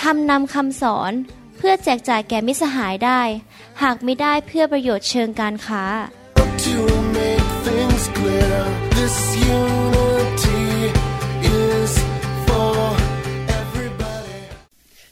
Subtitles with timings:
[0.00, 1.12] ทำนำคำสอน
[1.56, 3.22] เพื่อแจกจ่ายแก่มิสหายได้
[3.82, 5.84] หากไม่ได้เพื่อประโยชน์เชิงการค้า
[6.66, 6.78] To
[7.18, 8.58] make things clear,
[8.98, 9.16] this
[9.58, 10.64] unity
[11.62, 11.92] is
[12.46, 12.78] for
[13.60, 14.40] everybody.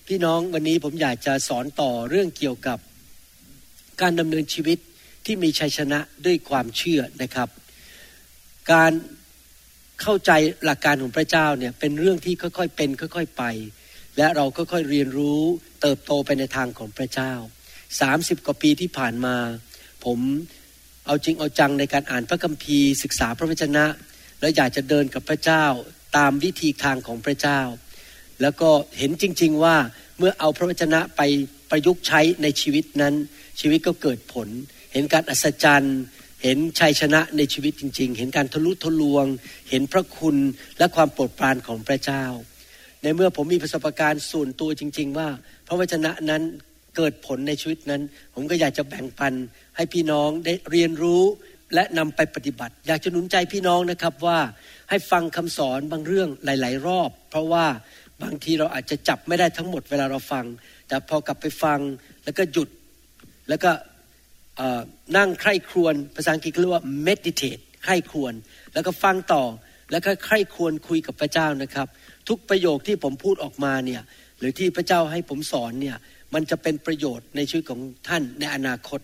[0.07, 2.79] พี่น้องวันนี้ผมอยากจะสอนต่อเรื่องเกี่ยวกับ
[4.01, 4.79] การดำเนินชีวิต
[5.25, 7.49] ที่มีชัยชนะด้วยความเชื่อนะครับ
[8.73, 8.93] การ
[10.03, 10.31] เข้าใจ
[10.65, 13.45] หลักการของพระเจ้าเนี่ยเป็นเรื่องที่ค่อยๆเป็น ค่อย ๆไป
[14.19, 15.41] และเราค่อยๆเรียนรู้
[15.83, 17.33] เติบโตไปในทางของพระเจ้า
[17.89, 19.37] 30 กว่าปีที่ผ่านมา
[20.05, 20.19] ผม
[21.07, 23.85] เอาจริงเอาจังในการอ่านพระคัมภีร์ศึกษาพระวจนะ
[24.41, 25.65] แล้วอยากจะเดินกับพระเจ้า
[26.17, 27.61] ตามวิธีทางของพระเจ้า
[28.43, 29.77] แล้วก็เห็นจริง ๆว่า
[30.19, 31.23] เมื่อเอาพระวจนะไป
[31.71, 33.15] ประยุกต์ใช้ในชีวิตนั้น
[33.61, 34.49] ชีวิตก็เกิดผล
[34.93, 35.99] เห็นการอัศจรรย์
[36.43, 39.27] เห็นชัยชนะในชีวิตจริง ๆ เห็นการทะลุทะลวง
[39.71, 40.37] เห็นพระคุณ
[40.79, 42.25] และความโปรดปรานของพระเจ้า
[43.05, 45.29] ในเมื่อผมมีประสบการณ์ส่วนตัวจริง ๆ ว่า
[45.67, 46.43] พระวจนะนั้น
[46.97, 48.03] เกิดผลในชีวิตนั้น
[48.35, 49.33] ผมก็อยากจะแบ่งปัน
[49.77, 51.23] ให้พี่น้องได้เรียนรู้
[51.75, 54.39] และนำไปปฏิบัติ อยากจะหนุนใจพี่น้องนะครับว่า
[54.91, 57.67] ให้ฟังคำสอนบางเรื่องหลาย ๆ รอบ เพราะว่า
[58.23, 60.45] บางทีเราอาจจะจับไม่ได้ทั้งหมดเวลาเราฟัง
[60.89, 61.81] แต่พอกลับไปฟัง
[62.25, 62.69] แล้วก็หยุด
[63.49, 63.71] แล้วก็
[65.17, 68.35] นั่งใคร่ครวญภาษาอังกฤษเรียกว่า meditate ใคร่ครวญ
[68.73, 69.45] แล้วก็ฟังต่อ
[69.91, 71.89] แล้วก็ใคร่ครวญคุยกับพระเจ้านะครับ
[72.29, 74.03] ทุกประโยคที่ผมพูดออกมาเนี่ย
[74.39, 75.97] หรือที่พระเจ้าให้ผมสอนเนี่ย
[76.35, 79.01] มันจะเป็นประโยชน์ในชีวิตของท่านในอนาคต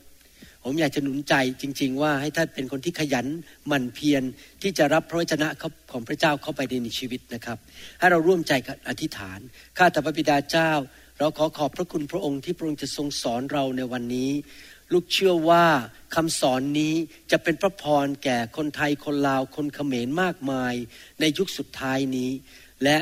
[0.65, 3.27] ผมอยากจะหนุนใจจริง ๆ ว่าให้ท่านเป็นคนที่ขยัน
[3.67, 4.23] หมั่นเพียร
[4.63, 5.49] ที่จะรับพระวจนะ
[5.91, 7.59] ของพระเจ้าเข้าไปในชีวิตนะครับ
[7.99, 9.39] ให้เราร่วมใจกันอธิษฐาน
[9.79, 10.71] ข้าแต่พระบิดาเจ้า
[11.19, 14.31] เราขอขอบพระคุณพระองค์ที่พระองค์จะทรงสอนเราในวันนี้
[14.93, 15.65] ลูกเชื่อว่า
[16.15, 16.95] คำสอนนี้
[17.31, 20.75] จะเป็นพระพรแก่คนไทยคนลาวคนเขมรมากมาย
[21.21, 22.31] ในยุคสุดท้ายนี้
[22.85, 22.99] และ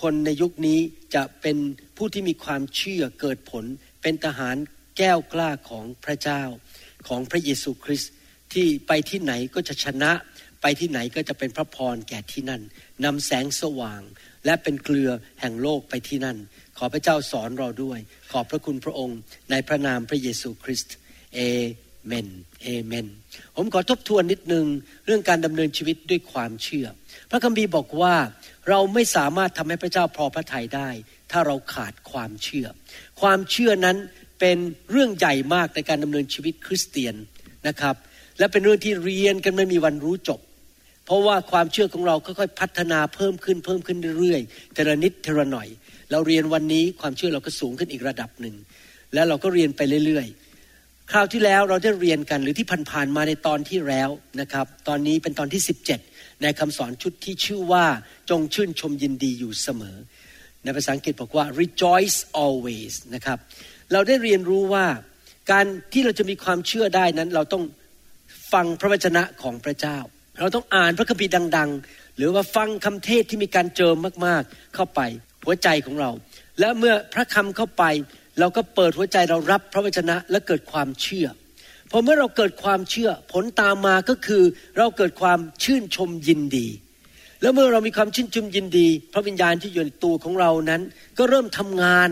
[0.00, 0.80] คนในยุคนี้
[1.14, 1.56] จะเป็น
[1.96, 3.64] ผู้ที่มีความเชื่อเกิดผล
[4.02, 4.56] เป็นทหาร
[4.98, 6.42] แก้วกล้าของพระเจ้า
[7.08, 8.12] ของพระเยซูคริสต์
[8.52, 10.12] ที่ไปที่ไหนก็จะชนะ
[10.62, 12.62] ไปที่ไหนก็จะเป็นพระพรแก่ที่นั่น
[13.04, 14.02] นำแสงสว่าง
[14.44, 16.38] และเป็นเกลือแห่งโลกไปที่นั่น
[16.78, 17.98] ขอพระเจ้าสอนเราด้วย
[18.32, 19.18] ขอบพระคุณพระองค์
[19.50, 20.94] ในพระนามพระเยซูคริสต์
[21.34, 21.40] เอ
[22.06, 22.28] เมน
[22.62, 23.06] เอเมน
[23.56, 24.66] ผมขอทบทวนนิดนึง
[25.06, 26.86] เรื่องการดำเนินชีวิตด้วยความเชื่อ
[27.32, 28.14] พระคัมภีร์บอกว่า
[28.68, 30.88] เราไม่สามารถทำให้พระเจ้าพอพระทัยได้
[31.30, 32.66] ถ้าเราขาดความเชื่อ
[33.20, 33.96] ความเชื่อนั้น
[34.40, 34.58] เป็น
[34.90, 37.14] เรื่องใหญ่มากในการดำเนินชีวิตคริสเตียน
[37.68, 37.94] นะครับ
[38.38, 40.40] และเป็นเรื่องที่เรียนกันไม่มีวันรู้จบ
[41.06, 45.68] เพราะว่าความเชื่อของเราค่อยๆพัฒนาเพิ่มขึ้นเพิ่มขึ้นเรื่อยๆทีละนิดทีละหน่อย
[46.10, 48.54] เราเรียนวันนี้ความเชื่อเราก็สูงขึ้นอีกระดับหนึ่ง
[49.14, 54.10] แล้วเราก็เรียนไปเรื่อยๆ คราวที่แล้วเราได้เรียนกันหรือที่ผ่านๆมาในตอนที่แล้ว
[54.40, 56.11] นะครับ ตอนนี้เป็นตอนที่ 17
[56.42, 57.86] ในคำสอนชุดที่ชื่อว่า
[58.30, 59.96] จงชื่นชมยินดีอยู่เสมอ
[60.64, 63.38] ในภาษาอังกฤษบอกว่า rejoice always นะครับ
[63.92, 64.86] เราได้เรียนรู้ว่า
[65.50, 67.64] การที่เราจะมีความเชื่อได้นั้น เราต้อง
[68.52, 69.98] ฟังพระวจนะของพระเจ้า
[70.38, 75.00] เราต้องอ่านพระคัมภีร์ดัง ๆ หรือว่าฟังคำเทศที่มีการเจิมมากๆ เข้าไป
[75.44, 76.10] หัวใจของเรา
[76.60, 77.84] และเมื่อพระคำเข้าไป
[78.40, 81.26] เราก็เปิดหัวใจเรารับพระวจนะและเกิดความเชื่อ
[81.92, 84.42] พอเมื่อเราเกิดความเชื่อผลตามมาก็คือ
[84.78, 86.66] เราเกิดความชื่นชมยินดี
[87.42, 90.82] แล้วเมื่อเรามีความชื่นชมยินดี พระวิญญาณที่อยู่ในตัวของเรานั้น
[91.18, 92.08] ก็เริ่มทำงาน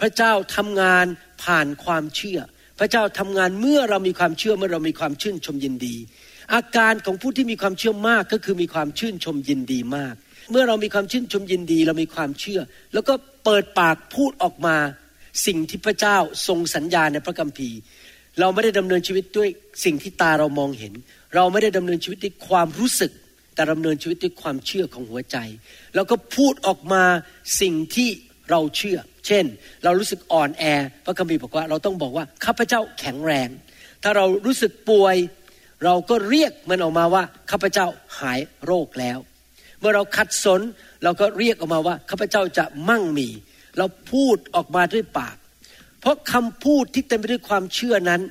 [0.00, 1.06] พระเจ้าทำงาน
[1.42, 2.40] ผ่านความเชื่อ
[2.78, 5.96] พระเจ้าทำงานเมื่อเรามีความเชื่อเมื่อเรามีความชื่นชมยินดี
[6.54, 10.14] อาการของผู้ที่มีความเชื่อมากก็คือมีความชื่นชมยินดีมาก
[10.50, 12.60] เมื่อเรามีความชื่นชมยินดี เรามีความเชื่อ
[12.94, 13.14] แล้วก็
[13.44, 14.76] เปิดปากพูดออกมา
[15.46, 16.16] สิ่งที่พระเจ้า
[16.46, 17.78] ทรงสัญญาในพระคัมภีร์
[18.40, 19.48] เราไม่ได้ดำเนินชีวิตด้วย
[19.84, 20.92] สิ่งที่ตาเรามองเห็น
[21.34, 23.12] เราไม่ได้ดำเนินชีวิตด้วยความรู้สึก
[23.54, 25.36] แต่ดำเนินชีวิตด้วยความเชื่อของหัวใจ
[25.94, 27.04] แล้วก็พูดออกมา
[27.60, 28.10] สิ่งที่
[28.50, 29.44] เราเชื่อ เช่น
[29.84, 30.64] เรารู้สึกอ่อนแอ
[31.04, 33.48] พระคัมภีร์บอกว่าเราต้องบอกว่าข้าพเจ้าแข็งแรง
[34.02, 35.16] ถ้าเรารู้สึกป่วย
[35.84, 37.86] เราก็เรียกมันออกมาว่าข้าพเจ้า
[38.20, 39.18] หายโรคแล้ว
[39.80, 40.60] เมื่อเราขัดสน
[41.04, 43.28] เราก็เรียกออกมาว่าข้าพเจ้าจะมั่งมี
[43.78, 45.36] เราพูดออกมาด้วยปาก
[46.00, 48.22] เพราะคำพูดที่เต็มไปด้วยความเชื่อนั้น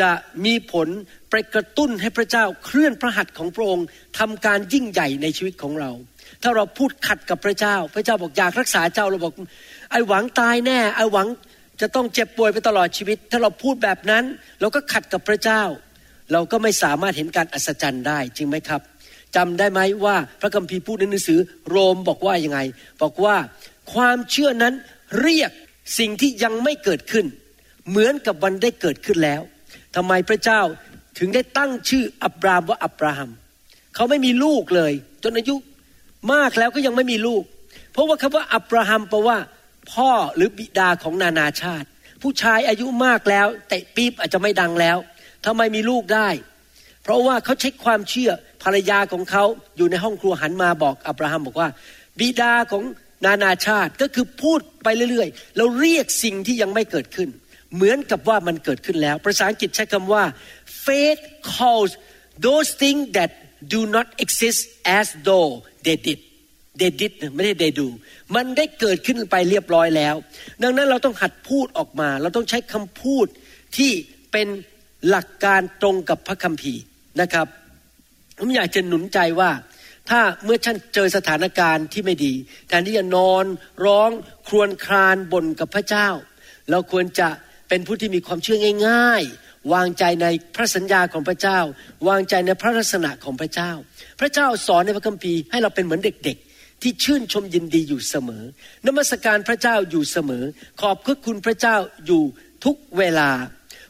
[0.00, 0.10] จะ
[0.44, 0.88] มีผล
[1.30, 3.86] ไปกระตุ้นให้พระเจ้าเคลื่อนพระหัตถ์ของพระองค์
[4.18, 5.90] ทำการยิ่งใหญ่ในชีวิตของเรา
[6.42, 9.34] ถ้าเราพูดขัดกับพระเจ้า พระเจ้าบอกอยากรักษาเจ้าเราบอก
[9.90, 11.28] ไอ้หวังตายแน่ไอ้หวัง
[11.80, 14.24] จะต้องเจ็บป่วยไปตลอดชีวิต ถ้าเราพูดแบบนั้น
[14.60, 15.62] เราก็ขัดกับพระเจ้า
[16.32, 18.82] เราก็ไม่สามารถเห็นการอัศจรรย์ได้จริงไหมครับ
[19.36, 21.38] จำได้ไหมว่าพระคัมภีร์พูดในหนังสือ
[21.68, 22.60] โรมบอกว่ายังไง
[23.02, 23.36] บอกว่า
[23.94, 24.74] ความเชื่อนั้น
[25.20, 25.50] เรียก
[25.98, 27.26] สิ่งที่ยังไม่เกิดขึ้น
[27.88, 29.42] เหมือนกับวันได้เกิดขึ้นแล้ว
[29.96, 30.60] ทำไมพระเจ้า
[31.18, 33.30] ถึงได้ตั้งชื่ออับรามว่าอับราฮัม
[33.94, 34.92] เขาไม่มีลูกเลย
[35.22, 35.56] จนอายุ
[36.32, 37.42] มากแล้วก็ยังไม่มีลูก
[37.92, 39.38] เพราะว่าคำว่าอับราฮัมแปลว่า
[39.92, 41.88] พ่อหรือบิดาของนานาชาติ
[42.22, 44.98] ผู้ชายอายุมากแล้วเตะปี๊บอาจจะไม่ดังแล้ว
[45.46, 46.28] ทำไมมีลูกได้
[47.02, 48.30] เพราะว่าเขาใช้ความเชื่อ
[48.62, 49.44] ภรรยาของเขา
[49.76, 51.68] อยู่ในห้องครัวหันมาบอกอับราฮัมบอกว่า
[52.18, 52.84] บิดาของ
[53.24, 57.28] นานาชาติก็คือพูดไปเรื่อยๆ เราเรียกสิ่งที่ยังไม่เกิดขึ้น
[57.74, 60.24] เหมือนกับว่ามันเกิดขึ้นแล้ว ภาษาอังกฤษใช้คำว่า
[60.84, 61.22] faith
[61.54, 61.92] calls
[62.46, 63.30] those things that
[63.74, 64.60] do not exist
[64.98, 65.50] as though
[65.84, 66.18] they did
[66.80, 67.88] they did ไม่ได้ they do
[68.34, 70.14] มันได้เกิดขึ้นไปเรียบร้อยแล้ว
[70.62, 73.26] ดังนั้นเราต้องหัดพูดออกมา เราต้องใช้คำพูด
[73.76, 73.90] ที่
[74.32, 74.48] เป็น
[75.08, 76.82] หลักการตรงกับพระคัมภีร์
[77.20, 77.46] นะครับ
[78.38, 79.50] ผมอยากจะหนุนใจว่า
[80.10, 82.32] ถ้าเมื่อท่านเจอสถานการณ์ที่ไม่ดี
[82.68, 83.44] แทนที่จะนอน
[83.84, 84.10] ร้อง
[84.48, 86.08] ครวญครานบ่นกับพระเจ้า
[86.70, 87.28] เราควรจะ
[87.68, 88.58] เป็นผู้ที่มีความเชื่อ
[88.88, 91.58] ง่าย ๆ วางใจในพระสัญญาของพระเจ้า
[92.08, 93.70] วางใจในพระลักษณะของพระเจ้า
[94.20, 98.42] พระเจ้าสอนในพระคัมภีร์ให้เราเป็นเหมือนเด็ก ๆ ที่ชื่นชมยินดีอยู่เสมอ
[98.86, 100.44] นมัสการพระเจ้าอยู่เสมอ
[100.82, 100.96] ขอบ
[101.26, 101.76] คุณพระเจ้า
[102.06, 102.22] อยู่
[102.64, 103.30] ทุกเวลา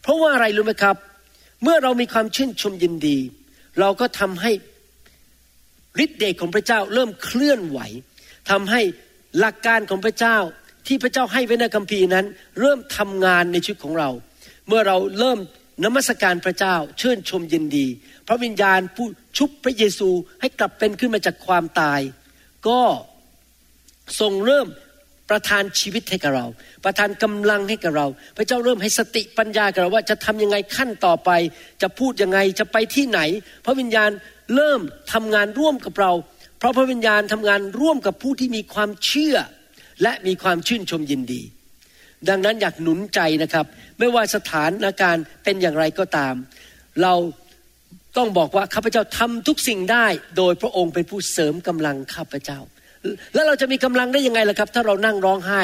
[0.02, 0.96] เพราะว่าอะไรรู้ไหมครับ
[1.62, 3.18] เมื่อเรามีความชื่นชมยินดี
[3.80, 4.50] เราก็ทำให้
[6.04, 7.80] ฤทธิ์เดชของพระเจ้าเริ่มเคลื่อนไหว
[8.50, 8.80] ทำให้
[9.38, 10.36] หลักการของพระเจ้า
[10.86, 12.26] ที่พระเจ้าให้ไว้ในคัมภีร์นั้น
[12.60, 14.10] เริ่มทำงานในชีวิตของเรา
[14.68, 15.38] เมื่อเราเริ่ม
[15.84, 17.86] นมัสการพระเจ้าเชิญชมยินดี
[18.28, 19.06] พระวิญญาณผู้
[19.38, 20.10] ชุบพระเยซู
[20.40, 22.00] ให้กลับเป็นขึ้นมาจากความตาย
[22.68, 22.80] ก็
[24.20, 24.68] ทรงเริ่ม
[25.30, 26.46] ประทานชีวิตให้กับเรา
[26.84, 28.06] ประทานกำลังให้กับเรา
[28.36, 31.30] พระเจ้าเริ่มให้สติปัญญากับเราว่าจะทำยังไงขั้นต่อไป
[31.82, 33.20] จะพูดยังไงจะไปที่ไหน
[33.64, 34.10] พระวิญญาณ
[34.54, 34.80] เริ่ม
[35.12, 36.12] ทำงานร่วมกับเรา
[36.58, 39.36] เพราะพระวิญญาณทำงานร่วมกับผู้ที่มีความเชื่อ
[40.02, 41.42] และมีความชื่นชมยินดี
[42.28, 43.66] ดังนั้นอยากหนุนใจนะครับ
[43.98, 46.34] ไม่ว่าสถานการณ์เป็นอย่างไรก็ตาม
[47.02, 47.14] เรา
[48.16, 50.06] ต้องบอกว่าข้าพเจ้าทำทุกสิ่งได้
[50.36, 52.58] โดยพระองค์เป็นผู้เสริมกำลังข้าพเจ้า
[53.34, 55.62] แล้วเราจะมีกำลังได้ยังไงล่ะครับ ถ้าเรานั่งร้องไห้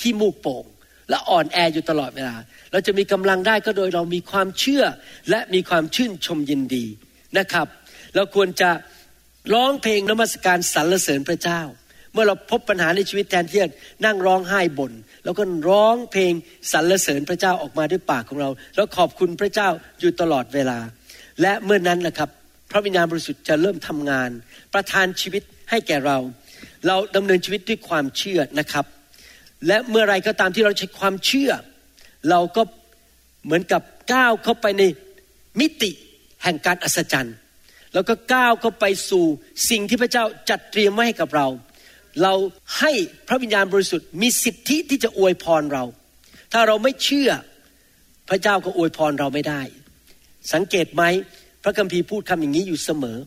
[0.00, 0.64] ขี้มูกโป่ง
[1.10, 2.36] และอ่อนแออยู่ตลอดเวลา
[2.72, 4.84] เราจะมีกำลังได้ก็โดยเรามีความเชื่อ
[5.30, 6.86] และมีความชื่นชมยินดี
[7.38, 7.66] นะครับ
[8.14, 8.70] เราควรจะ
[9.54, 11.60] ร้องเพลงนมัสการสรรเสริญพระเจ้า
[12.12, 13.70] เมื่อเราพบปัญหาในชีวิตแทนที่จะ
[14.04, 14.92] นั่งร้องไห้บน่น
[15.24, 16.32] เราก็ร้องเพลง
[16.72, 19.68] สรรเสริญพระเจ้าออกมาด้วยปากของเรา แล้วขอบคุณพระเจ้า
[20.00, 20.78] อยู่ตลอดเวลา
[21.40, 22.30] และเมื่อนั้นนะครับ
[22.70, 24.30] พระวิญญาณบริสุทธิ์จะเริ่มทำงาน
[24.74, 26.18] ประทานชีวิตให้แก่เรา
[26.86, 28.86] เราดำเนินชีวิตด้วยความเชื่อนะครับ
[29.66, 31.50] และเมื่อไรก็ตามที่เราใช้ความเชื่อ
[32.30, 32.62] เราก็
[33.44, 34.82] เหมือนกับก้าวเข้าไปใน
[35.60, 35.90] มิติ
[36.42, 37.36] แห่งการอัศจรรย์
[37.94, 39.24] แล้วก็ก้าวเข้าไปสู่
[39.70, 41.48] สิ่งที่พระเจ้าจัดเตรียมไว้ให้กับเรา
[42.22, 42.34] เรา
[42.78, 42.92] ให้
[43.28, 45.84] พระวิญญาณบริสุทธิ์มีสิทธิที่จะอวยพรเรา
[46.52, 47.30] ถ้าเราไม่เชื่อ
[48.28, 49.62] พระเจ้าก็อวยพรเราไม่ได้
[50.52, 51.02] สังเกตไหม
[51.62, 53.18] พระคัมภีร์พูดคำอย่างนี้อยู่เสมอ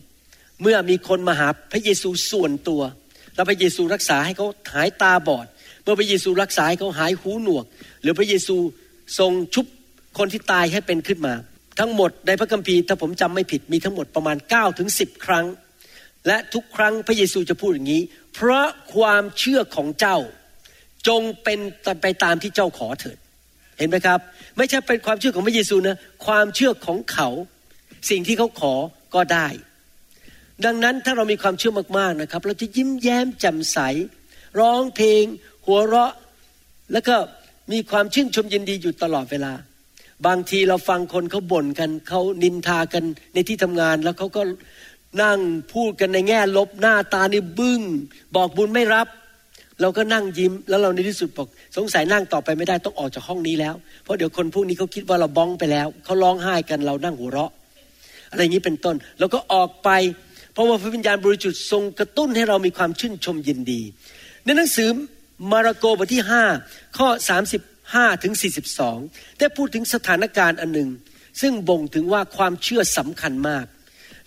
[0.62, 2.82] เมื่อมีคนมาหาพระเยซูส่วนตัว
[3.34, 5.46] แล้วพระเยซูรักษาให้เขาหายตาบอด
[5.82, 7.64] เมื่อพระเยซูรักษาให้เขาหายหูหนวก
[8.02, 8.56] หรือพระเยซู
[9.18, 9.66] ทรงชุบ
[10.18, 11.34] คนที่ตายให้เป็นขึ้นมา
[11.78, 15.46] ทั้งหมดในพระคัมภีร์ถ้าผมจำไม่ผิดมีทั้งหมดประมาณ9ถึง10 ครั้ง
[16.26, 18.02] และทุกครั้งพระเยซูจะพูดอย่างนี้
[18.34, 20.18] เพราะความเชื่อของเจ้า
[21.08, 21.60] จงเป็น
[22.02, 23.18] ไปตามที่เจ้าขอเถิด
[23.78, 24.20] เห็นไหมครับ
[24.56, 27.28] ไม่ใช่เป็นความเชื่อของพระเยซูนะความเชื่อของเขา
[28.10, 28.74] สิ่งที่เขาขอ
[29.14, 29.48] ก็ได้
[30.64, 33.78] ดังนั้นถ้าเรามีความเชื่อมากๆนะครับ เราจะยิ้มแย้มแจ่มใส
[34.60, 35.24] ร้องเพลง
[35.66, 36.12] หัวเราะ
[36.92, 37.16] แล้วก็
[37.72, 39.52] มีความชื่นชมยินดีอยู่ตลอดเวลา
[40.26, 43.04] บางทีเราฟังคนเขาบ่นกันเขานินทากัน
[43.34, 44.42] ในที่ทำงาน แล้วเขาก็
[45.22, 45.38] นั่ง
[45.72, 47.82] พูดกันในแง่ลบหน้าตานี่บึง้ง
[48.36, 49.08] บอกบุญไม่รับ
[49.80, 57.50] เราก็นั่งยิ้มแล้วเราในที่สุดบอกสงสัยนั่งต่อไปไม่ได้ต้องออกจากห้องนี้แล้ว เพราะเดี๋ยวคนพวกนี้เขาคิดว่าเราบ้องไปแล้วเขาร้องไห้กันเรานั่งหัวเราะ
[58.30, 59.90] อะไรอย่างนี้เป็นต้นแล้วก็ออกไป
[60.52, 63.80] เพราะว่าพระวิญญาณบริสุทธิ์ทรงกระตุ้นให้เรามีความชื่นชมยินดี
[64.44, 64.88] ในหนังสือ
[65.52, 66.22] มาระโกบทที่
[66.60, 67.08] 5ข้อ
[67.92, 68.34] 5ถึง
[68.86, 70.90] 42 ได้พูดถึงสถานการณ์อันหนึ่ง
[71.40, 73.66] ซึ่งบ่งถึงว่าความเชื่อสำคัญมาก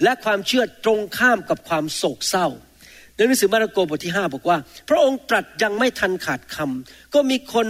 [0.04, 2.48] และความเชื่อตรงข้ามกับความโศกเศร้า
[3.16, 4.58] ในหนังสือมาระโกบทที่ 5 บอกว่า
[4.90, 7.68] พระองค์ตรัสยังไม่ทันขาดคำก็มีคน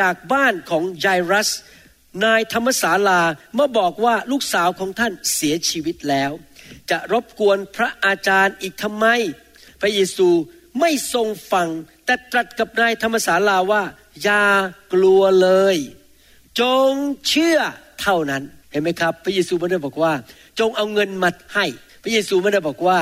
[0.00, 1.50] จากบ้านของไยรัส
[2.24, 3.20] นายธรรมศาลา
[3.58, 6.30] มาบอกว่าลูกสาวของท่านเสียชีวิตแล้ว
[6.90, 9.06] จะรบกวนพระอาจารย์อีกทำไม
[9.80, 10.28] พระเยซู
[10.80, 11.68] ไม่ทรงฟัง
[12.04, 13.82] แต่ตรัสกับนายธรรมศาลาว่า
[14.22, 14.44] อย่า
[14.92, 15.76] กลัวเลย
[16.60, 16.92] จง
[17.28, 17.58] เชื่อ
[18.02, 20.12] เท่านั้นเห็นไหมครับ พระเยซูไม่ได้บอกว่า
[20.58, 21.66] จงเอาเงินมาให้
[22.02, 22.98] พระเยซูไม่ได้บอกว่า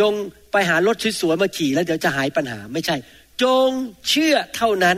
[0.00, 0.12] จง
[0.52, 2.96] ไปหารถสวยๆมาขี่แล้วเดี๋ยวจะหายปัญหาไม่ใช่
[3.42, 3.70] จง
[4.08, 4.96] เชื่อเท่านั้น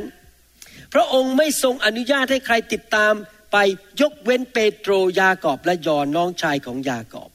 [0.95, 3.13] พระองค์ไม่ทรงอนุญาตให้ใครติดตาม
[3.53, 3.57] ไป
[4.01, 7.31] ยกเว้นเปโตรยากอบและยอนน้องชายของยากอบ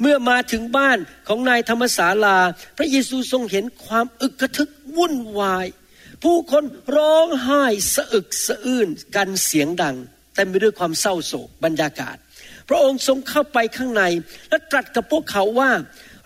[0.00, 2.38] เมื่อมาถึงบ้านของนายธรรมศาลา
[2.76, 5.66] พระเยซูทรงเห็นความอึกกระทึกวุ่นวาย
[6.24, 6.64] ผู้คน
[6.96, 7.64] ร้องไห้
[7.94, 9.96] สะอึกสะอื้นกันเสียงดัง
[10.34, 12.16] เต็มไปด้วยความเศร้าโศกบรรยากาศ
[12.68, 14.02] พระองค์ทรงเข้าไปข้างใน
[14.48, 15.70] และตรัสกับพวกเขาว่า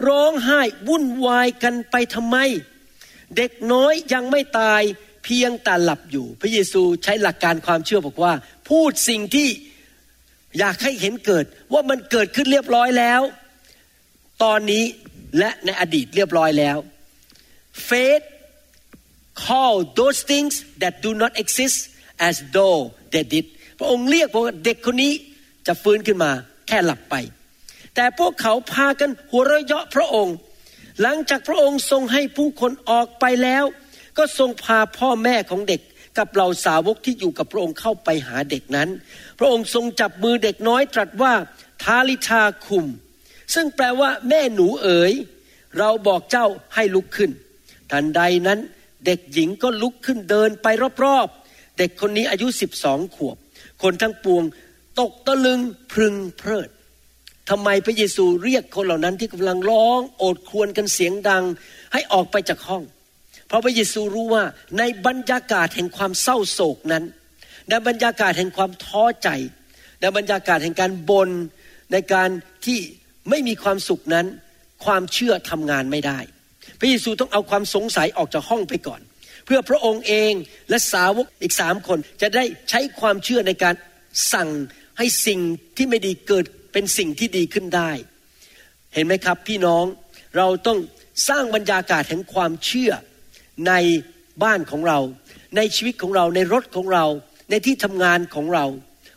[0.09, 2.37] ร้องไห้วุ่นวายกันไปทำไม
[3.37, 4.83] เด็กน้อยยังไม่ตาย
[5.25, 8.33] เพียงแต่หลับอยู่ พระเยซูใช้หลักการความเชื่อบอกว่า
[8.69, 9.49] พูดสิ่งที่
[10.59, 13.21] อยากให้เห็นเกิดว่ามันเกิดขึ้นเรียบร้อยแล้ว
[14.43, 14.85] ตอนนี้
[15.39, 16.77] และในอดีตเรียบร้อยแล้ว
[17.89, 18.25] faith
[19.45, 21.79] call those things that do not exist
[22.29, 22.79] as though
[23.13, 23.47] they did
[23.79, 25.13] พระองค์เรียกบอกว่าเด็กคนนี้
[25.67, 26.31] จะฟื้นขึ้นมา
[26.69, 27.15] แค่หลับไป
[27.95, 30.37] แต่พวกเขาพากันหัวเราะเยาะพระองค์
[31.03, 33.65] หลังจากพระองค์ทรงให้ผู้คนออกไปแล้ว
[34.19, 35.81] ก็ทรงพาพ่อแม่ของเด็ก
[36.19, 38.89] กับเหล่าสาวกที่อยู่กับพระองค์เข้าไปหาเด็กนั้น
[39.39, 41.33] พระองค์ทรงจับมือเด็กน้อยตรัสว่า
[41.83, 42.87] ทาลิทาคุม
[43.55, 45.13] ซึ่งแปลว่าแม่หนูเอ๋ย
[45.79, 47.31] เราบอกเจ้าให้ลุกขึ้น
[47.91, 48.59] ทันใดนั้น
[49.07, 50.67] เด็กหญิงก็ลุกขึ้นเดินไป
[51.05, 53.37] รอบๆ เด็กคนนี้อายุสิบสองขวบ
[53.83, 54.45] คนทั้งปวง
[55.01, 55.61] ตกตะลึง
[55.93, 56.69] พรึงเพริด
[57.51, 61.45] ทำไมพระเยซูเรียกคนเหล่านั้นที่กำลังร้องโอดครวญกันเสียงดัง
[61.93, 62.83] ให้ออกไปจากห้อง
[63.47, 64.45] เพราะพระเยซูรู้ว่า
[64.79, 67.05] ในบรรยากาศแห่งความเศร้าโศกนั้น
[67.69, 69.29] ในบรรยากาศแห่งความท้อใจ
[70.01, 71.31] ในบรรยากาศแห่งการบ่น
[71.93, 72.31] ในการ
[72.67, 72.81] ที่
[73.31, 74.27] ไม่มีความสุขนั้น
[74.85, 76.19] ความเชื่อทำงานไม่ได้
[76.79, 79.01] พระเยซูต้องเอาความสงสัยออกจากห้องไปก่อน
[79.45, 80.33] เพื่อพระองค์เอง
[80.69, 83.75] และสาวกอีกสามคนจะได้ใช้ความเชื่อในการ
[84.33, 84.49] สั่ง
[84.99, 85.41] ให้สิ่ง
[85.77, 87.91] ที่ไม่ดีเกิดเป็นสิ่งที่ดีขึ้นได้
[88.95, 89.85] เห็นไหมครับพี่น้อง
[90.37, 90.79] เราต้อง
[91.29, 92.93] สร้างบรรยากาศแห่งความเชื่อ
[93.69, 93.73] ใน
[94.43, 94.99] บ้านของเรา
[95.57, 97.05] ในชีวิตของเราในรถของเรา
[97.51, 98.65] ในที่ทำงานของเรา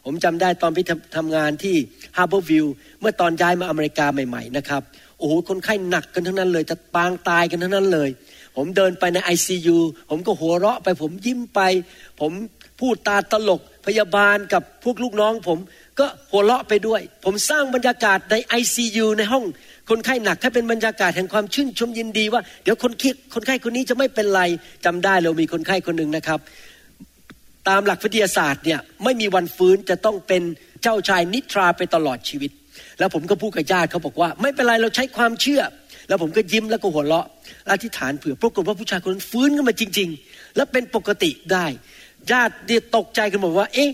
[0.05, 1.75] ผมจำได้ตอนไปทำทำงานที่
[2.17, 2.65] Harborview
[2.99, 4.81] เมื่อตอนย้ายมาอเมริกาใหม่ ๆ นะครับ
[5.21, 8.09] โอ้โหคนไข้หนักกันทั้งนั้นเลย จะปางตายกันทั้งนั้นเลย
[8.55, 9.77] ผมเดินไปใน ICU
[10.09, 11.59] ผมก็หัวเราะไป ผมยิ้มไป
[12.19, 12.31] ผม
[12.79, 15.59] พูดจาตลกพยาบาลกับพวกลูกน้องผม
[15.99, 19.45] ก็หัวเราะไปด้วย ผมสร้างบรรยากาศใน ICU ในห้อง
[19.89, 24.41] คนไข้หนักให้เป็นบรรยากาศแห่งความชื่นชมยินดีว่า เดี๋ยวคนคิดคนไข้คนนี้จะไม่เป็นไร
[24.85, 26.39] จำได้เรามีคนไข้คนหนึ่งนะครับ
[27.67, 30.41] ตามหลักวิทยาศาสตร์เนี่ยไม่มีวันฟื้นจะต้องเป็น
[30.81, 32.51] เจ้าชายนิทราไปตลอดชีวิต
[33.01, 35.61] แล้วผมก็พูดกับญาติเขาบอกว่า ไม่เป็นไรเราใช้ความเชื่อ
[36.07, 37.27] แล้วผมก็ยิ้มแล้วก็หัวเราะ
[37.71, 41.65] อธิษฐานเผื่อปรากฏว่าผู้ชายคนนั้นฟื้นขึ้นมาจริง ๆ และเป็นปกติได้
[42.31, 43.89] ญาติเดียตกใจกันหมดว่า เอ๊ะ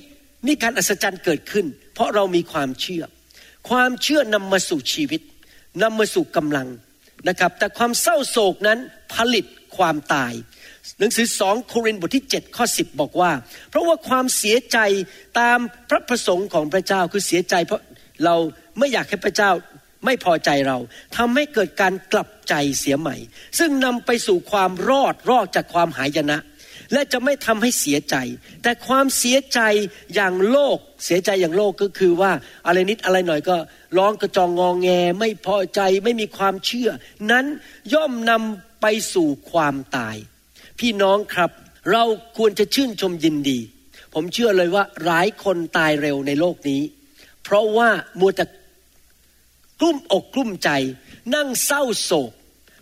[0.46, 3.04] นี่การอัศจรรย์เกิดขึ้น เพราะเรามีความเชื่อ
[3.70, 5.22] ความเชื่อนำมาสู่ชีวิต
[5.84, 6.68] นำมาสู่กำลัง
[7.30, 8.80] นะครับ แต่ความเศร้าโศกนั้น
[9.14, 9.46] ผลิต
[9.78, 10.34] ความตาย
[11.00, 13.32] หนังสือสองโครินธ์บทที่7ข้อ10 บอกว่า
[13.70, 14.78] เพราะว่าความเสียใจ
[15.40, 15.60] ตาม
[15.90, 17.82] พระประสงค์ของพระเจ้าคือเสียใจเพราะ
[18.26, 18.36] เรา
[18.78, 19.52] ไม่อยากให้พระเจ้า
[20.06, 20.78] ไม่พอใจเรา
[21.18, 23.16] ทำให้เกิดการกลับใจเสียใหม่
[23.60, 26.38] ซึ่งนำไปสู่ความรอดรอดจากความหายนะ
[26.94, 28.16] และจะไม่ทำให้เสียใจ
[28.64, 29.60] แต่ความเสียใจ
[30.16, 32.32] อย่างโลก เสียใจอย่างโลกก็คือว่า
[32.66, 33.58] อะไรนิดอะไรหน่อยก็
[33.98, 36.90] ร้องกระจองงองแง ไม่พอใจไม่มีความเชื่อ
[37.32, 37.46] นั้น
[37.94, 40.16] ย่อมนำไปสู่ความตาย
[40.80, 41.52] พี่น้องครับ
[41.92, 42.04] เรา
[42.38, 43.60] ควรจะชื่นชมยินดี
[44.14, 46.82] ผมเชื่อเลยว่าหลายคนตายเร็วในโลกนี้
[47.44, 48.46] เพราะว่ามัวแต่
[49.80, 50.70] กลุ้มอกกลุ้มใจ
[51.36, 52.32] นั่งเศร้าโศก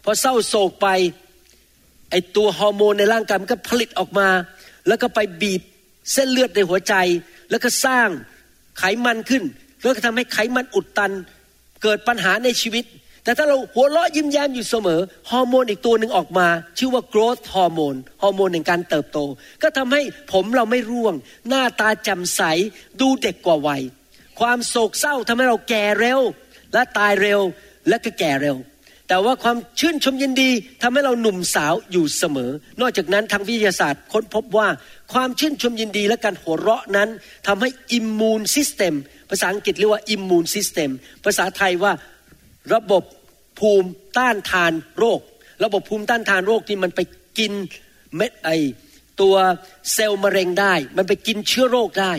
[0.03, 0.87] พอเศร้าโศกไป
[2.11, 4.29] ไอตัวฮอร์โมนในร่างกายมันก็ผลิตออกมา
[4.87, 5.61] แล้วก็ไปบีบ
[6.13, 6.93] เส้นเลือดในหัวใจ
[7.49, 8.09] แล้วก็สร้าง
[8.79, 9.43] ไขมันขึ้น
[9.81, 11.11] แล้วก็ทำให้ไขมันอุดตัน
[11.83, 12.85] เกิดปัญหาในชีวิต
[13.23, 14.99] แต่ถ้าเราหัวเราะยิ้มแย้มอยู่เสมอ
[15.31, 16.47] ฮอร์โมนอีกตัวหนึ่งออกมา
[16.77, 19.19] ชื่อว่า growth ฮอร์โมนฮอร์โมนแห่งการเติบโต
[19.61, 21.13] ก็ทำให้ผมเราไม่ร่วง
[21.47, 22.41] หน้าตาแจ่มใส
[23.01, 23.81] ดูเด็กกว่าวัย
[24.39, 26.21] ความโศกเศร้าทำให้เราแก่เร็ว
[26.75, 27.41] และตายเร็ว
[27.87, 28.57] และก็แก่เร็ว
[29.07, 30.49] แต่ว่าความชื่นชมยินดี
[30.81, 32.51] ทำให้เราหนุ่มสาวอยู่เสมอ
[32.81, 34.67] นอกจากนั้นทางวิทยาศาสตร์ค้นพบว่า
[35.13, 37.09] ความชื่นชมยินดีและการหัวเราะนั้น
[37.47, 38.93] ทำให้ immune system
[39.29, 40.91] ภาษาอังกฤษเรียกว่า immune system
[41.25, 41.93] ภาษาไทยว่า
[42.73, 43.03] ระบบ
[43.59, 45.19] ภูมิต้านทานโรค
[45.63, 46.99] ระบบภูมิต้านทานโรคที่มันไป
[47.37, 47.53] กิน
[48.15, 48.49] เม็ดไอ้
[49.21, 49.35] ตัว
[49.93, 52.13] เซลล์มะเร็งได้ มันไปกินเชื้อโรคได้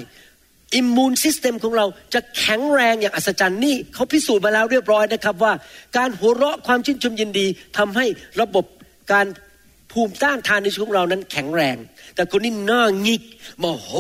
[0.75, 5.53] immune system ของเราจะแข็งแรงอย่างอัศจรรย์นี่เขาพิสูจน์มาแล้วเรียบร้อยนะครับ ว่า
[5.97, 7.47] การหัวเราะความชื่นชมยินดี
[7.79, 8.07] ทำให้
[8.41, 8.65] ระบบ
[9.13, 9.27] การ
[9.93, 11.77] ภูมิต้านทานในชีวิตของเรานั้นแข็งแรง
[12.15, 13.23] แต่คนที่หน้าหงิก
[13.59, 13.91] โมโห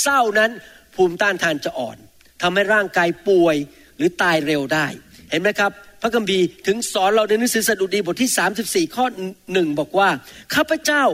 [0.00, 0.50] เศร้านั้น
[0.94, 1.96] ภูมิต้านทานจะอ่อน
[2.42, 3.56] ทำให้ร่างกายป่วย
[3.96, 4.86] หรือตายเร็วได้
[5.30, 9.06] เห็นไหมครับ พระคัมภีร์ถึงสอนเราในหนังสือสดุดีบทที่ 34 ข้อ
[9.52, 10.08] หนึ่งบอกว่า
[10.54, 11.04] ข้าพเจ้า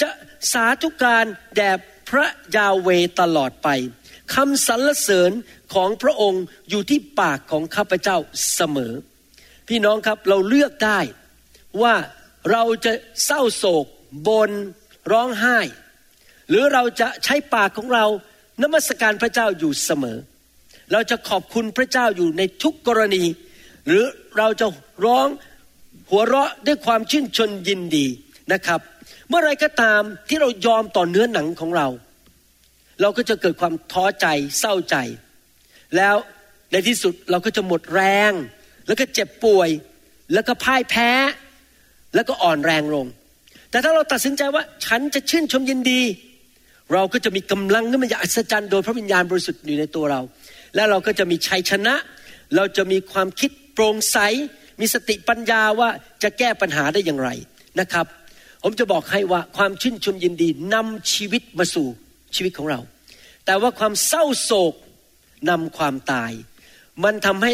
[0.00, 0.08] จะ
[0.52, 1.24] สาธุการ
[1.56, 1.70] แด่
[2.08, 2.26] พระ
[2.56, 2.88] ยาเว
[3.20, 3.68] ตลอดไป
[4.34, 5.32] คำสรรเสริญ
[5.74, 8.16] ของพระองค์อยู่ที่ปากของข้าพเจ้า
[8.54, 8.92] เสมอ
[9.68, 11.00] พี่น้องครับเราเลือกได้
[11.82, 11.94] ว่า
[12.52, 12.92] เราจะ
[13.24, 13.86] เศร้าโศก
[14.28, 14.50] บน
[15.12, 15.58] ร้องไห้
[16.48, 18.06] หรือเราจะใช้ปากของเรา
[18.62, 20.18] นมัสการพระเจ้าอยู่เสมอ
[20.92, 23.24] เราจะขอบคุณพระเจ้าอยู่ในทุกกรณี
[23.86, 24.04] หรือ
[24.38, 24.66] เราจะ
[25.04, 25.28] ร้อง
[26.10, 28.06] หัวเราะด้วยความชื่นชนยินดี
[28.52, 28.80] นะครับ
[29.28, 31.88] เมื่อไรก็ตามที่เรายอมต่อเนื้อหนังของเรา
[33.00, 34.26] เราก็จะเกิดความท้อใจ
[34.58, 34.96] เศร้าใจ
[35.96, 36.16] แล้ว
[36.72, 38.32] ในที่สุดเราก็จะหมดแรง
[38.86, 39.68] แล้วก็เจ็บป่วย
[40.32, 41.10] แล้วก็พ่ายแพ้
[42.14, 43.06] แล้วก็อ่อนแรงลง
[43.70, 46.02] แต่ถ้าเราตัดสินใจว่าฉันจะชื่นชมยินดี
[46.92, 50.20] เราก็จะมีกำลังขึ้นมาอย่างอัศจรรย์โดยพระวิญญาณบริสุทธิ์อยู่ในตัวเรา
[50.74, 51.94] และเราก็จะมีชัยชนะ
[52.56, 54.18] เราจะมีความคิดโปร่งใส
[54.80, 55.88] มีสติปัญญาว่า
[56.22, 57.30] จะแก้ปัญหาได้อย่างไร
[57.80, 58.06] นะครับ
[58.62, 61.88] ผมจะบอกให้ว่าความชื่นชมยินดีนำชีวิตมาสู่
[62.34, 62.80] ชีวิตของเรา
[63.44, 64.74] แต่ว่าความเศร้าโศก
[65.50, 66.32] นำความตาย
[67.04, 67.52] มันทำให้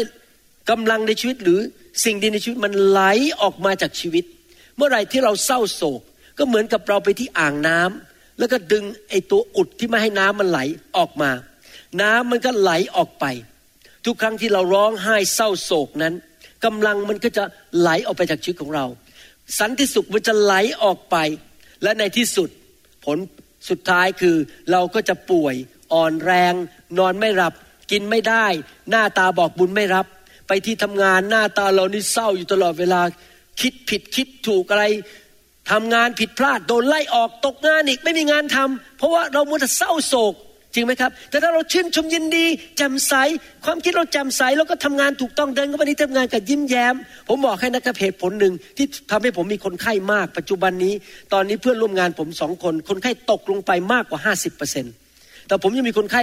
[0.69, 1.59] กำลังในชีวิตหรือ
[2.03, 3.01] สิ่งดีในชีวิตมันไหล
[3.41, 4.23] ออกมาจากชีวิต
[4.75, 6.01] เมื่อไหร่ที่เราเศร้าโศก
[6.37, 10.59] ก็เหมือนกับเราไปที่อ่างน้ำแล้วก็ดึงไอ้ตัวอุดที่ไม่ให้น้ำมันไหล
[10.97, 11.31] ออกมา
[12.01, 13.25] น้ำมันก็ไหลออกไป
[14.05, 16.13] ทุกครั้งที่เราร้องไห้เศร้าโศกนั้น
[16.65, 17.43] กำลังมันก็จะ
[17.79, 18.85] ไหลออกไปจากชีวิตของเรา
[19.59, 20.53] สันติสุขมันจะไหล
[20.83, 21.15] ออกไป
[21.83, 22.49] และในที่สุด
[23.05, 23.17] ผล
[23.69, 24.35] สุดท้ายคือ
[24.71, 25.55] เราก็จะป่วย
[25.93, 26.53] อ่อนแรง
[26.99, 27.53] นอนไม่หลับ
[27.91, 28.45] กินไม่ได้
[28.89, 30.05] หน้าตาบอกบุญไม่รับ
[30.47, 33.01] ไปที่ทำงานหน้าตาเรานี่เศร้าอยู่ตลอดเวลา
[33.61, 34.85] คิดผิดคิดถูกอะไร
[35.71, 40.33] ทำงานผิดพลาดโดนไล่ออกตกงานอีกไม่มีงานทำเพราะว่าเรามัวแต่เศร้าโศก
[40.75, 42.45] จริงไหมครับ แต่ถ้าเราชื่นชมยินดี
[42.77, 43.13] แจ่มใส
[43.65, 46.95] ความคิดเราแจ่มใสแล้วก็ทำงานถูกต้องเดินเข้าไปที่ทำงานกับยิ้มแย้ม
[47.27, 50.93] ผมบอกให้นะครับเหตุผลหนึ่งที่ทำให้ผมมีคนไข้มาก ปัจจุบันนี้
[51.33, 54.85] ตอนนี้เพื่อนร่วมงานผมสองคน คนไข้ตกลงไปมากกว่าห้าสิบเปอร์เซ็น
[55.47, 56.21] แต่ผมยังมีคนไข้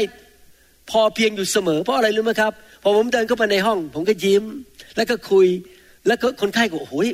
[0.91, 4.45] พอเพียงอยู่เสมอ เพราะอะไรรู้ไหมครับพอผมเดินเข้าไปในห้อง ผมก็ยิ้ม
[4.97, 5.47] แล้วก็คุย
[6.07, 7.09] แล้วก็คนไข้ก็โอ้ย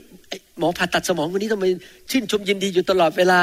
[0.59, 1.65] หมอผ่าตัดสมองคนนี้ทำไม
[2.11, 3.41] ชื่นชมยินดีอยู่ตลอดเวลา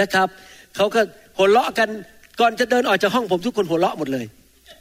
[0.00, 0.28] นะครับ
[0.76, 1.00] เขาก็
[1.36, 1.88] หัวเราะกัน
[2.40, 4.26] ก่อนจะเดินออกจากห้องผมทุกคนหัวเราะหมดเลย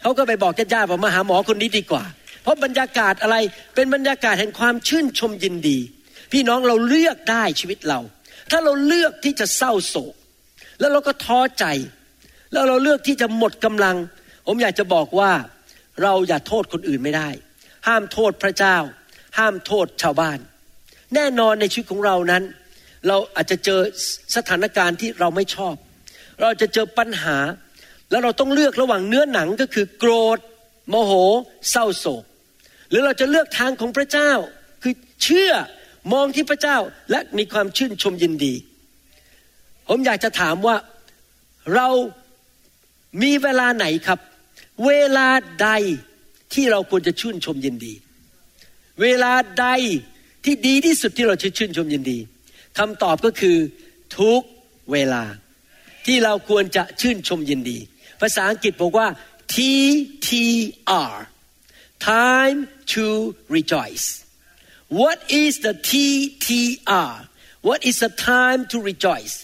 [0.01, 2.03] เขาก็ไปบอกญาติๆว่ามาหาหมอคนนี้ดีกว่า
[2.41, 3.35] เพราะบรรยากาศอะไร
[3.75, 5.79] เป็นบรรยากาศแห่งความชื่นชมยินดี
[6.31, 7.99] พี่น้องเราเลือกได้ชีวิตเรา
[8.51, 10.13] ถ้าเราเลือกที่จะเศร้าโศก
[10.79, 11.65] แล้วเราก็ท้อใจ
[12.51, 13.95] แล้วเราเลือกที่จะหมดกำลัง
[14.47, 15.31] ผมอยากจะบอกว่า
[16.03, 17.29] เราอย่าโทษคนอื่นไม่ได้
[17.87, 18.77] ห้ามโทษพระเจ้า
[19.37, 20.39] ห้ามโทษชาวบ้าน
[21.15, 22.43] แน่นอนในชีวิตของเรานั้น
[23.07, 23.79] เราอาจจะเจอ
[24.35, 25.75] สถานการณ์ที่เราไม่ชอบ
[26.41, 27.37] เราจะเจอปัญหา
[28.09, 30.39] แล้วเราต้องเลือกระหว่างเนื้อหนังก็คือโกรธ
[30.89, 31.13] โมโห
[31.69, 32.23] เศร้าโศก
[32.89, 34.31] หรือเราจะเลือกทางของพระเจ้า
[34.83, 34.93] คือ
[35.23, 35.51] เชื่อ
[36.13, 36.77] มองที่พระเจ้า
[37.11, 38.53] และมีความชื่นชมยินดี
[39.87, 40.75] ผมอยากจะถามว่า
[41.75, 41.87] เรา
[43.23, 44.19] มีเวลาไหนครับ
[44.85, 45.27] เวลา
[45.61, 45.69] ใด
[46.53, 47.93] ที่เราควรจะชื่นชมยินดี
[49.01, 49.67] เวลาใด
[50.45, 52.17] ที่ดีที่สุดที่เราจะชื่นชมยินดี
[52.77, 53.57] คำตอบก็คือ
[54.17, 54.41] ทุก
[54.91, 55.23] เวลา
[56.05, 57.79] ที่เราควรจะชื่นชมยินดี
[58.21, 59.07] ภาษาอังกฤษบอกว่า
[59.53, 61.13] TTR
[62.11, 62.59] time
[62.93, 63.05] to
[63.55, 64.07] rejoice
[64.99, 67.13] What is the TTR
[67.67, 69.35] What is the time to rejoice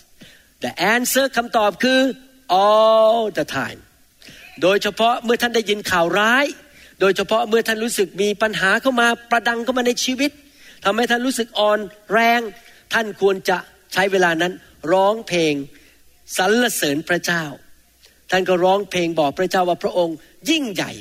[0.64, 2.02] The answer คำตอบคือ
[2.64, 3.80] all the time
[4.62, 6.46] โดยเฉพาะเมื่อท่านได้ยินข่าวร้าย
[7.02, 10.32] โดยเฉพาะเมื่อท่านรู้สึกมีปัญหาเข้ามาประดังเข้ามาในชีวิต
[10.86, 11.80] ทำให้ท่านรู้สึกอ่อน
[12.14, 12.42] แรง
[12.94, 13.58] ท่านควรจะ
[13.94, 14.54] ใช้เวลานั้น
[14.92, 15.54] ร้องเพลง
[16.38, 17.44] สรรเสริญพระเจ้า
[18.32, 20.16] ท่านก็ร้องเพลงบอกพระเจ้าว่าพระองค์
[20.50, 20.92] ยิ่งใหญ่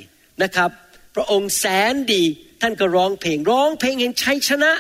[0.43, 0.71] นะครับ
[1.15, 2.23] พระองค์แสนดี
[2.61, 4.73] ท่านก็ร้องเพลงร้องเพลงแห่งชัยชนะ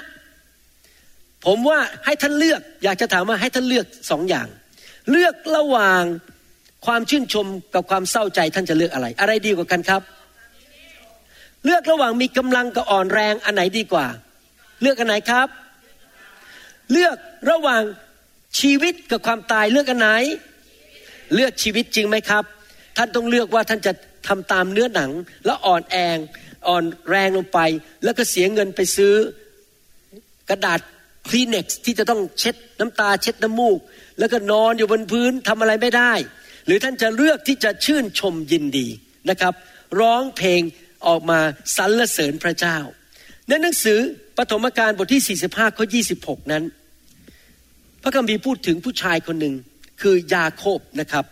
[1.47, 4.49] ผมว่าให้ท่านเลือกอยากจะถามว่าให้ท่านเลือกสองอย่าง
[5.11, 6.03] เลือกระหว่าง
[6.87, 10.03] ความชื่นชมกับความเศร้าใจท่านจะเลือกอะไร อะไรดีกว่ากันครับ
[11.65, 14.07] เลือกระหว่างมีกำลังกับอ่อนแรงอันไหนดีกว่า
[14.83, 15.49] เลือกอันไหนครับ
[16.93, 17.17] เลือก
[17.51, 17.83] ระหว่าง
[18.59, 20.09] ชีวิตกับความตายเลือกอันไหน
[21.35, 22.45] เลือกชีวิตจริงไหมครับ
[22.97, 23.93] ท่านต้องเลือกว่าท่านจะ
[24.29, 25.11] ทำตามเนื้อหนัง
[25.45, 26.19] แล้วอ่อนแอง
[26.69, 27.59] อ่อนแรงลงไป
[28.05, 29.15] แล้วก็เสียเงินไปซื้อ
[30.49, 30.81] กระดาษ
[31.29, 33.79] คลีเน็กซ์ที่จะต้องเช็ดน้ำตาเช็ดน้ำมูก
[34.19, 36.13] แล้วก็นอนอยู่บนพื้นทำอะไรไม่ได้
[36.67, 38.87] หรือท่านจะเลือกที่จะชื่นชมยินดี
[39.31, 39.55] นะครับ
[40.01, 40.61] ร้องเพลง
[41.07, 41.39] ออกมา
[41.77, 42.79] สรรเสริญพระเจ้า
[43.49, 43.99] ในหนังสือ
[44.37, 45.87] ปฐมกาลบทที่ 45ข้อ
[46.19, 46.65] 26 นั้น
[48.03, 49.55] พระคัมภีร์พูดถึงผู้ชายคนหนึ่ง
[50.01, 51.25] คือยาโคบนะครับ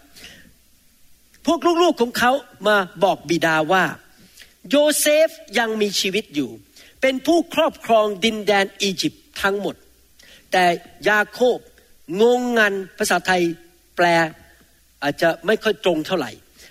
[1.47, 2.33] พวกลูกๆของเขา
[2.69, 3.85] มาบอกบิดาว่า
[4.71, 5.29] โยเซฟ
[5.59, 6.51] ยังมีชีวิตอยู่
[7.01, 9.75] เป็นผู้ครอบครองดินแดนอียิปต์ทั้งหมด
[10.53, 10.65] แต่
[11.09, 11.59] ยาโคบ
[12.23, 13.43] งงงันภาษาไทย
[13.97, 14.07] แปล
[15.03, 16.31] อาจจะไม่ค่อยตรงเท่าไหร่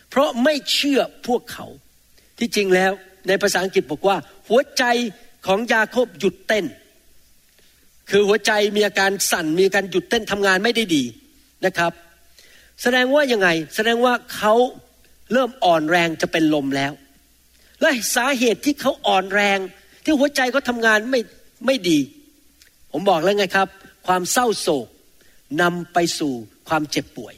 [0.09, 1.65] เพราะไม่เชื่อพวกเขา
[2.39, 2.91] ที่จริงแล้ว
[3.27, 4.83] ในภาษาอังกฤษบอกว่า หัวใจ
[5.47, 6.65] ของยาโคบหยุดเต้น
[8.09, 11.03] คือหัวใจมีอาการสั่นมีการหยุดเต้นทำงานไม่ได้ดี
[11.65, 11.91] นะครับ
[12.81, 14.53] แสดงว่ายังไง แสดงว่าเขา
[15.33, 16.91] เริ่มอ่อนแรงจะเป็นลมแล้ว
[17.81, 19.59] และสาเหตุที่เขาอ่อนแรง
[20.03, 21.21] ที่หัวใจเขาทำงานไม่
[21.65, 21.99] ไม่ดี
[22.91, 23.67] ผมบอกแล้วไงครับ
[24.07, 24.87] ความเศร้าโศก
[25.61, 26.33] นำไปสู่
[26.69, 27.33] ความเจ็บป่วย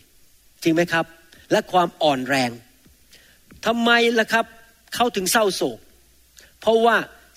[0.64, 1.06] จริงไหมครับ
[1.52, 2.52] และความอ่อนแรง
[3.66, 4.46] ทำไมล่ะครับ
[4.96, 5.80] เขาถึงเศร้าโศก
[6.62, 6.96] เพราะว่า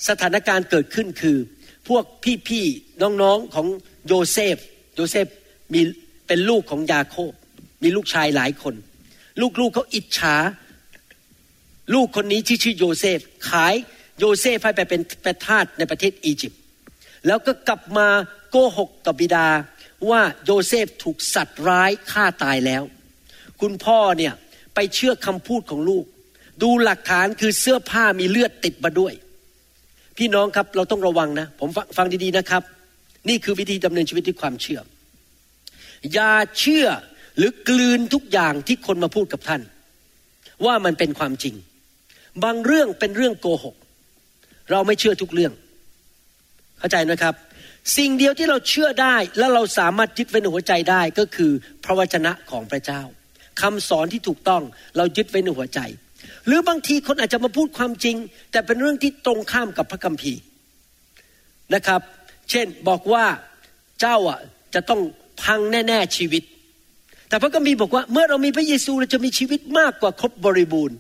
[0.09, 1.39] สถานการณ์เกิดขึ้นคือ
[1.89, 2.05] พวก
[2.49, 3.67] พี่ๆน้องๆของ
[4.07, 4.57] โยเซฟ
[4.95, 5.27] โยเซฟ
[5.73, 5.81] มี
[6.27, 7.33] เป็นลูกของยาโคบ
[7.83, 8.75] มีลูกชายหลายคน
[9.61, 10.37] ลูกๆเขาอิจฉา
[11.95, 13.19] ลูกคนนี้ที่ชื่อโยเซฟ
[13.49, 13.75] ขาย
[14.19, 16.61] โยเซฟให้ไปเป็นเป็นทาสในประเทศอียิปต์
[17.27, 18.09] แล้วก็กลับมา
[18.51, 19.49] โกหกกับบิดา
[20.11, 22.83] ว่าโยเซฟถูกสัตว์ร้ายฆ่าตายแล้ว
[23.61, 24.35] คุณพ่อเนี่ย
[24.75, 26.05] ไปเชื่อคำพูดของลูก
[26.63, 29.15] ดูหลักฐานคือเสื้อผ้ามีเลือดติดมาด้วย
[30.19, 32.63] พี่น้องครับเราต้องระวังนะ ผมฟังฟังดีๆนะครับ
[33.29, 34.81] นี่คือวิธีดำเนินชีวิตด้วยความเชื่อ
[36.13, 36.87] อย่าเชื่อ
[37.37, 39.63] หรือกลืนทุกอย่างที่คนมาพูดกับท่าน
[40.65, 41.55] ว่ามันเป็นความจริง
[42.45, 43.75] บางเรื่องเป็นเรื่องโกหก
[44.71, 45.53] เราไม่เชื่อทุกเรื่อง
[46.79, 47.35] เข้าใจนะครับ
[47.97, 51.53] สิ่งเดียวที่เราเชื่อได้และเราสามารถยึดไว้ในหัวใจได้ก็คือ
[51.85, 53.03] พระวจนะของพระเจ้า
[53.61, 54.63] คำสอนที่ถูกต้อง
[54.97, 55.81] เรายึดไว้ในหัวใจ
[56.47, 58.17] หรือบางทีคนอาจจะมาพูดความจริง
[58.51, 60.41] แต่เป็นเรื่องที่ตรงข้ามกับพระคัมภีร์
[61.75, 62.01] นะครับ
[62.51, 63.25] เช่นบอกว่า
[64.01, 64.41] เจ้าอะ
[64.75, 65.01] จะต้อง
[65.43, 66.43] พังแน่ ๆชีวิต
[67.29, 70.97] แต่พระคัมภีร์บอกว่าเมื่อเรามีพระเยซูเราจะมีชีวิตมากกว่าครบบริบูรณ์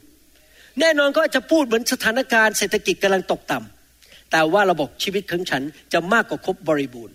[0.80, 7.14] แน่นอนก็จะพูดเหมือนสถานการณ์เศรษฐกิจกำลังตกต่ำแต่ว่าเราบอกชีวิตของฉันจะมากกว่าครบบริบูรณ์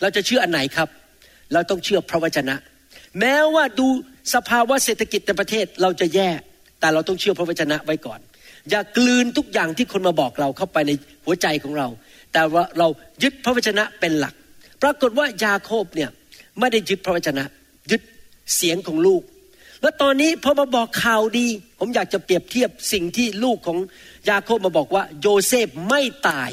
[0.00, 0.88] เราจะเชื่ออันไหนครับ
[1.52, 2.54] เราต้องเชื่อพระวจนะ
[3.18, 3.86] แม้ว่าดู
[4.34, 6.30] สภาวะเศรษฐกิจในประเทศเราจะแย่
[6.80, 8.20] แต่เราต้องเชื่อพระวจนะไว้ก่อน
[8.70, 10.90] อย่ากลืนทุกอย่างที่คนมาบอกเราเข้าไปใน
[11.24, 11.88] หัวใจของเรา
[12.32, 12.88] แต่ว่าเรา
[13.22, 14.34] ยึดพระวจนะเป็นหลัก
[14.82, 16.10] ปรากฏว่ายาโคบเนี่ย
[16.58, 17.44] ไม่ได้ยึดพระวจนะ
[17.90, 18.02] ยึด
[18.56, 19.22] เสียงของลูก
[19.82, 21.46] แล้วตอนนี้พอมาบอกข่าวดี
[21.78, 23.78] ผมอยากจะเปรียบเทียบสิ่งที่ลูกของ
[24.30, 26.50] ยาโคบมาบอกว่า โยเซฟไม่ตาย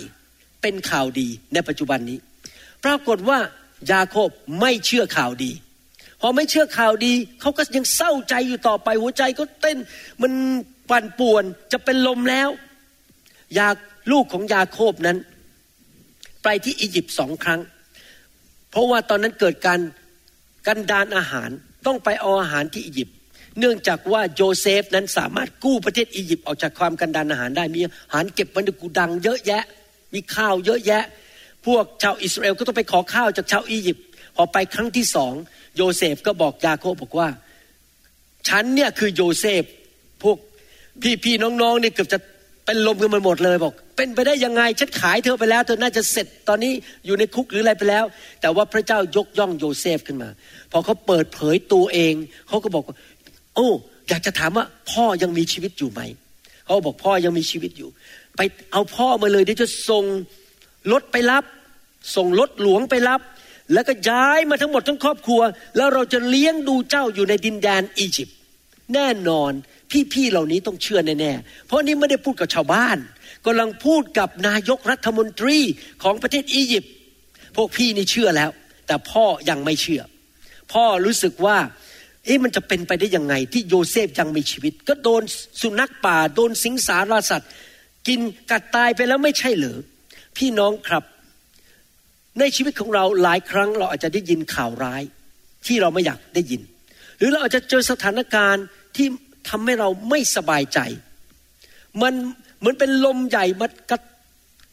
[0.62, 2.18] เป็นข่าวดีในปัจจุบันนี้
[2.86, 3.40] ปรากฏว่า
[3.92, 5.52] ยาโคบไม่เชื่อข่าวดี
[6.26, 9.78] พอไม่เชื่อข่าวดี เขาก็ยังเศร้าใจอยู่ต่อไป หัวใจก็เต้น
[10.22, 10.32] มัน
[10.90, 12.50] ปั่นป่วนจะเป็นลมแล้ว
[13.58, 13.68] ยา
[14.12, 15.18] ลูกของยาโคบนั้น
[16.44, 17.62] ไปที่อียิปต์สองครั้ง
[18.72, 19.80] เพราะว่าตอนนั้นเกิดการ
[20.68, 21.50] กันดานอาหาร
[21.86, 23.16] ต้องไปเอาอาหารที่อียิปต์
[23.60, 29.64] เนื่องจากว่าโยเซฟนั้นสามารถกู้ประเทศอียิปต์ออกจากความกันดารอาหารได้มีอาหารเก็บไว้ในกูดังเยอะแยะ
[30.14, 31.04] มีข้าวเยอะแยะ
[31.66, 34.06] พวกชาวอิสราเอลก็ต้องไปขอข้าวจากชาวอียิปต์
[34.36, 35.34] พอไปครั้งที่สอง
[35.76, 37.28] โยเซฟก็บอกยาโคบบอกว่า
[38.48, 39.64] ฉันเนี่ยคือโยเซฟ
[40.24, 40.38] พวก
[41.24, 42.20] พี่ๆน้องๆเนี่ยเกือบจะ
[42.66, 46.72] เป็นลมกันมาหมดเลยบอก เป็นไปได้ยังไงฉันขายเธอไปแล้ว เธอน่าจะเสร็จตอนนี้
[47.06, 48.06] อยู่ในคุกหรืออะไรไปแล้ว
[48.42, 50.30] แต่ว่าพระเจ้ายกย่องโยเซฟขึ้นมา
[50.72, 52.14] พอเขาเปิดเผยตัวเอง
[52.48, 52.96] เขาก็บอกว่า
[53.56, 53.70] โอ้
[54.10, 56.02] อยากจะถามว่าพ่อยังมีชีวิตอยู่ไหม
[56.66, 57.90] เขาบอกพ่อยังมีชีวิตอยู่
[58.38, 60.04] ไปเอาพ่อมาเลยเดี๋ยวจะส่ง
[60.92, 61.44] รถไปรับ
[62.16, 63.22] ส่งรถหลวงไปรับ
[63.74, 65.42] แล้วก็ย้ายมาทั้งหมดทั้งครอบครัว
[65.78, 68.38] แล้วเราจะเลี้ยงดูเจ้าอยู่ในดินแดนอียิปต์
[68.94, 69.52] แน่นอน
[70.14, 72.98] พี่ๆเหล่านี้ต้องเชื่อแน่ๆเพราะนี่ไม่ได้พูดกับชาวบ้าน
[73.46, 75.60] กำลังพูดกับนายกรัฐมนตรี
[76.04, 76.94] ของประเทศอียิปต์
[77.56, 78.50] พวกพี่นี่เชื่อแล้ว
[78.88, 80.02] แต่พ่อยังไม่เชื่อ
[80.74, 81.58] พ่อรู้สึกว่า
[82.26, 85.22] เอ๊ะมันจะเป็นไปได้ยังไง ที่โยเซฟยังมีชีวิต ก็โดน
[85.62, 87.50] สุนัขป่า โดนสิงสารสัตว์
[88.08, 88.20] กิน
[88.52, 89.80] กัดตายไปแล้วไม่ใช่เหรอ
[90.38, 91.04] พี่น้องครับ
[92.40, 95.04] ในชีวิตของเราหลายครั้งเราอาจจะได้ยินข่าวร้าย
[95.66, 96.62] ที่เราไม่อยากได้ยิน
[97.18, 98.66] หรือเราอาจจะเจอสถานการณ์
[98.96, 99.08] ที่
[99.50, 100.80] ทำให้เราไม่สบายใจ
[102.02, 102.14] มัน
[102.60, 104.00] เหมือนเป็นลมใหญ่มากระ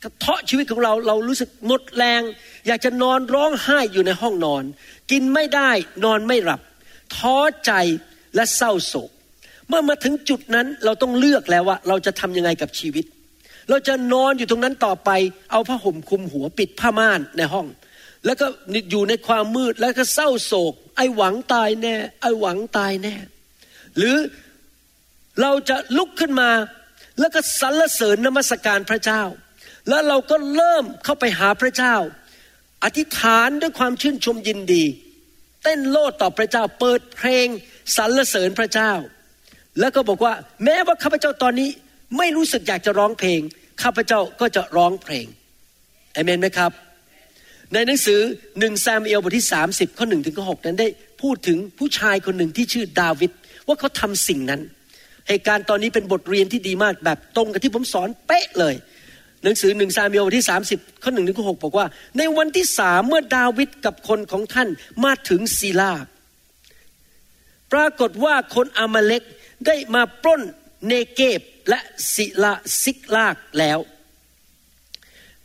[0.03, 2.23] กระเทาะชีวิตของเราเรารู้สึกหมดแรง
[2.67, 4.65] อยากจะนอนร้องไห้อยู่ในห้องนอน
[5.11, 5.71] กินไม่ได้
[6.05, 6.61] นอนไม่หลับ
[7.17, 7.73] ท้อใจ
[8.35, 9.11] และเศร้าโศก
[9.69, 13.05] เมื่อมาถึงจุดนั้นเราต้องเลือกแล้วว่า เราจะทำยังไงกับชีวิต
[13.69, 15.11] เราจะนอนอยู่ตรงนั้นต่อไป
[15.51, 17.67] เอาผ้าห่มคลุมหัวปิดผ้าม่านในห้อง
[18.25, 18.47] แล้วก็
[18.91, 23.15] อยู่ในความมืดแล้วก็เศร้าโศก ไอ้หวังตายแน่ ไอ้หวังตายแน่
[23.97, 24.17] หรือ
[25.41, 26.51] เราจะลุกขึ้นมา
[27.21, 29.23] แล้วก็สรรเสริญนมัสการพระเจ้า
[29.89, 31.95] แล้วเราก็เริ่มเข้าไปหาพระเจ้า
[32.85, 34.85] อธิษฐานด้วยความชื่นชมยินดี
[35.63, 37.47] เต้นโลดต่อพระเจ้า เปิดเพลง
[37.97, 38.93] สรรเสริญพระเจ้า
[39.81, 41.71] แล้วก็บอกว่า แม้ว่าข้าพเจ้าตอนนี้
[42.19, 43.41] ไม่รู้สึกอยากจะร้องเพลง
[43.83, 45.27] ข้าพเจ้าก็จะร้องเพลง
[46.13, 46.73] เอเมนไหมครับ
[47.73, 48.21] ในหนังสือ
[48.59, 50.89] หนึ่งซามูเอลบทที่ 30 ข้อหนึ่งถึงข้อหนั้นได้
[51.23, 53.31] พูดถึงผู้ชายคนหนึ่งที่ชื่อดาวิด
[53.67, 54.61] ว่าเขาทำสิ่งนั้น
[55.29, 58.75] เหตุการณ์ตอนนี้เป็นบทเรียนที่ดีมากแบบตรงกับที่ผมสอนเป๊ะเลย
[59.45, 61.87] หนังสือหนึ่งซามูเอลบทที่ 30 ข้อหนึ่งถึงข้อหบอกว่า
[62.19, 64.69] ในวันที่สามเมื่อดาวิดกับคนของท่าน
[65.05, 65.93] มาถึงซีลา
[67.73, 69.23] ปรากฏว่าคนอามาเลก
[69.67, 70.43] ได้มาปล้น
[70.87, 71.81] เนเกบและ
[72.15, 73.79] ศิลาซิกลากแล้ว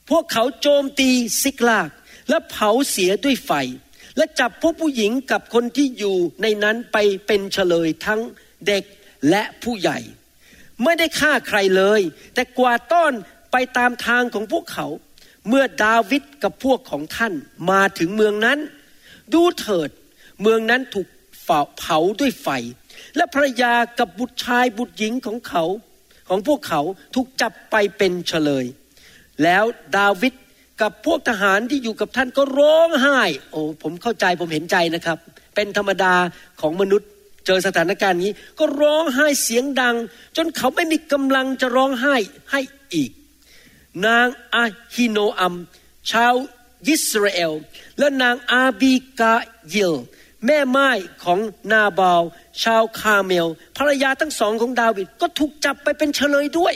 [0.09, 1.09] พวกเขาโจมตี
[1.41, 1.89] ซิกลาก
[2.29, 3.51] และเผาเสียด้วยไฟ
[4.17, 8.21] และจับพวกผู้หญิงกับคนที่อยู่ในนั้นไปเป็นเฉลยทั้ง
[8.67, 8.83] เด็ก
[9.29, 9.99] และผู้ใหญ่
[10.83, 12.01] ไม่ได้ฆ่าใครเลย
[12.33, 13.13] แต่กวาดต้อน
[13.51, 14.87] ไปตามทางของพวกเขา
[15.47, 17.33] เมื่อดาวิดกับพวกของท่าน
[17.71, 18.59] มาถึงเมืองนั้น
[19.33, 19.89] ดูเถิด
[20.41, 21.07] เมืองนั้นถูก
[21.77, 22.47] เผาด้วยไฟ
[23.15, 25.63] และภรรยากับบุตรชายบุตรหญิงของเขา
[26.29, 26.81] ของพวกเขา
[27.15, 28.65] ถูกจับไปเป็นเฉลย
[29.43, 29.63] แล้ว
[29.97, 30.33] ดาวิด
[30.81, 33.19] กับพวกทหารที่อยู่กับท่านก็ร้องไห้
[33.51, 35.17] โอ้ผมเข้าใจผมเห็นใจนะครับ
[35.55, 36.13] เป็นธรรมดา
[36.61, 37.09] ของมนุษย์
[37.45, 39.95] เจอสถานการณ์นี้ ก็ร้องไห้เสียงดัง
[40.37, 42.15] จนเขาไม่มีกำลังจะร้องไห้
[42.51, 42.61] ให้
[42.93, 43.11] อีก
[44.05, 45.53] นางอาฮิโนอัม
[46.11, 46.33] ชาว
[46.87, 47.53] ยิสราเอล
[47.99, 49.35] และนางอาบีกา
[49.69, 49.95] เยล
[50.45, 50.89] แม่ไม้
[51.23, 51.39] ของ
[51.71, 52.21] นาบาล
[52.63, 56.73] ชาวคาเมลภรรยาทั้งสองของดาวิดก็ถูกจับไปเป็นเฉลยด้วย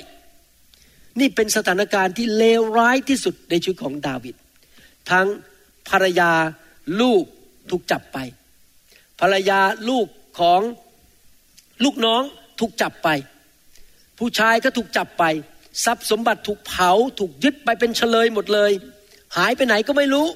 [1.20, 4.36] นี่เป็นสถานการณ์ที่เลวร้ายที่สุดในชีวิตของดาวิด
[5.12, 5.28] ทั้ง
[5.90, 6.32] ภรรยา
[7.02, 7.24] ลูก
[7.70, 8.18] ถูกจับไป
[9.20, 10.08] ภรรยาลูก
[10.40, 10.62] ของ
[11.84, 12.22] ลูกน้อง
[12.60, 13.10] ถูกจับไป
[14.20, 15.24] ผู้ชายก็ถูกจับไป
[15.86, 18.72] ทรัพย์สมบัติถูกเผาถูกยึดไปเป็นเฉลยหมดเลย
[19.38, 20.28] หายไปไหนก็ไม่รู้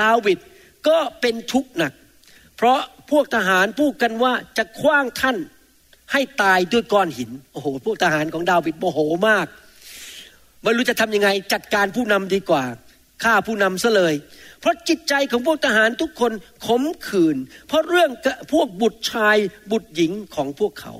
[0.00, 0.38] ดาวิด
[0.88, 1.92] ก็เป็นทุกข์หนัก
[2.56, 5.36] เพราะพวกทหารพูดกันว่าจะคว้างท่าน
[6.12, 9.46] ให้ตายด้วยก้อนหิน โอ้โห พวกทหารของดาวิดโมโหมาก
[10.62, 12.64] ไม่รู้จะทำยังไงจัดการผู้นำดีกว่า
[13.24, 14.14] ฆ่าผู้นำซะเลย
[14.60, 16.32] เพราะจิตใจของพวกทหารทุกคน
[16.66, 18.10] ขมขื่น เพราะเรื่อง
[18.52, 19.36] พวกบุตรชาย
[19.72, 20.94] บุตรหญิงของพวกเขา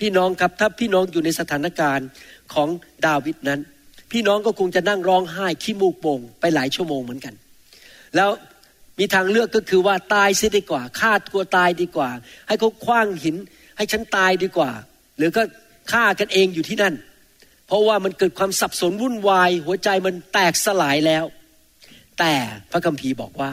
[0.00, 2.08] พี่น้องครับถ้าพี่น้องอยู่ในสถานการณ์
[2.54, 2.68] ของ
[3.06, 3.60] ดาวิดนั้น
[4.12, 7.34] พี่น้องก็คงจะนั่งร้องไห้ขี้มูกโป่งไปหลายชั่วโมงเหมือนกัน
[8.16, 8.30] แล้ว
[8.98, 12.10] มีทางเลือกก็คือว่าตายเสียดีกว่าฆ่าตัวตายดีกว่า
[12.46, 13.36] ให้เขาคว้างหิน
[13.76, 14.70] ให้ฉันตายดีกว่า
[15.16, 15.42] หรือก็
[15.92, 16.94] ฆ่ากันเองอยู่ที่นั่น
[17.66, 21.24] เพราะว่ามันเกิดความสับสนวุ่นวาย หัวใจมันแตกสลายแล้ว
[22.18, 22.32] แต่
[22.70, 23.52] พระคัมภีร์บอกว่า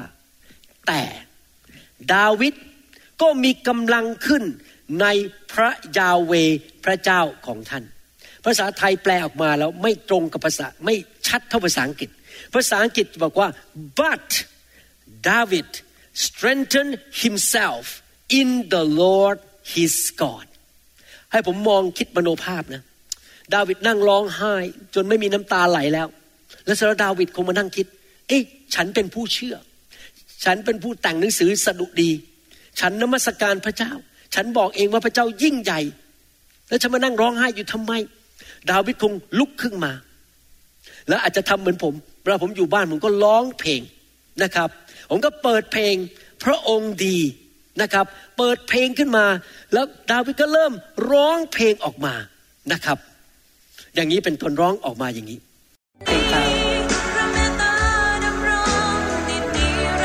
[0.88, 1.02] แต่
[2.14, 2.54] ดาวิด
[3.22, 4.44] ก็มีกำลังขึ้น
[5.02, 5.06] ใน
[5.52, 6.34] พระยาเว
[6.84, 7.84] พระเจ้าของท่าน
[8.46, 10.96] ภาษาไทยแปลออกมาแล้วไม่ตรงกับภาษาไม่
[11.28, 12.10] ชัดเท่าภาษาอังกฤษ
[12.54, 13.48] ภาษาอังกฤษบอกว่า
[14.00, 14.30] but
[15.32, 15.70] David
[16.26, 17.86] strengthened himself
[18.40, 19.38] in the Lord
[19.74, 20.46] his God
[21.32, 22.84] ให้ผมมองคิดมโนภาพนะ
[23.54, 24.56] ดาวิดนั่งร้องไห้
[24.96, 26.08] จนไม่มีน้ำตาไหลแล้ว
[26.66, 27.86] แล้วสารดาวิดคงมานั่งคิด
[28.28, 28.44] เอ๊ะ
[28.76, 29.56] ฉันเป็นผู้เชื่อ
[30.46, 32.12] ฉันเป็นผู้แต่งหนังสือสดุดี
[32.80, 33.92] ฉันนมัสการพระเจ้า
[34.36, 35.82] ฉันบอกเองว่าพระเจ้ายิ่งใหญ่
[36.68, 37.92] แล้วฉันมานั่งร้องไห้อยู่ทำไม
[38.72, 39.92] ดาวิดคงลุกขึ้นมา
[41.08, 43.82] แล้วอาจจะทำเหมือนผมเวลาผมอยู่บ้านผมก็ร้องเพลง
[44.44, 44.70] นะครับ
[45.10, 45.96] ผมก็เปิดเพลง
[46.44, 47.18] พระองค์ดี
[47.82, 48.06] นะครับ
[48.38, 49.26] เปิดเพลงขึ้นมา
[49.74, 50.74] แล้วดาวิดก็เริ่ม
[51.12, 52.14] ร้องเพลงออกมา
[52.72, 52.98] นะครับ
[53.96, 55.38] อย่างนี้เป็นต้นร้องออกมาอย่างนี้
[56.06, 56.50] เพลงตาม
[57.16, 57.76] พระเมตตา
[58.26, 58.52] ดำร
[59.00, 59.70] งนิจนิ
[60.02, 60.04] ร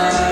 [0.00, 0.04] ั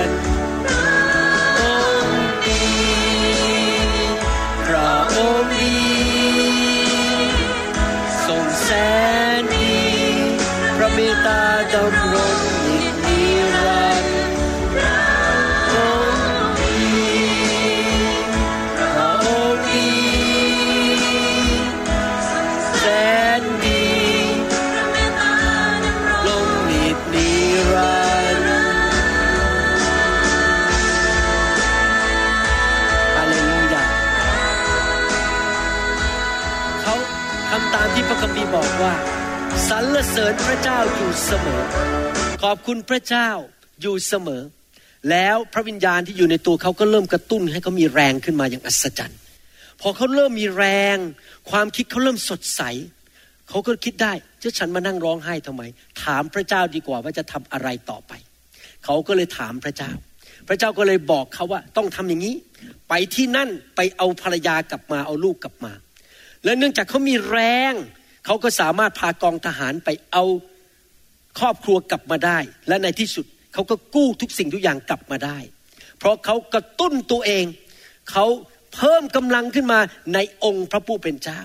[40.31, 41.61] ริญพระเจ้าอยู่เสมอ
[42.43, 43.29] ขอบคุณพระเจ้า
[43.81, 44.41] อยู่เสมอ
[45.09, 49.19] แล้วพระวิญญาณที่อยู่ในตัวเขาก็เริ่มกระตุ้นให้เขามีแรงขึ้นมาอย่างอัศจรรย์
[49.81, 50.65] พอเขาเริ่มมีแร
[50.95, 50.97] ง
[51.51, 52.61] ความคิดเขาเริ่มสดใส
[53.49, 55.63] เขาก็คิดได้จะฉันมานั่งร้องไห้ทำไม
[56.03, 58.11] ถามพระเจ้าดีกว่าว่าจะทำอะไรต่อไป
[58.85, 59.91] เขาก็เลยถามพระเจ้า
[60.47, 62.35] พระเจ้าก็เลยบอกเขาว่าต้องทำอย่างนี้
[62.89, 65.73] ไปที่นั่นไปเอาภรรยากลับมาเอาลูกกลับมา
[66.43, 67.39] และเนื่องจากเขามีแร
[67.71, 67.73] ง
[68.25, 70.23] เขาก็สามารถพากองทหารไปเอา
[71.39, 75.37] ครอบครัวกลับมาได้ และในที่สุดเขาก็กู้ทุกสิ่งทุกอย่างกลับมาได้
[75.97, 77.45] เพราะเขากระตุ้นตัวเอง
[78.11, 78.25] เขา
[78.75, 79.79] เพิ่มกำลังขึ้นมา
[80.13, 81.41] ในองค์พระผู้เป็นเจ้า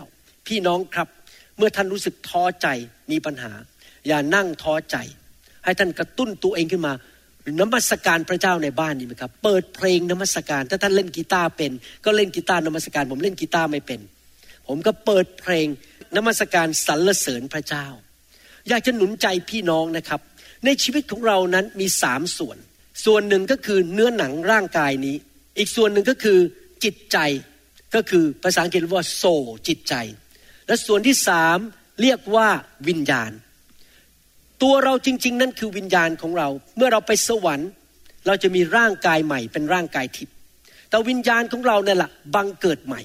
[0.46, 1.08] พี่น้องครับ
[1.56, 2.66] เมื่อท่านรู้สึกท้อใจ
[3.10, 3.52] มีปัญหา
[4.08, 4.96] อย่านั่งท้อใจ
[5.64, 6.92] ให้ท่านกระตุ้นตัวเองขึ้นมา
[7.60, 11.72] นมัสการพระเจ้าในบ้านนี่ไหมครับ เปิดเพลงนมัสการ ถ้าท่านเล่นกีตาร์เป็น
[12.04, 14.00] ก็เล่นกีตาร์นมัสการ ผมเล่นกีตาร์ไม่เป็น
[14.68, 15.68] ผมก็เปิดเพลง
[16.16, 17.86] นมัสการสรรเสริญพระเจ้า
[18.68, 20.20] อยากจะหนุนใจพี่น้องนะครับ
[20.64, 22.58] ในชีวิตของเรานั้นมีสามส่วน
[23.04, 25.16] ส่วนหนึ่งก็คือเนื้อหนังร่างกายนี้
[25.58, 26.38] อีกส่วนหนึ่งก็คือ
[26.84, 27.18] จิตใจ
[27.94, 29.22] ก็คือภาษาอังกฤษเรียกว่าโซ
[29.68, 29.94] จิตใจ
[30.66, 31.58] และส่วนที่สาม
[32.02, 32.48] เรียกว่า
[32.88, 33.32] วิญญาณ
[34.62, 37.70] ตัวเราจริง ๆ นั่นคือวิญญาณของเรา เมื่อเราไปสวรรค์
[38.26, 40.34] เราจะมีร่างกายใหม่เป็นร่างกายทิพย์
[40.88, 43.00] แต่วิญญาณของเราเนี่ยแหละบังเกิดใหม่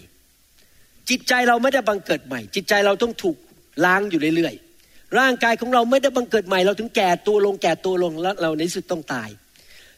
[1.12, 3.38] จิตใจเราไม่ได้บังเกิดใหม่ จิตใจเราต้องถูก
[3.86, 9.30] ล้างอยู่เรื่อยๆ ร่างกายของเราไม่ได้บังเกิดใหม่ เราถึงแก่ตัวลงแก่ตัวลงแล้วเราในสุดต้องตาย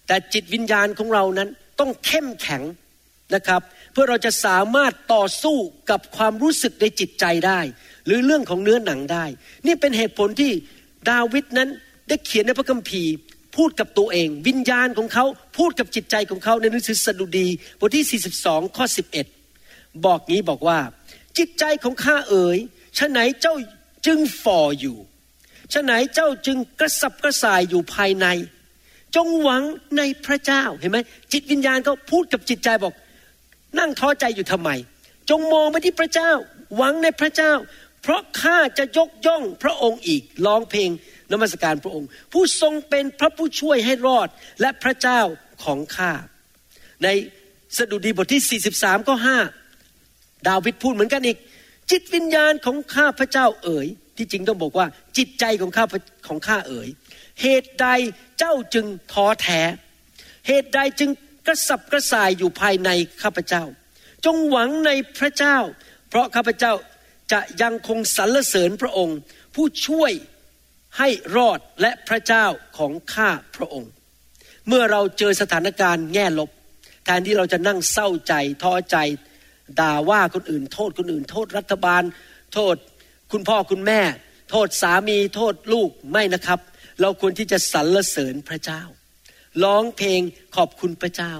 [0.07, 1.49] แต่จิตวิญญาณของเรานั้น
[1.79, 2.63] ต้องเข้มแข็ง
[3.35, 5.57] นะครับ เพื่อเราจะสามารถต่อสู้
[5.89, 7.59] กับความรู้สึกในจิตใจได้
[8.05, 9.25] หรือเรื่องของเนื้อหนังได้
[9.67, 10.51] นี่เป็นเหตุผลที่
[11.09, 11.69] ดาวิดนั้น
[12.07, 13.13] ได้เขียนในพระคัมภีร์
[13.55, 15.25] พูดกับตัวเอง วิญญาณของเขา
[15.57, 17.47] พูดกับจิตใจของเขาในหนังสือสดุดี
[17.79, 18.85] บทที่ 42 ข้อ
[19.45, 20.77] 11 บอกงี้บอกว่า
[21.37, 22.57] จิตใจของข้าเอ๋ย
[22.97, 23.55] ฉะไหนเจ้า
[24.05, 24.97] จึงฝ่ออยู่
[25.73, 28.27] ฉะไหนเจ้าจึงกระสับกระส่ายอยู่ภายใน
[29.15, 29.63] จงหวัง
[29.97, 30.97] ในพระเจ้าเห็นไหม
[31.31, 32.93] จิตวิญญาณเขาพูดกับจิตใจบอก
[33.79, 34.69] นั่งท้อใจอยู่ทำไม
[35.29, 36.31] จงมองไปที่พระเจ้า
[36.77, 37.53] หวังในพระเจ้า
[38.01, 40.89] เพราะข้าจะยกย่องพระองค์อีกร้องเพลง
[41.31, 44.27] นมัสการพระองค์ ผู้ทรงเป็นพระผู้ช่วยให้รอด
[44.61, 45.21] และพระเจ้า
[45.63, 46.11] ของข้า
[47.03, 47.07] ใน
[47.77, 49.62] สดุดีบทที่ 43ข้อ5
[50.47, 51.37] ดาวิดพูดเหมือนกันอีก
[51.91, 55.85] จิตวิญญาณของข้าพระเจ้าเอ๋ย ที่จริงต้องบอกว่า จิตใจของข้า
[56.27, 56.89] ของข้าเอ๋ย
[57.41, 57.87] เหตุใด
[58.39, 59.61] เจ้าจึงท้อแท้
[60.47, 61.09] เหตุใดจึง
[61.45, 62.89] กระสับกระส่ายอยู่ภายใน
[63.21, 63.63] ข้าพเจ้า
[64.25, 65.57] จงหวังในพระเจ้า
[66.09, 66.73] เพราะข้าพเจ้า
[67.31, 69.17] จะยังคงสรรเสริญพระองค์
[69.55, 70.11] ผู้ช่วย
[70.97, 72.45] ให้รอดและพระเจ้า
[72.77, 73.91] ของข้าพระองค์
[74.67, 76.49] เมื่อเราเจอสถานการณ์แง่ลบ
[77.05, 78.97] แทนที่เราจะนั่งเศร้าใจท้อใจ
[79.79, 82.03] ด่าว่าคนอื่น โทษคนอื่น โทษรัฐบาล
[82.53, 82.75] โทษ
[83.31, 84.01] คุณพ่อคุณแม่
[84.51, 86.59] โทษสามีโทษลูกไม่นะครับ
[87.01, 88.81] เราควรที่จะสรรเสริญพระเจ้า
[89.63, 90.21] ร้องเพลง
[90.55, 91.33] ขอบคุณพระเจ้า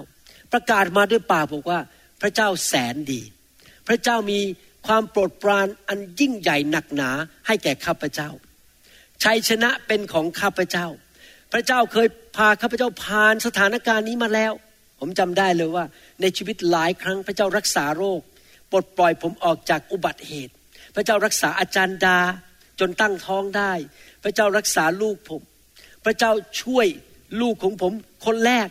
[0.51, 1.79] ประกาศมาด้วยปากบอกว่า
[2.21, 3.21] พระเจ้าแสนดี
[3.88, 4.39] พระเจ้ามี
[4.88, 7.12] ความโปรดปรานอันยิ่งใหญ่หนักหนา
[7.47, 8.29] ให้แก่ข้าพเจ้า
[9.23, 10.88] ชัยชนะเป็นของข้าพเจ้า
[11.53, 12.07] พระเจ้าเคย
[12.38, 14.53] พาข้าพเจ้าผ่านสถานการณ์นี้มาแล้ว
[15.06, 15.86] ผมจำได้เลยว่า
[16.22, 18.22] ในชีวิตหลายครั้งพระเจ้ารักษาโรค
[18.72, 20.54] ปลดปล่อยผมออกจากอุบัติเหตุ
[20.96, 22.20] พระเจ้ารักษาอาจารย์ดา
[22.80, 23.72] จนตั้งท้องได้
[24.24, 25.42] พระเจ้ารักษาลูกผม
[26.06, 26.88] พระเจ้าช่วย
[27.42, 27.94] ลูกของผม
[28.26, 28.68] คนแรก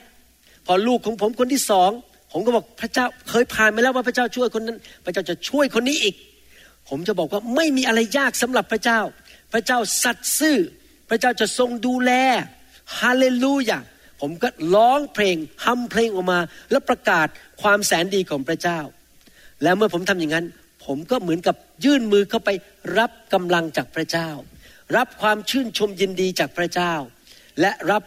[0.67, 1.91] พอลูกของผมคนที่สอง
[2.33, 6.15] ผมก็บอกพระเจ้าเคยผ่านมาแล้วว่าพระเจ้าช่วยคนนั้น พระเจ้าจะช่วยคนนี้อีก
[6.89, 9.01] ผมจะบอกว่าไม่มีอะไรยากสำหรับพระเจ้า
[9.53, 10.59] พระเจ้าสัตย์ซื่อ
[11.09, 12.13] พระเจ้าจะทรงดูแล
[12.99, 13.79] ฮาเลลูยา
[14.25, 17.29] ผมก็ร้องเพลงฮัมเพลงออกมา แล้วประกาศ
[17.63, 18.81] ความแสนดีของพระเจ้า
[19.63, 20.47] แล้วเมื่อผมทำอย่างนั้น
[20.85, 22.51] ผมก็เหมือนกับยื่นมือเข้าไป
[22.99, 24.29] รับกำลังจากพระเจ้า
[24.97, 26.95] รับความชื่นชมยินดีจากพระเจ้า
[27.61, 28.03] และรับ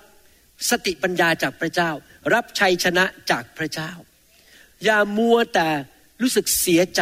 [0.69, 1.89] สติปัญญาจากพระเจ้า
[2.33, 3.91] รับชัยชนะจากพระเจ้า
[4.83, 5.69] อย่ามัวแต่
[6.21, 7.01] รู้สึกเสียใจ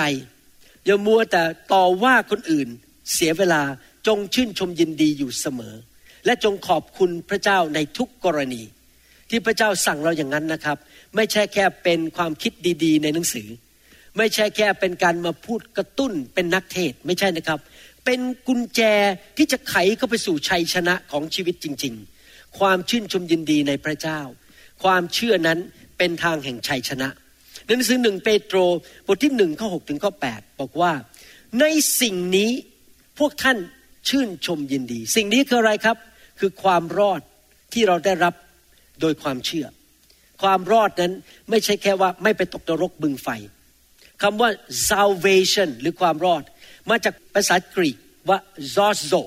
[0.85, 2.67] อย่ามัวแต่ต่อว่าคนอื่น
[3.13, 3.63] เสียเวลา
[4.07, 5.75] จงชื่นชมยินดีอยู่เสมอ
[6.25, 8.63] และจงขอบคุณพระเจ้าในทุกกรณี
[9.33, 10.77] ที่พระเจ้าสั่งเราอย่างนั้นนะครับ
[11.15, 12.51] ไม่ใช่แค่เป็นความคิด
[12.83, 13.47] ดี ๆ ในหนังสือ
[14.17, 17.59] ไม่ใช่แค่เป็นการมาพูดกระตุ้นเป็นนักเทศไม่ใช่นะครับ
[18.05, 18.81] เป็นกุญแจ
[19.37, 21.93] ที่จะไขเข้าไปสู่ชัยชนะของชีวิตจริง
[22.25, 24.19] ๆ ความชื่นชมยินดีในพระเจ้า
[24.83, 25.59] ความเชื่อนั้น
[25.97, 27.09] เป็นทางแห่งชัยชนะ
[27.65, 28.57] หนังสือหนึ่งเปโตร
[29.07, 30.91] บทที่หนึ่งข้อหกถึงข้อแปดบอกว่า
[31.59, 31.65] ใน
[32.01, 32.51] สิ่งนี้
[33.19, 33.57] พวกท่าน
[34.09, 35.97] ชื่นชมยินดี สิ่งนี้คืออะไรครับ
[36.39, 37.21] คือความรอด
[37.73, 38.33] ที่เราได้รับ
[39.01, 39.67] โดยความเชื่อ
[40.41, 41.13] ความรอดนั้น
[41.49, 43.27] ไม่ใช่แค่ว่าไม่ไปตกนรกบึงไฟ
[44.21, 44.49] คำว่า
[44.89, 46.43] salvation หรือความรอด
[46.89, 47.97] มาจากภาษากรีก
[48.29, 48.37] ว่า
[48.75, 49.21] zozo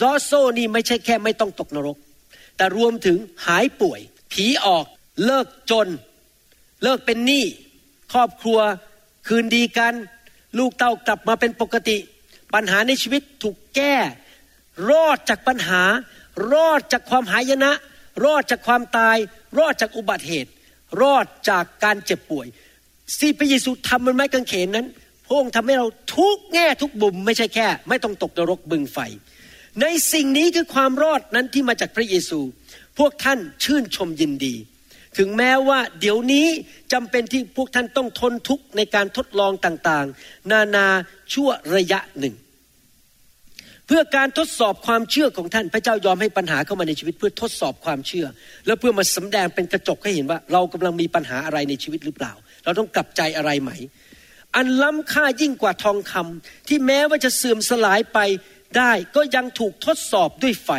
[0.00, 1.96] zozo นี่ไม่ใช่แค่ไม่ต้องตกนรก
[2.56, 4.00] แต่รวมถึงหายป่วย
[4.32, 4.86] ผีออก
[5.24, 5.88] เลิกจน
[6.82, 7.44] เลิกเป็นหนี้
[8.12, 8.58] ครอบครัว
[9.28, 9.94] คืนดีกัน
[10.58, 11.98] ลูกเต้ากลับมาเป็นปกติ
[12.54, 13.96] ปัญหาในชีวิตถูกแก้
[14.90, 15.82] รอดจากปัญหา
[16.52, 17.72] รอดจากความหายนะ
[18.24, 19.16] รอดจากความตาย
[19.58, 20.50] รอดจากอุบัติเหตุ
[21.02, 22.46] รอดจากการเจ็บป่วย
[23.20, 24.86] ที่พระเยซูทำบนไม้กางเขนนั้น
[25.26, 25.86] พระองค์ทำให้เรา
[26.16, 28.98] ทุกแง่ทุกบุมไม่ใช่แค่ ไม่ต้องตกนรกบึงไฟ
[29.80, 32.40] ในสิ่งนี้คือความรอดนั้นที่มาจากพระเยซู
[32.98, 34.54] พวกท่านชื่นชมยินดี
[35.18, 36.46] ถึงแม้ว่าเดี๋ยวนี้
[36.92, 40.86] จำเป็นที่พวกท่านต้องทนทุกข์ในการทดลองต่างๆ นานา
[41.32, 42.34] ชั่วระยะหนึ่ง
[43.94, 48.26] พื่อการทดสอบความเชื่อของท่าน พระเจ้ายอมให้ปัญหาเข้ามาในชีวิตเพื่อทดสอบความเชื่อ
[48.66, 52.32] แล้วเพื่อมาสำแดงเป็นกระจกให้เห็นว่า เรากำลังมีปัญหาอะไรในชีวิตหรือเปล่า
[52.64, 53.70] เราต้องกลับใจอะไรไหม
[54.56, 58.18] อันล้ำค่ายิ่งกว่าทองคำที่แม้ว่าจะเสื่อมสลายไป
[58.76, 60.70] ได้ก็ยังถูกทดสอบด้วยไฟ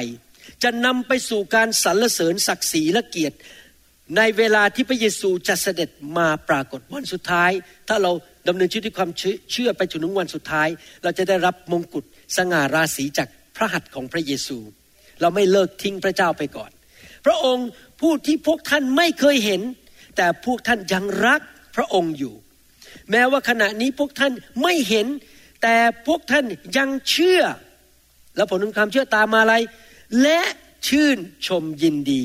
[0.64, 3.38] จะนำไปสู่การสรรเสริญศักดิ์ศรีและเกียรติ
[4.18, 7.52] ในเวลาที่พระเยซูจะเสด็จมาปรากฏวันสุดท้าย
[7.88, 8.12] ถ้าเรา
[8.48, 10.68] ดำเนินชีวิตด้วยความเชื่อเชื่อไปจนถึงวันสุดท้าย
[11.04, 12.04] เราจะได้รับมงกุฎ
[12.38, 14.58] สง่าราศีจากพระหัตถ์ของพระเยซู
[15.22, 16.72] เราไม่เลิกทิ้งพระเจ้าไปก่อน
[17.26, 17.68] พระองค์
[18.02, 19.62] ผู้ที่พวกท่านไม่เคยเห็น
[20.18, 21.42] แต่พวกท่านยังรัก
[21.76, 22.36] พระองค์อยู่
[23.12, 25.08] แม้ว่าขณะนี้พวกท่านไม่เห็น
[25.62, 25.76] แต่
[26.08, 26.46] พวกท่าน
[26.78, 27.42] ยังเชื่อ
[28.36, 29.56] แล้วผลของความเชื่อตามมาอะไร
[30.24, 30.42] และ
[30.88, 31.18] ชื่น
[31.48, 32.24] ชมยินดี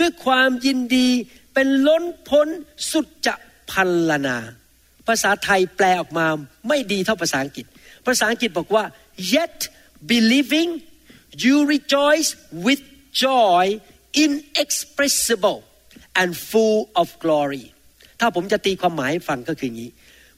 [0.00, 1.08] ด้วยความยินดี
[1.54, 2.48] เป็นล้นพ้น
[2.92, 3.34] สุดจะ
[3.70, 4.38] พันลนา
[5.06, 6.26] ภาษาไทยแปลออกมา
[6.68, 7.66] ไม่ดีเท่าภาษาอังกฤษ
[8.06, 8.84] ภาษาอังกฤษบอกว่า
[9.18, 9.68] yet
[10.14, 10.70] believing
[11.44, 12.30] you rejoice
[12.66, 13.80] with joy
[14.24, 15.58] inexpressible
[16.20, 17.66] and full of glory
[18.20, 19.90] ถ้าผมจะตีความหมายให้ฟังก็คืออย่างนี้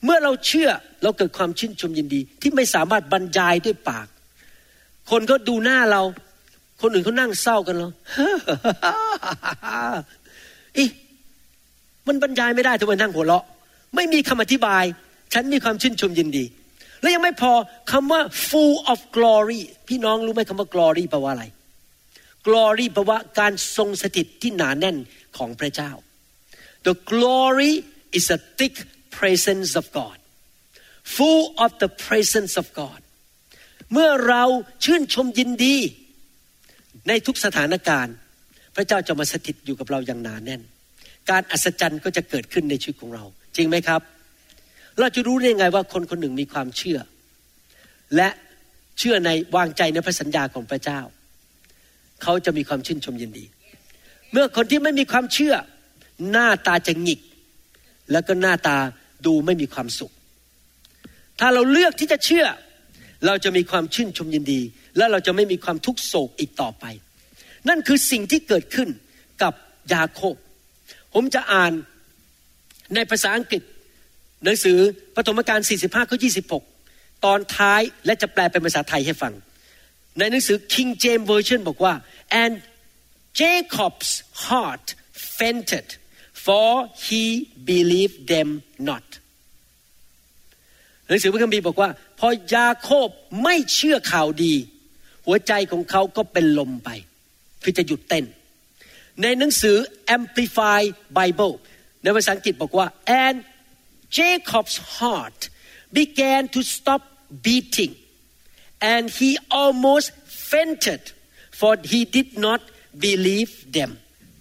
[0.05, 0.70] เมื่อเราเชื่อ
[1.03, 4.07] เราเกิดความชื่นชมยินดีที่ไม่สามารถบรรยายด้วยปาก
[5.11, 6.03] คนก็ดูหน้าเรา
[6.83, 7.89] คนอื่นเขานั่งเศร้ากันเรา
[10.78, 10.85] อี
[12.07, 13.45] มันบรรยายไม่ได้ทำไมนั่งหัวเราะ
[13.95, 14.85] ไม่มีคำอธิบาย
[15.33, 16.45] ฉันมีความชื่นชมยินดี
[17.01, 17.53] แล้วยังไม่พอ
[17.93, 21.45] คำว่า full of glory พี่น้องรู้ไหมคำว่า glory แปลว่าอะไร
[22.47, 24.97] glory แปลว่าการทรงสถิตที่หนาแน่น
[25.37, 25.91] ของพระเจ้า
[26.87, 27.73] the glory
[28.19, 28.75] is a thick
[29.19, 30.19] presence of God
[31.17, 33.01] full of the presence of God
[33.93, 34.45] เมื่อเรา
[34.85, 35.77] ชื่นชมยินดี
[37.09, 38.15] ในทุกสถานการณ์
[38.77, 40.63] พระเจ้าจะมาสถิตอยู่กับเราอย่างหนาแน่น
[41.31, 43.25] การอัศจรรย์ก็จะเกิดขึ้นในชีวิตของเรา
[43.57, 44.01] จริงไหมครับ
[44.99, 46.99] เราจะรู้ได้ไงว่าคนคนหนึ่งมีความเชื่อ
[48.16, 48.28] และ
[48.99, 51.01] เชื่อในวางใจในพระสัญญาของพระเจ้า
[52.22, 53.45] เขาจะมีความชื่นชมยินดี
[54.32, 55.55] เมื่อคนที่ไม่มีความเชื่อ
[56.30, 57.20] หน้าตาจะหงิก
[58.12, 58.76] แล้วก็หน้าตา
[59.26, 60.12] ดูไม่มีความสุข
[61.41, 62.47] ถ้าเราเลือกที่จะเชื่อ
[63.26, 64.61] เราจะมีความชื่นชมยินดี
[64.97, 66.84] และเราจะไม่มีความทุกข์โศกอีกต่อไป
[67.68, 68.88] นั่นคือสิ่งที่เกิดขึ้น
[69.43, 69.55] กับ
[69.93, 70.34] ยาโคบ
[71.14, 71.72] ผมจะอ่าน
[72.95, 73.62] ในภาษาอังกฤษ
[74.45, 74.78] หนังสือ
[75.16, 76.18] ปฐมกาล 45 ข้อ
[76.70, 79.32] 26 ตอนท้ายและจะแปลเป็นภาษาไทยให้ฟัง
[80.18, 81.95] ในหนังสือ King James Version บอกว่า
[82.43, 82.55] and
[83.41, 84.11] Jacob's
[84.47, 84.86] heart
[85.38, 85.86] fainted
[86.47, 86.70] for
[87.07, 87.24] he
[87.70, 88.49] believed them
[88.88, 89.07] not
[91.09, 93.09] หนังสือพระคัมภีร์บอกว่า พอยาโคบ
[93.43, 94.55] ไม่เชื่อข่าวดี
[95.26, 96.91] หัวใจของเขาก็เป็นลมไป
[97.62, 98.24] คือจะหยุดเต้น
[99.22, 99.76] ในหนังสือ
[100.16, 100.80] Amplify
[101.18, 101.55] Bible
[102.03, 102.86] ในภาษาอังกฤษบอกว่า
[103.24, 103.38] and
[104.19, 105.41] Jacob's heart
[106.01, 107.03] began to stop
[107.47, 107.93] beating
[108.93, 109.31] and he
[109.61, 110.09] almost
[110.51, 111.03] fainted
[111.61, 112.61] for he did not
[113.07, 113.91] believe them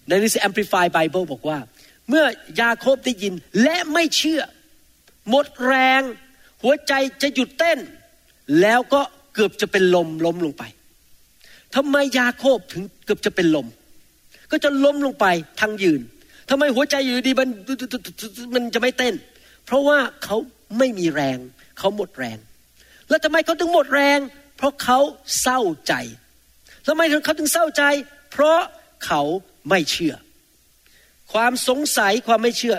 [0.07, 1.59] ในหนังสือ Amplify Bible บอกว่า
[2.09, 2.25] เมื่อ
[2.61, 4.41] ยาโคบได้ยินและไม่เชื่อ
[5.29, 6.01] หมดแรง
[6.63, 7.79] หัวใจจะหยุดเต้น
[8.61, 9.01] แล้วก็
[9.33, 10.63] เกือบจะเป็นลมล้มลงไป
[11.75, 13.67] ทำไมยาโคบถึงเกือบจะเป็นลม
[14.51, 15.25] ก็จะล้มลงไป
[15.61, 16.01] ทางยืน
[16.49, 17.49] ทำไมหัวใจอยู่ดีมัน
[18.53, 19.13] มันจะไม่เต้น
[19.69, 20.37] เพราะว่าเขา
[20.77, 21.37] ไม่มีแรง
[21.79, 22.37] เขาหมดแรง
[23.09, 24.19] แล้วทำไมเขาถึงหมดแรง
[24.57, 24.99] เพราะเขา
[25.41, 25.93] เศร้าใจ
[26.87, 27.83] ทำไมเขาถึงเศร้าใจ
[28.31, 28.59] เพราะ
[29.05, 29.21] เขา
[29.69, 30.15] ไม่เชื่อ
[31.33, 32.75] ความสงสัยความไม่เชื่อ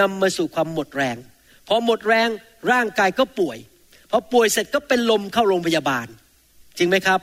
[0.00, 1.16] นำมาสู่ความหมดแรง
[1.68, 2.28] พอหมดแรง
[2.72, 3.58] ร่างกายก็ป่วย
[4.10, 6.06] พอป่วยเสร็จก็เป็นลมเข้าโรงพยาบาล
[6.78, 7.20] จริงไหมครับ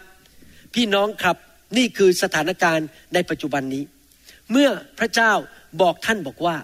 [0.74, 1.38] พี่น้องครับ
[1.78, 3.84] นี่คือสถานการณ์ในปัจจุบันนี้
[4.52, 4.70] เมื่อ
[5.00, 5.32] พระเจ้า
[5.82, 6.56] บอกท่านบอกว่า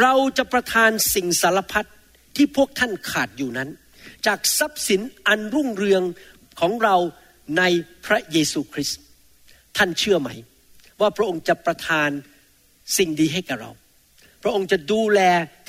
[0.00, 1.88] เราจะประทานสิ่งสารพัด
[2.36, 3.68] ที่พวกท่านขาดอยู่นั้น
[4.26, 6.02] จากทรัพย์สินอันรุ่งเรือง
[6.60, 6.96] ของเรา
[7.58, 7.62] ใน
[8.06, 9.00] พระเยซูคริสต์
[9.76, 10.30] ท่านเชื่อไหม
[11.00, 12.10] ว่าพระองค์จะประทาน
[12.98, 13.70] สิ่งดีให้กับเรา
[14.42, 15.20] พระองค์จะดูแล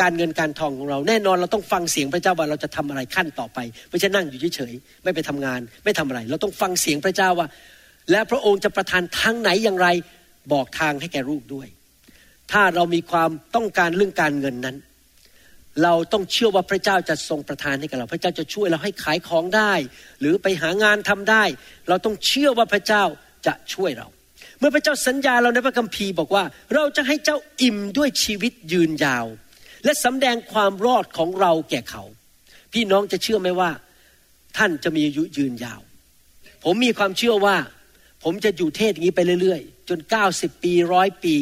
[0.01, 3.59] การเงินการทองของเรา แน่นอนเราต้องฟังเสียงพระเจ้าว่าเราจะทำอะไรขั้นต่อไป
[3.89, 7.47] ไม่ใช่นั่งอยู่เฉยๆไม่ไปทำงาน ไม่ทำอะไร เราต้องฟังเสียงพระเจ้าว่า
[8.11, 9.87] และพระองค์จะประทานทางไหนอย่างไร
[10.53, 11.67] บอกทางให้แก่ลูกด้วย
[12.51, 14.77] ถ้าเรามีความต้องการเรื่องการเงินนั้น
[15.83, 19.73] เราต้องเชื่อว่าพระเจ้าจะทรงประทานให้กับเรา พระเจ้าจะช่วยเราให้ขายของได้
[20.19, 21.43] หรือไปหางานทำได้
[21.89, 23.03] เราต้องเชื่อว่าพระเจ้า
[23.47, 24.07] จะช่วยเรา
[24.59, 26.43] เมื่อพระเจ้าสัญญาเราในพระคัมภีร์บอกว่า
[26.75, 29.25] เราจะให้เจ้าอิ่มด้วยชีวิตยืนยาว
[29.85, 32.03] และสำแดงความรอดของเราแก่เขา
[32.73, 33.71] พี่น้องจะเชื่อไหมว่า
[34.57, 35.81] ท่านจะมีอายุยืนยาว
[36.63, 37.57] ผมมีความเชื่อว่า
[38.23, 39.99] ผมจะอยู่เทศอย่างนี้ไปเรื่อย ๆ จน
[40.31, 41.35] 90 ปีร้อยปี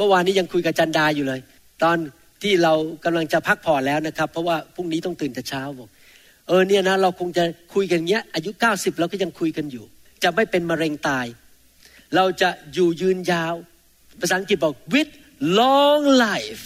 [0.00, 1.40] มื่อวานนี้ยังคุยกับจันดาอยู่เลย
[1.82, 1.96] ตอน
[2.42, 2.72] ที่เรา
[3.04, 5.88] กำลังจะพักผ่อนแล้วนะครับ เพราะว่าพรุ่งนี้ต้องตื่นแต่เช้าบอก
[6.48, 7.44] เออเนี่ยนะเราคงจะ
[7.74, 9.84] คุยกันเงี้ย อายุ90เราก็ยังคุยกันอยู่
[10.22, 11.26] จะไม่เป็นมะเร็งตาย
[12.16, 13.54] เราจะอยู่ยืนยาว
[14.20, 15.10] ภาษาอังกฤษบอก with
[15.60, 16.62] long life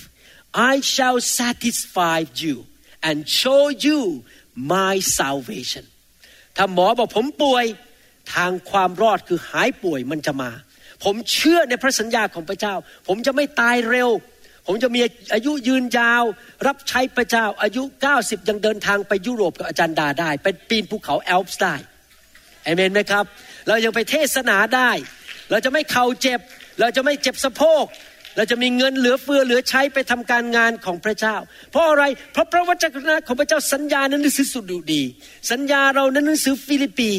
[0.73, 2.57] I shall satisfy you
[3.09, 4.01] and show you
[4.75, 5.85] my salvation
[6.57, 7.65] ถ้าหมอบอกผมป่วย
[8.35, 10.51] ทางความรอดคือหายป่วยมันจะมา
[11.05, 12.75] ผมเชื่อในพระสัญญาของพระเจ้า
[13.09, 14.11] ผมจะไม่ตายเร็ว
[14.67, 15.01] ผมจะมี
[15.35, 16.25] อายุยืนยาว
[16.67, 17.83] รับใช้พระเจ้า อายุ
[18.17, 21.75] 90 ยังเดินทางไปยุโรปกับอาจารย์ดาได้ไปปีนภูเขาแอลป์ได้
[22.65, 23.25] เอเมนไหมครับ
[23.69, 24.91] เรายังไปเทศนาได้
[25.51, 26.41] เราจะไม่เข่าเจ็บ
[26.81, 27.85] เราจะไม่เจ็บสะโพก
[28.37, 31.37] เราจะมีเงินเหลือเฟือเหลือใช้ไปทำการงานของพระเจ้า
[31.71, 35.03] เพราะอะไร เพราะพระวจนะของพระเจ้าสัญญาในหนังสือสุดดี
[35.51, 37.11] สัญญาเราในหนังสือฟิลิปปี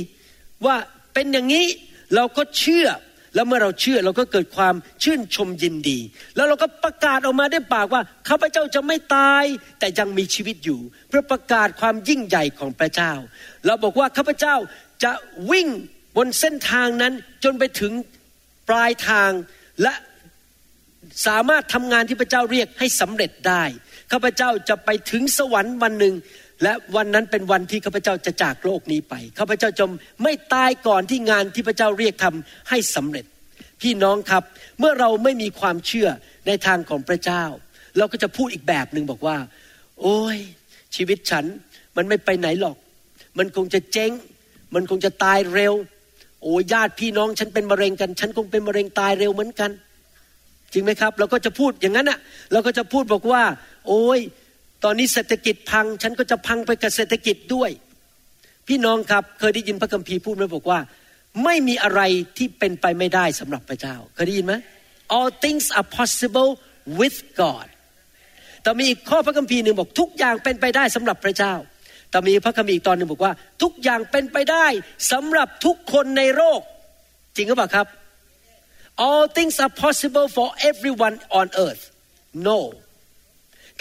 [0.65, 0.75] ว่า
[1.13, 1.65] เป็นอย่างนี้
[2.15, 2.87] เราก็เชื่อ
[3.35, 5.99] แล้วเมื่อเราเชื่อเราก็เกิดความชื่นชมยินดี
[6.35, 9.43] แล้วเราก็ประกาศออกมาด้วยปากว่าข้าพเจ้าจะไม่ตาย
[9.79, 10.79] แต่ยังมีชีวิตอยู่
[11.09, 13.13] เพื่อประกาศความยิ่งใหญ่ของพระเจ้า
[13.65, 14.55] เราบอกว่าข้าพเจ้า
[15.03, 15.11] จะ
[15.51, 15.67] วิ่ง
[16.17, 17.13] บนเส้นทางนั้น
[17.43, 17.91] จนไปถึง
[18.69, 19.31] ปลายทาง
[19.81, 19.93] และ
[21.27, 23.63] สามารถทำงานที่พระเจ้าเรียกให้สำเร็จได้
[24.11, 26.15] ข้าพเจ้าจะไปถึงสวรรค์วันหนึ่ง
[26.63, 29.85] และวันนั้นเป็นวันที่ข้าพเจ้าจะจากโลกนี้ไปข้าพเจ้าจะ
[30.23, 33.25] ไม่ตายก่อนที่งานที่พระเจ้าเรียกทำให้สำเร็จ
[33.81, 34.43] พี่น้องครับ
[34.79, 36.09] เมื่อเราไม่มีความเชื่อ
[36.47, 37.43] ในทางของพระเจ้า
[37.97, 39.37] เราก็จะพูดอีกแบบหนึ่งบอกว่า
[40.01, 40.37] โอ้ย
[40.95, 41.45] ชีวิตฉัน
[41.97, 42.75] มันไม่ไปไหนหรอก
[43.37, 44.11] มันคงจะเจ๊ง
[44.75, 45.73] มันคงจะตายเร็ว
[46.43, 49.71] โอ้ยญาติพี่น้องฉันเป็นมะเร็งกัน ฉันคงเป็นมะเร็งตายเร็วเหมือนกัน
[50.73, 52.19] จริงไหมครับ เราก็จะพูดอย่างนั้นอะ
[52.51, 53.43] เราก็จะพูดบอกว่า
[53.87, 54.19] โอ้ย
[54.85, 57.69] ตอนนี้เศรษฐกิจพัง ฉันก็จะพังไปกับเศรษฐกิจด้วย
[58.67, 60.79] พี่น้องครับเคยได้ยินพระคัมภีร์พูดไหมบอกว่า
[61.43, 62.01] ไม่มีอะไร
[62.37, 64.53] ที่เป็นไปไม่ได้สำหรับพระเจ้า เคยได้ยินไหม
[65.15, 66.49] all things are possible
[66.99, 67.67] with God
[68.61, 71.53] แต่มีอีกข้อพระคัมภีร์หนึ่งบอกทุกอย่างเป็นไปได้สำหรับพระเจ้า
[72.09, 73.33] แต่มีพระคัมภีร์อีกตอนหนึ่งบอกว่า
[73.63, 74.65] ทุกอย่างเป็นไปได้
[75.11, 76.61] สำหรับทุกคนในโลก
[77.35, 77.87] จริงหรือเปล่าครับ
[79.05, 81.83] all things are possible for everyone on earth
[82.49, 82.59] no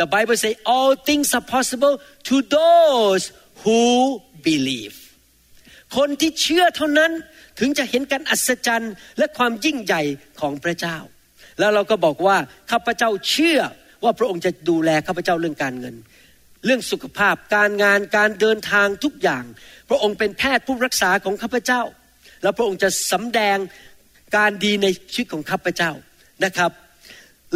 [0.01, 1.95] the Bible say all things are possible
[2.29, 3.23] to those
[3.63, 3.83] who
[4.49, 4.97] believe
[5.97, 7.13] คนที่เชื่อเท่านั้น
[7.59, 10.03] ถึงจะเห็นการอัศจรรย์และความยิ่งใหญ่
[10.41, 10.97] ของพระเจ้า
[11.59, 12.37] แล้วเราก็บอกว่า
[12.71, 13.61] ข้าพเจ้าเชื่อ
[14.05, 15.95] ว่าพระองค์จะดูแลข้าพเจ้าเรื่องการเงิน
[16.65, 19.45] เรื่องสุขภาพการงานการเดินทางทุกอย่าง
[19.89, 21.83] พระองค์เป็นแพทย์ผู้รักษาของข้าพเจ้า
[22.43, 23.59] แล้วพระองค์จะสำแดง
[24.37, 25.93] การดีในชีวิตของข้าพเจ้า
[26.45, 26.71] นะครับ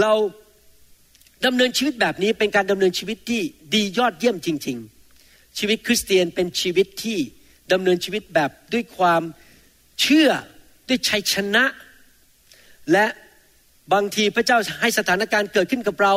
[0.00, 0.12] เรา
[1.46, 3.42] ดำเนินชีวิตแบบนี้เป็นการดำเนินชีวิตที่
[3.74, 4.76] ดียอดเยี่ยมจริง
[5.18, 7.18] ๆ ชีวิตคริสเตียนเป็นชีวิตที่
[7.72, 9.22] ดำเนินชีวิตแบบด้วยความ
[10.00, 10.30] เชื่อ
[10.88, 11.64] ด้วยชัยชนะ
[12.92, 13.06] และ
[13.92, 16.14] บางทีพระเจ้าให้สถานการณ์เกิดขึ้นกับเรา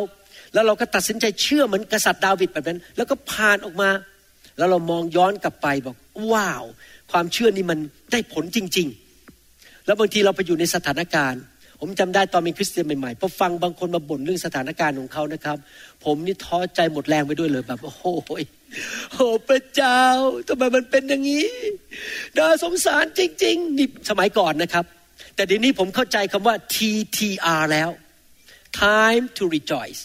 [0.54, 3.90] แล้วเราก็ตัดสินใจเชื่อเหมือนกษัตริย์ดาวิดแบบนั้น แล้วก็ผ่านออกมา
[4.58, 5.96] แล้วเรามองย้อนกลับไปบอก
[6.32, 6.64] ว้าว
[7.12, 7.80] ความเชื่อนี่มัน
[8.12, 8.88] ได้ผลจริง
[9.38, 11.42] ๆ แล้วบางทีเราไปอยู่ในสถานการณ์
[11.84, 15.58] ผมจำได้ตอนเป็นคริสเตียนใหม่ๆพอฟังบางคนมาบ่นเรื่องสถานการณ์ของเขานะครับ
[16.06, 18.06] ผมนี่ท้อใจหมดแรงไปด้วยเลยแบบโอ้โห
[19.12, 20.02] โอ้พระเจ้า
[20.48, 21.50] ทำไมมันเป็นอย่างนี้
[22.38, 24.86] น่าสงสารจริงๆนี่สมัยก่อนนะครับ
[25.36, 27.90] แต่เดี๋ยวนี้ผมเข้าใจคำว่า TTR แล้ว
[28.82, 30.02] time to rejoice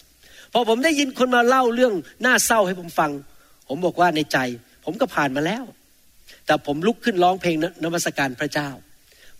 [0.53, 3.11] พอผมได้ยินคนมาเล่าเรื่องน่าเศร้าให้ผมฟัง
[3.69, 4.39] ผมบอกว่าในใจ
[4.85, 5.65] ผมก็ผ่านมาแล้ว
[6.47, 8.71] แต่ผมลุกขึ้นร้องเพลงนนมัสการพระเจ้า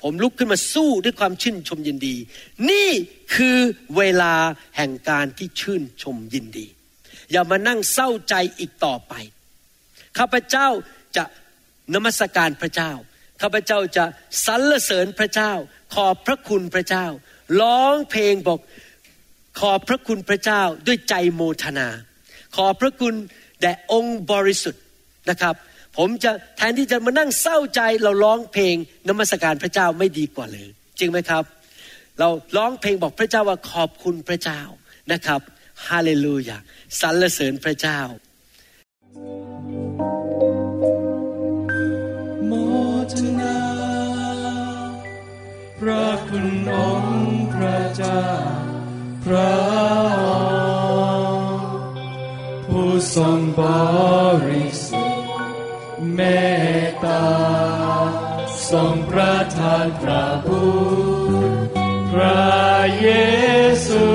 [0.09, 2.17] ผมลุกขึ้นมาสู้ด้วยความชื่นชมยินดี
[2.71, 2.91] นี่
[3.35, 3.59] คือ
[3.97, 4.35] เวลา
[4.77, 6.67] แห่งการที่ชื่นชมยินดี
[7.33, 9.13] อย่ามานั่งเศร้าใจอีกต่อไป
[10.19, 10.69] ข้าพเจ้า
[11.17, 11.25] จะ
[11.95, 12.93] นมัสการพระเจ้า
[13.43, 14.05] ข้าพเจ้าจะ
[14.47, 15.53] สรรเสริญพระเจ้า
[15.95, 17.07] ขอบพระคุณพระเจ้า
[17.61, 18.61] ร้องเพลงบอก
[19.61, 21.89] ขอบพระคุณพระเจ้าด้วยใจโมทนา
[22.57, 23.15] ขอบพระคุณ
[23.61, 24.83] แด่องค์บริสุทธิ์
[25.31, 25.55] นะครับ
[25.97, 28.77] ผมจะแทนที่จะมานั่งเศร้าใจเราร้องเพลง
[29.09, 30.69] นมัสการพระเจ้าไม่ดีกว่าเลย
[30.99, 31.45] จริงไหมครับ
[32.19, 34.61] เราร้องเพลงบอกพระเจ้าว่าขอบคุณพระเจ้า
[35.13, 35.41] นะครับ
[35.87, 36.59] ฮาเลลูยา
[37.01, 38.01] สรรเสริญพระเจ้า
[42.47, 42.53] โม
[43.13, 43.59] ทนา
[45.81, 48.25] พระคุณองค์พระเจ้า
[49.25, 49.55] พระ
[50.23, 50.35] อ
[51.37, 51.61] งค์
[52.67, 53.61] ผู้ทรงบ
[54.49, 54.86] ริส
[56.17, 56.23] เม
[56.87, 57.25] ตตา
[58.71, 60.65] ทรงประทานพระบุ
[61.31, 61.57] ตร
[62.11, 62.47] พระ
[63.01, 63.09] เย
[63.87, 64.07] ซู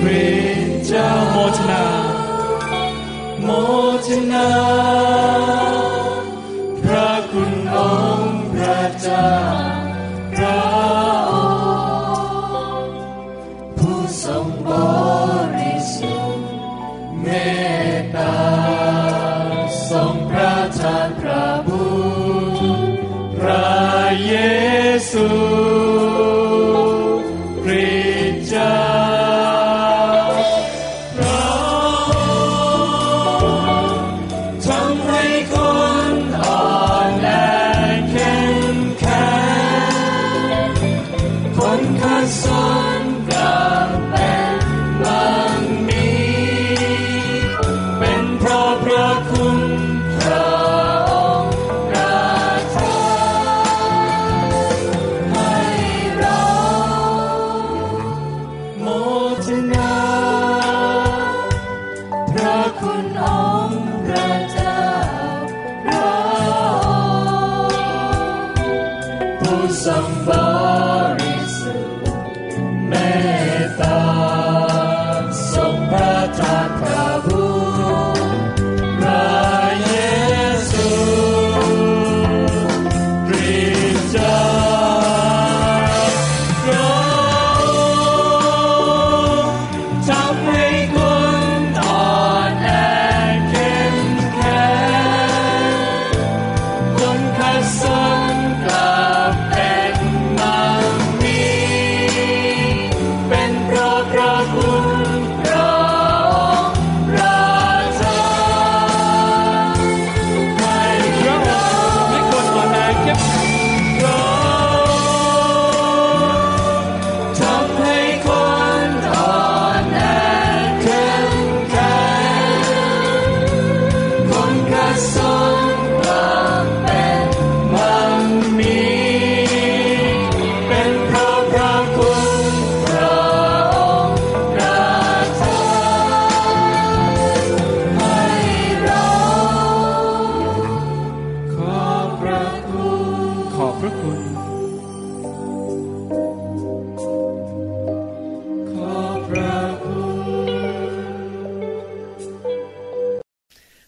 [0.00, 1.86] คริสต์เจ้าโมทนา
[3.42, 3.48] โม
[4.06, 4.50] ทนา
[6.82, 7.76] พระคุณอ
[8.18, 9.28] งค์พระเจ้า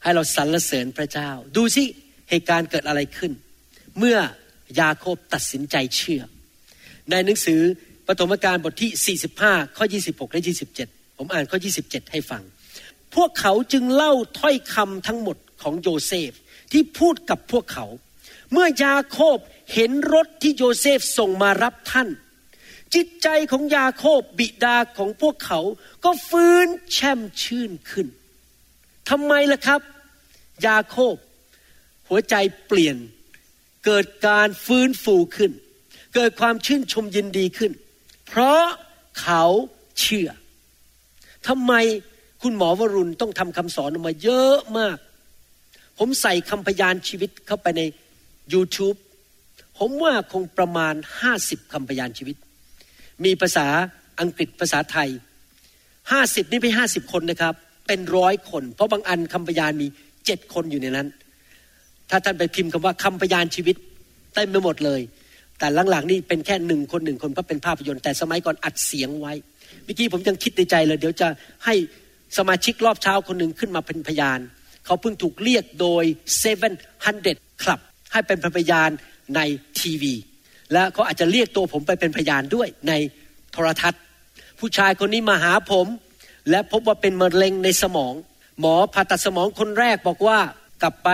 [0.05, 1.85] ให้เราสรรเสริญพระเจ้า ดูสิ
[2.31, 3.33] เหตุการณ์เกิดอะไรขึ้น
[3.99, 4.19] เมื่อ
[4.81, 6.23] ยาโคบตัดสินใจเชื่อ
[7.11, 7.61] ในหนังสือ
[8.07, 10.43] ปฐมกาลบทที่ 45 ข้อ 26 และ
[10.81, 12.43] 27 ผมอ่านข้อ 27 ให้ฟัง
[13.15, 16.33] พวกเขาจึงเล่าถ้อยคำทั้งหมดของโยเซฟ
[16.73, 17.87] ที่พูดกับพวกเขา
[18.53, 19.39] เมื่อยาโคบ
[19.75, 22.09] เห็นรถที่โยเซฟส่งมารับท่าน
[22.95, 25.61] จิตใจของยาโคบบิดาของพวกเขา
[26.05, 28.07] ก็ฟื้นแช่มชื่นขึ้น
[29.11, 29.81] ทำไมล่ะครับ
[30.67, 31.17] ยาโคบ
[32.09, 32.35] หัวใจ
[32.67, 32.97] เปลี่ยน
[33.85, 35.53] เกิดการฟื้นฟูขึ้น
[36.15, 37.73] เกิดความชื่นชมยินดีขึ้น
[38.27, 38.63] เพราะ
[39.21, 39.45] เขา
[40.01, 40.29] เชื่อ
[41.49, 41.73] ทำไม
[42.43, 44.99] คุณหมอวรุณต้องทำคำสอนออกมาเยอะมาก
[45.99, 47.83] ผมใส่คำพยานชีวิตเข้าไปใน
[48.53, 48.97] YouTube
[49.79, 50.95] ผมว่าคงประมาณ
[51.35, 52.37] 50คำพยานชีวิต
[53.25, 53.67] มีภาษา
[54.21, 55.11] อังกฤษภาษาไทย
[56.11, 57.55] ห้าสิบนี่ไม่ห้าสิบคนนะครับ
[57.87, 59.87] เป็นร้อยคน เพราะบางอันคำพยานมี
[60.27, 61.09] เจ็ดคนอยู่ในนั้น
[62.11, 63.77] ถ้าท่านไปพิมพ์คำว่าคำพยานชีวิต
[64.35, 65.01] เต็มไปหมดเลย
[65.59, 69.33] แต่หลังๆนี่เป็นแค่หนึ่งคนหนึ่งคนเพราะเป็นภาพยนตร์แต่สมัยก่อนอัดเสียงไว้
[69.85, 71.29] เมื่อกี้ผมยังคิดในใจเลย เดี๋ยวจะ
[71.65, 71.75] ให้
[72.39, 74.39] สมาชิกรอบเช้าคนหนึ่งขึ้นมาเป็นพยาน
[74.87, 76.05] เขาเพิ่งถูกเรียกโดย
[76.63, 77.81] 700 Club
[78.13, 78.91] ให้เป็นพยาน
[79.37, 79.41] ใน
[79.79, 80.15] ทีวี
[80.73, 82.93] และเขาอาจจะเรียกตัวผมไปเป็นพยานด้วยใน
[83.53, 84.03] โทรทัศน์
[84.61, 85.87] ผู้ชายคนนี้มาหาผม
[86.51, 88.15] และพบว่าเป็นมะเร็งในสมอง
[88.61, 90.39] หมอผ่าตัดสมองคนแรกบอกว่า
[90.83, 91.09] กลับไป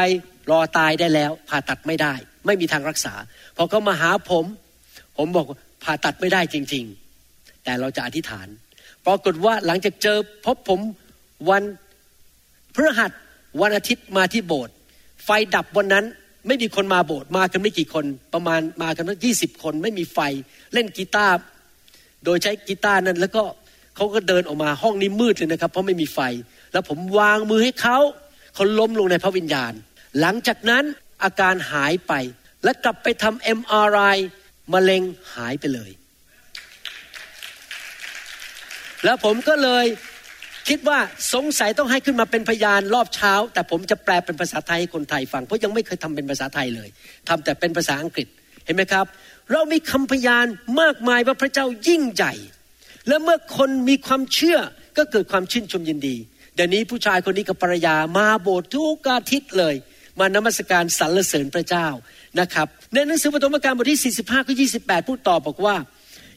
[0.51, 2.13] รอตายได้แล้ว ผ่าตัดไม่ได้
[2.47, 3.15] ไม่มีทางรักษา
[3.57, 4.45] พอเขามาหาผม
[5.17, 5.47] ผมบอก
[5.85, 6.85] ผ่าตัดไม่ได้จริง
[7.25, 8.47] ๆ แต่เราจะอธิษฐาน
[9.07, 10.81] ปรากฏว่าหลังจากเจอพบผม
[11.51, 11.63] วัน
[12.75, 13.11] พฤหัส
[13.61, 14.75] วันอาทิตย์มาที่โบสถ์
[15.25, 16.05] ไฟดับวันนั้น
[16.47, 20.19] ไม่มีคนมาโบสถ์มากันไม่กี่คนประมาณมากันตั้งยี่สิบคน ไม่มีไฟ
[20.73, 21.35] เล่นกีตาร์
[22.25, 23.43] โดยใช้กีตาร์นั้น แล้วก็
[23.97, 26.21] เขาก็เดินออกมาห้องนี้มืดเลยนะครับ เพราะไม่มีไฟ
[26.73, 27.99] แล้วผมวางมือให้เขา
[28.55, 29.73] เขาล้มลงในพระวิญญาณ
[30.21, 30.85] หลังจากนั้น
[31.25, 32.13] อาการหายไป
[32.65, 34.19] และกลับไปทำ MRI
[34.73, 35.03] มะเร็ง
[35.35, 35.91] หายไปเลย
[39.05, 39.87] แล้วผมก็เลย
[40.69, 40.99] คิดว่า
[41.35, 46.89] สงสัยต้องให้ขึ้นมาเป็นพยานรอบเช้า แต่ผมจะแปลเป็นภาษาไทยให้คนไทยฟัง เพราะยังไม่เคยทำเป็นภาษาไทยเลย
[47.29, 48.27] ทำแต่เป็นภาษาอังกฤษ
[48.65, 49.07] เห็นไหมครับ
[49.53, 50.47] เรามีคำพยาน
[50.81, 52.35] มากมายว่าพระเจ้ายิ่งใหญ่
[53.09, 54.59] และเมื่อคนมีความเชื่อ
[54.97, 56.17] ก็เกิดความชื่นชมยินดี
[56.63, 59.75] ดี๋ยวนี้ผู้ชายคนนี้กับภรรยามาโบสถ์ทุกอาทิตย์เลย
[60.19, 61.87] มานมัสการสรรเสริญพระเจ้า
[62.41, 65.77] นะครับในหนังสือปฐมกาลบทที่ 45ข้อ28 พูดต่อบอกว่า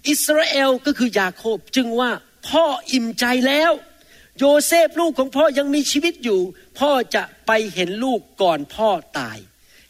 [0.10, 2.12] อิสราเอลก็คือยาโคบจึงว่า
[2.50, 3.72] พ่ออิ่มใจแล้ว
[4.38, 6.40] โยเซฟลูกของพ่อยังมีชีวิตอยู่
[6.80, 9.38] พ่อจะไปเห็นลูกก่อนพ่อตาย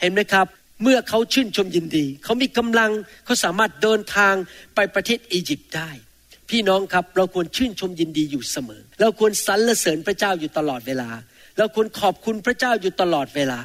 [0.02, 0.48] เห็นไหมครับ
[0.84, 2.92] เมื่อเขาชื่นชมยินดี เขามีกำลัง
[3.26, 4.36] เขาสามารถเดินทาง
[4.76, 5.92] ไปประเทศอียิปต์ได้
[6.54, 11.10] พี่น้องครับเราควรชื่นชมยินดีอยู่เสมอ เราควรสรรเสริญพระเจ้าอยู่ตลอดเวลา
[11.58, 13.60] เราควรขอบคุณพระเจ้าอยู่ตลอดเวลา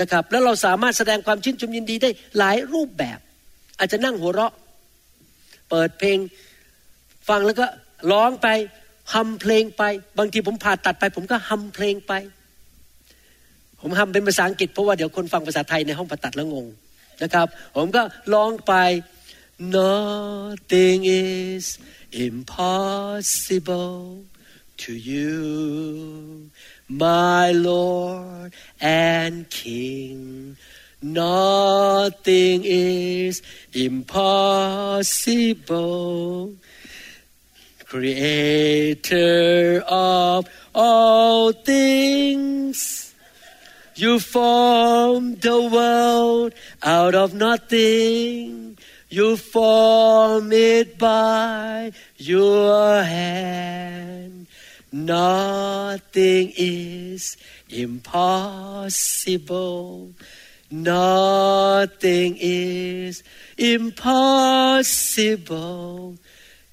[0.00, 3.18] นะครับ แล้วเราสามารถแสดงความชื่นชมยินดีได้หลายรูปแบบ
[3.78, 4.52] อาจจะนั่งหัวเราะ
[5.70, 6.18] เปิดเพลง
[7.28, 7.66] ฟังแล้วก็
[8.12, 8.48] ร้องไป
[9.14, 9.82] ฮัมเพลงไป
[10.18, 12.12] บางทีผมผ่าตัดไป ผมก็ฮัมเพลงไป
[13.80, 16.66] ผมฮัมเป็นภาษาอังกฤษเพราะว่าเดี๋ยวคนฟังภาษาไทยในห้องผ่าตัดแล้วงง
[17.22, 17.46] นะครับ
[17.76, 18.02] ผมก็
[18.34, 18.74] ร้องไป
[19.76, 21.66] nothing is
[22.12, 23.64] impossible
[24.76, 26.50] to you
[26.88, 30.56] my Lord and King
[31.02, 33.42] nothing is
[33.72, 34.98] impossible
[37.88, 43.14] creator of all things.
[43.94, 46.52] You formed the world
[46.82, 48.77] out of nothing.
[49.09, 54.47] You form it by your hand.
[54.91, 57.37] Nothing is
[57.69, 58.89] impossible.
[60.71, 63.23] Nothing is
[63.57, 64.17] impossible.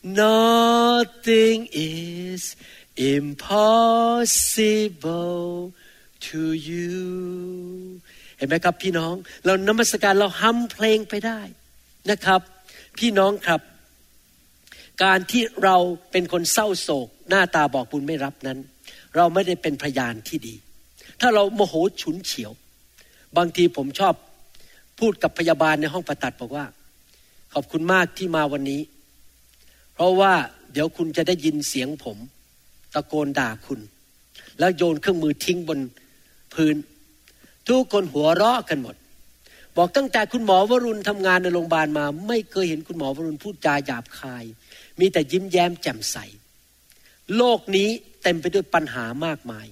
[0.02, 2.56] Nothing is
[2.96, 4.32] impossible
[6.28, 7.00] to you
[8.36, 9.14] เห็นไหมครับพี่น้อง
[9.44, 11.40] เรานมัสการเราฮัมเพลงไปได้
[12.11, 12.41] นะครับ
[12.97, 13.61] พี่น้องครับ
[15.03, 15.75] การที่เรา
[16.11, 18.59] เป็นคนเศร้าโศก หน้าตาบอกบุญไม่รับนั้น
[19.15, 20.55] เราไม่ได้เป็นพยานที่ดี
[21.21, 22.51] ถ้าเราโมโหฉุนเฉียว
[23.37, 24.13] บางทีผมชอบ
[24.99, 26.65] พูดกับพยาบาลในห้องผ่าตัดบอกว่า
[27.53, 28.81] ขอบคุณมากที่มาวันนี้
[29.93, 30.33] เพราะว่า
[30.73, 32.17] เดี๋ยวคุณจะได้ยินเสียงผม
[32.93, 33.79] ตะโกนด่าคุณ
[34.59, 35.79] แล้วโยนเครื่องมือทิ้งบน
[36.53, 36.75] พื้น
[37.67, 38.95] ทุกคนหัวเราะกันหมด
[39.77, 44.43] บอกตั้งแต่คุณหมอวรุณทำงานในโรงพยาบาลมา ไม่เคยเห็นคุณหมอวรุณพูดจาหยาบคาย
[44.99, 46.17] มีแต่ยิ้มแย้มแจ่มใส
[47.37, 47.89] โลกนี้
[48.23, 49.67] เต็มไปด้วยปัญหามากมาย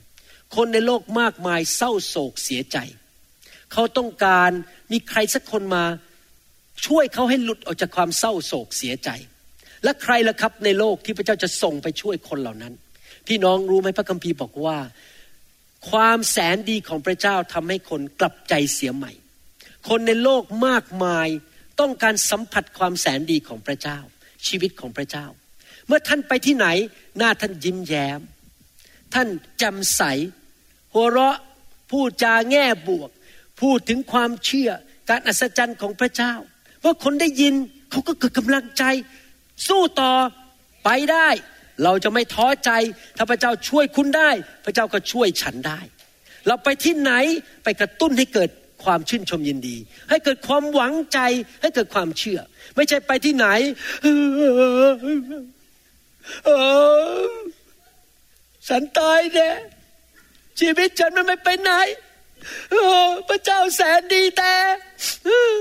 [0.56, 2.78] คนในโลกมากมายเศร้าโศกเสียใจ
[3.72, 4.52] เขาต้องการ
[4.92, 5.84] มีใครสักคนมา
[6.86, 9.10] ช่วยเขาให้หลุดออกจากความเศร้าโศกเสียใจ
[9.84, 12.74] และใครล่ะครับในโลกที่พระเจ้าจะส่งไปช่วยคนเหล่านั้น
[13.28, 14.78] พี่น้องรู้ไหมพระคัมภีร์บอกว่า
[15.90, 19.12] ความแสนดีของพระเจ้าทำให้คนกลับใจเสียใหม่
[19.90, 21.28] คนในโลกมากมาย
[21.80, 24.00] ต้องการสัมผัสความแสนดีของพระเจ้า
[24.48, 25.26] ชีวิตของพระเจ้า
[25.88, 26.68] เมื่อท่านไปที่ไหน
[27.18, 28.22] หน้าท่านยิ้มแย้ม
[29.14, 29.28] ท่าน
[29.60, 30.02] แจำใส
[30.94, 31.38] หัวเราะ
[31.92, 33.10] พูดจาแง่บวก
[33.62, 34.70] พูดถึงความเชื่อ
[35.10, 36.34] การอัศจรรย์ของพระเจ้า
[36.82, 37.54] เมื่อคนได้ยิน
[37.92, 38.84] เขาก็เกิดกำลังใจ
[39.68, 40.14] สู้ต่อ
[40.86, 41.30] ไปได้
[41.84, 42.72] เราจะไม่ท้อใจ
[43.18, 44.30] ถ้าพระเจ้าช่วยคุณได้
[44.66, 45.80] พระเจ้าก็ช่วยฉันได้
[46.48, 47.12] เราไปที่ไหน
[47.64, 48.50] ไปกระตุ้นให้เกิด
[48.86, 49.78] ความชื่นชมยินดี
[50.10, 51.20] ให้เกิดความหวังใจ
[51.62, 52.40] ให้เกิดความเชื่อ
[52.76, 53.48] ไม่ใช่ไปที่ไหน
[58.68, 59.50] ฉันตายแน่
[60.60, 61.72] ชีวิตฉันมันไม่ไปไหน
[63.28, 64.54] พระเจ้าแสนดีแต่
[65.26, 65.56] เออ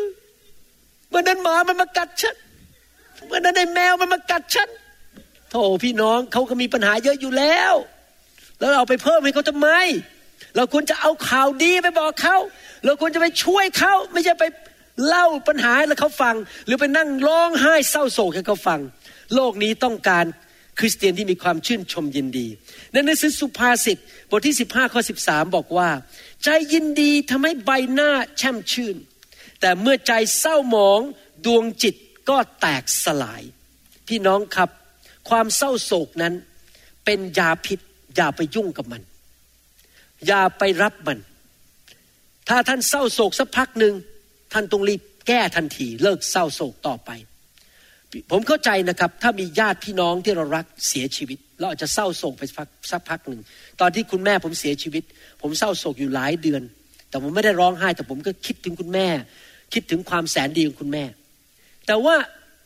[1.08, 2.36] เมื่อนั้นหมามันมากัดฉัน
[3.26, 4.68] เมื่อนั้นไอ้แมวมันมากัดฉัน
[5.50, 7.74] โธ่พี่น้องเขาก็มีปัญหาเยอะอยู่แล้ว
[8.58, 9.68] แล้วเราไปเพิ่มให้เขาทำไม
[10.56, 12.36] เราควรจะเอาข่าวดีไปบอกเขา
[12.84, 14.44] เราควรจะไปช่วยเขาไม่ใช่ไป
[15.06, 16.34] เล่าปัญหาให้เขาฟัง
[16.66, 18.80] หรือไปนั่งร้องไห้เศร้าโศกให้เขาฟัง
[19.34, 20.24] โลกนี้ต้องการ
[20.78, 22.46] คริสเตียนที่มีความชื่นชมยินดี
[22.92, 23.98] ในหนังสือสุภาษิต
[24.30, 25.88] บทที่ 15ข้อ13 บอกว่า
[26.42, 28.96] ใจยินดีทำให้ใบหน้าแช่มชื่น
[29.60, 31.00] แต่เมื่อใจเศร้าหมอง
[31.44, 31.94] ดวงจิต
[32.28, 33.42] ก็แตกสลาย
[34.08, 34.70] พี่น้องครับ
[35.28, 36.34] ความเศร้าโศกนั้น
[37.04, 37.78] เป็นยาพิษ
[38.14, 39.02] อย่าไปยุ่งกับมัน
[40.26, 41.18] อย่าไปรับมัน
[42.48, 43.94] ถ้าท่านเศร้าโศกสักพักหนึ่ง
[44.52, 47.10] ท่านต้องรีบแก้ทันทีเลิกเศร้าโศกต่อไป
[48.30, 53.40] ผมเข้าใจนะครับ ถ้ามีญาติพี่น้องที่เรารักเสียชีวิต เราอาจจะเศร้าโศกไปสักพักสักพักหนึ่ง
[53.80, 55.02] ตอนที่คุณแม่ผมเสียชีวิต
[55.42, 56.62] ผมเศร้าโศกอยู่หลายเดือน
[57.08, 59.08] แต่ผมไม่ได้ร้องไห้ แต่ผมก็คิดถึงคุณแม่
[59.74, 61.04] คิดถึงความแสนดีของคุณแม่
[61.86, 62.16] แต่ว่า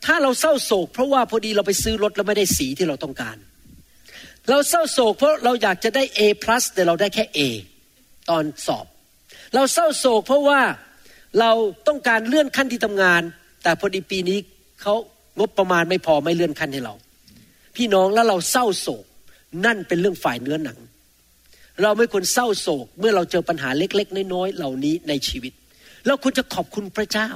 [0.06, 3.36] ถ้าเราเศร้าโศก เพราะว่าพอดีเราไปซื้อรถแล้วไม่ได้สีที่เราต้องการ
[4.50, 6.20] เราเศร้าโศกเพราะเราอยากจะได้ A+
[6.74, 7.38] แต่เราได้แค่ A
[8.30, 8.86] ตอนสอบ
[9.54, 10.60] เราเศร้าโศกเพราะว่า
[11.40, 11.52] เรา
[11.88, 13.22] ต้องการเลื่อนขั้นที่ทำงาน
[13.62, 14.38] แต่พอดีปีนี้
[14.82, 14.94] เขา
[15.38, 16.94] งบประมาณไม่พอไม่เลื่อนขั้นให้เรา
[17.76, 19.04] พี่น้องแล้วเราเศร้าโศก
[19.64, 20.78] นั่นเป็นเรื่องฝ่ายเนื้อหนัง
[21.82, 25.52] เราไม่ควรเศร้าโศกเมื่อเราเจอปัญหาเล็ก ๆ น้อยๆเหล่านี้ในชีวิต
[26.06, 27.28] เราควรจะขอบคุณพระเจ้า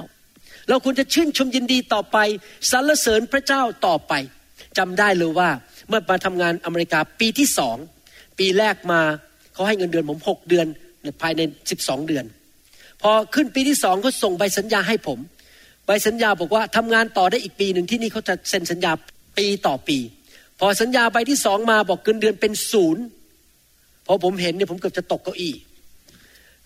[0.69, 2.17] เราควรจะชื่นชมยินดีต่อไป
[2.71, 4.13] สรรเสริญพระเจ้าต่อไป
[4.77, 5.49] จำได้เลยว่า
[5.91, 7.77] เมื่อมาทำงานอเมริกาปีที่สอง
[8.39, 9.01] ปีแรกมา
[9.53, 10.67] เขาให้เงินเดือนผมหกเดือน
[11.21, 12.25] ภายในสิบสองเดือน
[13.01, 15.19] พอขึ้นปีที่สองเขาส่งใบสัญญาให้ผม
[15.85, 18.91] ใบสัญญาบอกว่าทำงานต่อได้อีกปีหนึ่งที่นี่เขาจะเซ็นสัญญา
[19.37, 19.97] ปีต่อปี
[20.59, 23.03] พอสัญญาใบที่สองมาบอกเงินเดือนเป็นศูนย์
[24.07, 25.53] พอผมเห็นเนี่ยผมเกือบจะตกเก้าอี้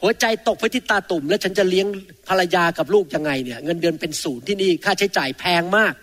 [0.02, 1.88] หัวใจตกไปที่ตาตุ่ม แล้วฉันจะเลี้ยง
[2.28, 5.94] ภรรยากับลูกยังไงเนี่ย เงินเดือนเป็นศูนย์ที่นี่ค่าใช้จ่ายแพงมาก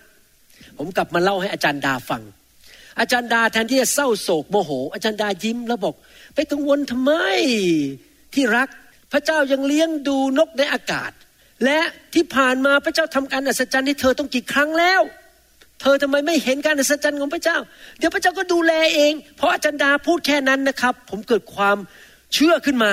[0.77, 2.21] ผมกลับมาเล่าให้อาจารย์ดาฟัง
[2.99, 5.95] อาจารย์ดาแทนที่จะเศร้าโศกโมโห อาจารย์ดายิ้มแล้วบอก
[6.35, 7.11] ไปกังวลทำไม
[8.33, 8.69] ที่รัก
[9.13, 11.11] พระเจ้ายังเลี้ยงดูนกในอากาศ
[11.65, 11.79] และ
[12.13, 15.01] ที่ผ่านมาพระเจ้าทำการอัศจรรย์ให้เธอต้องกี่ครั้งแล้ว
[15.81, 17.57] เธอทำไมไม่เห็นการอัศจรรย์ของพระเจ้า
[17.97, 21.77] เดี๋ยวพระเจ้าก็ดูแลเอง เพราะอาจารย์ดาพูดแค่นั้นนะครับ ผมเกิดความ
[22.33, 22.91] เชื่อขึ้นมา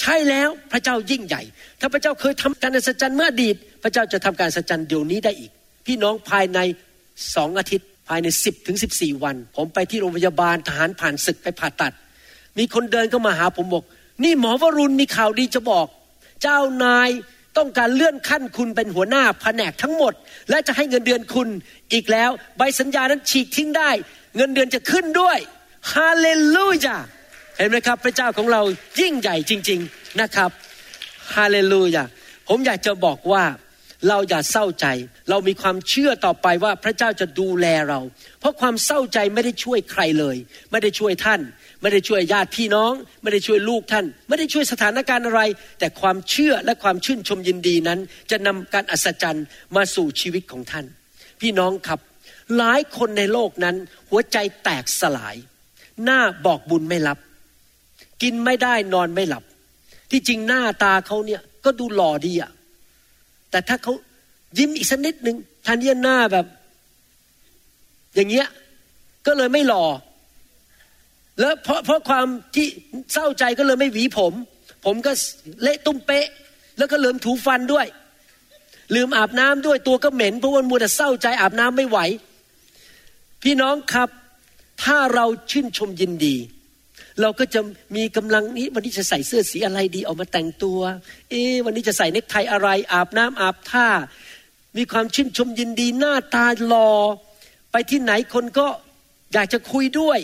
[0.00, 1.42] ใช่แล้วพระเจ้ายิ่งใหญ่
[1.80, 5.50] ถ้าพระเจ้าเคยทำการอัศจรรย์เมื่ออดีต พระเจ้าจะทำการอัศจรรย์เดี๋ยวนี้ได้อีก
[5.86, 6.58] พี่น้องภายใน
[7.34, 11.92] สองอาทิตย์ ภายในสิบถึงสิบสี่วัน ผมไปที่โรงพยาบาลทหารผ่านศึกไปผ่าตัด
[12.58, 13.84] มีคนเดินเข้ามาหาผมบอก
[14.24, 15.86] นี่หมอวรุณมีข่าวดีจะบอก
[16.42, 17.08] เจ้านาย
[17.56, 20.12] ต้องการเลื่อนขั้นคุณเป็นหัวหน้าแผนกทั้งหมด
[20.50, 21.48] และจะให้เงินเดือนคุณ
[21.92, 23.90] อีกแล้ว ใบสัญญานั้นฉีกทิ้งได้
[24.36, 25.38] เงินเดือนจะขึ้นด้วย
[25.92, 26.96] ฮาเลลูยา
[27.56, 28.62] เห็นไหมครับ พระเจ้าของเรา
[29.00, 30.50] ยิ่งใหญ่จริง ๆนะครับ
[31.34, 32.04] ฮาเลลูยา
[32.48, 33.42] ผมอยากจะบอกว่า
[34.08, 34.86] เราอย่าเศร้าใจ
[35.30, 38.00] เรามีความเชื่อต่อไปว่าพระเจ้าจะดูแลเรา
[38.40, 40.36] เพราะความเศร้าใจไม่ได้ช่วยใครเลย
[40.70, 41.40] ไม่ได้ช่วยท่าน
[41.80, 42.92] ไม่ได้ช่วยญาติพี่น้อง
[43.22, 45.42] ไม่ได้ช่วยลูกท่าน ไม่ได้ช่วยสถานการณ์อะไร
[45.78, 47.98] แต่ความเชื่อและความชื่นชมยินดีนั้น
[48.30, 49.46] จะนำการอัศจรรย์
[49.76, 50.86] มาสู่ชีวิตของท่าน
[51.40, 52.00] พี่น้องครับ
[52.56, 53.76] หลายคนในโลกนั้น
[54.10, 55.36] หัวใจแตกสลาย
[56.04, 57.18] หน้าบอกบุญไม่รับ
[58.22, 59.44] กินไม่ได้นอนไม่หลับ
[60.10, 62.50] ที่จริงหน้าตาเขาเนี่ยก็ดูหล่อดีอะ
[63.50, 63.92] แต่ถ้าเขา
[64.58, 65.36] ยิ้มอีกสักนิดหนึ่ง
[65.66, 66.46] ทันทีหน้าแบบ
[68.14, 68.46] อย่างเงี้ย
[69.26, 69.84] ก็เลยไม่หล่อ
[71.40, 72.66] แล้วเพราะเพราะความที่
[73.12, 74.32] เศร้าใจก็เลยไม่หวีผม
[74.84, 75.12] ผมก็
[75.62, 76.26] เละตุ้มเป๊ะ
[76.78, 77.86] แล้วก็ลืมถูฟันด้วย
[78.94, 81.98] ลืมอาบน้ำด้วยตัวก็เหม็นเพราะวันมัวแต่เศร้าใจอาบน้ำไม่ไหว
[83.42, 84.08] พี่น้องครับ
[84.84, 86.36] ถ้าเราชื่นชมยินดี
[87.20, 87.60] เราก็จะ
[87.96, 90.80] มีกำลังนี้วันนี้จะใส่เสื้อสีอะไรดีออกมาแต่งตัว
[91.30, 93.88] เอ๊วันนี้จะใส่เนคไทอะไรอาบน้ำอาบท่า
[94.76, 96.90] มีความชื่นชมยินดีหน้าตาหลอ
[97.72, 98.66] ไปที่ไหนคนก็
[99.32, 100.18] อยากจะคุยด้วย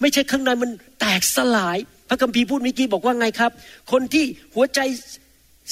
[0.00, 0.70] ไม่ใช่ข้างในมัน
[1.00, 1.78] แตกสลาย
[2.08, 3.52] พระคัมภีร์พูดเมื่อกี้บอกว่าไงครับ
[3.92, 4.24] คนที่
[4.54, 4.80] หัวใจ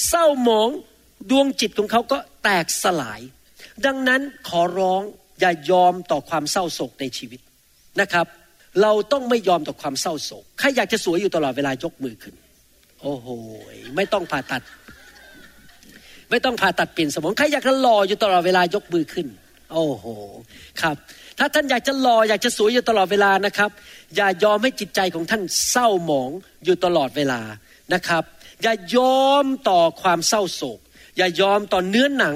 [0.07, 0.69] เศร้าหมอง
[1.29, 3.21] ดวงจิตของเขาก็แตกสลาย
[3.85, 5.01] ดังนั้นขอร้อง
[5.39, 7.39] อย่ายอมต่อความเศร้าโศกในชีวิต
[8.01, 8.27] นะครับ
[8.81, 12.35] เราต้องไม่ยอมต่อความเศร้าโศก ใครอยากจะสวยอยู่ตลอดเวลายกมือขึ้น
[13.01, 13.27] โอ้โห
[13.95, 14.61] ไม่ต้องผ่าตัด
[16.29, 19.27] ไม่ต้องผ่าตัดเปลี่ยนสมอง ใครอยากจะหล่ออยู่ตลอดเวลายกมือขึ้น
[19.73, 20.05] โอ้โห
[20.81, 20.95] ครับ
[21.39, 23.69] ถ้าท่านอยากจะหล่ออยากจะสวยอยู่ตลอดเวลานะครับ
[24.15, 26.29] อย่ายอมให้จิตใจของท่านเศร้าหมอง
[26.65, 27.41] อยู่ตลอดเวลา
[27.93, 28.23] นะครับ
[28.63, 30.79] อย่ายอมต่อความเศร้าโศก
[31.17, 32.35] อย่ายอมต่อเนื้อหนัง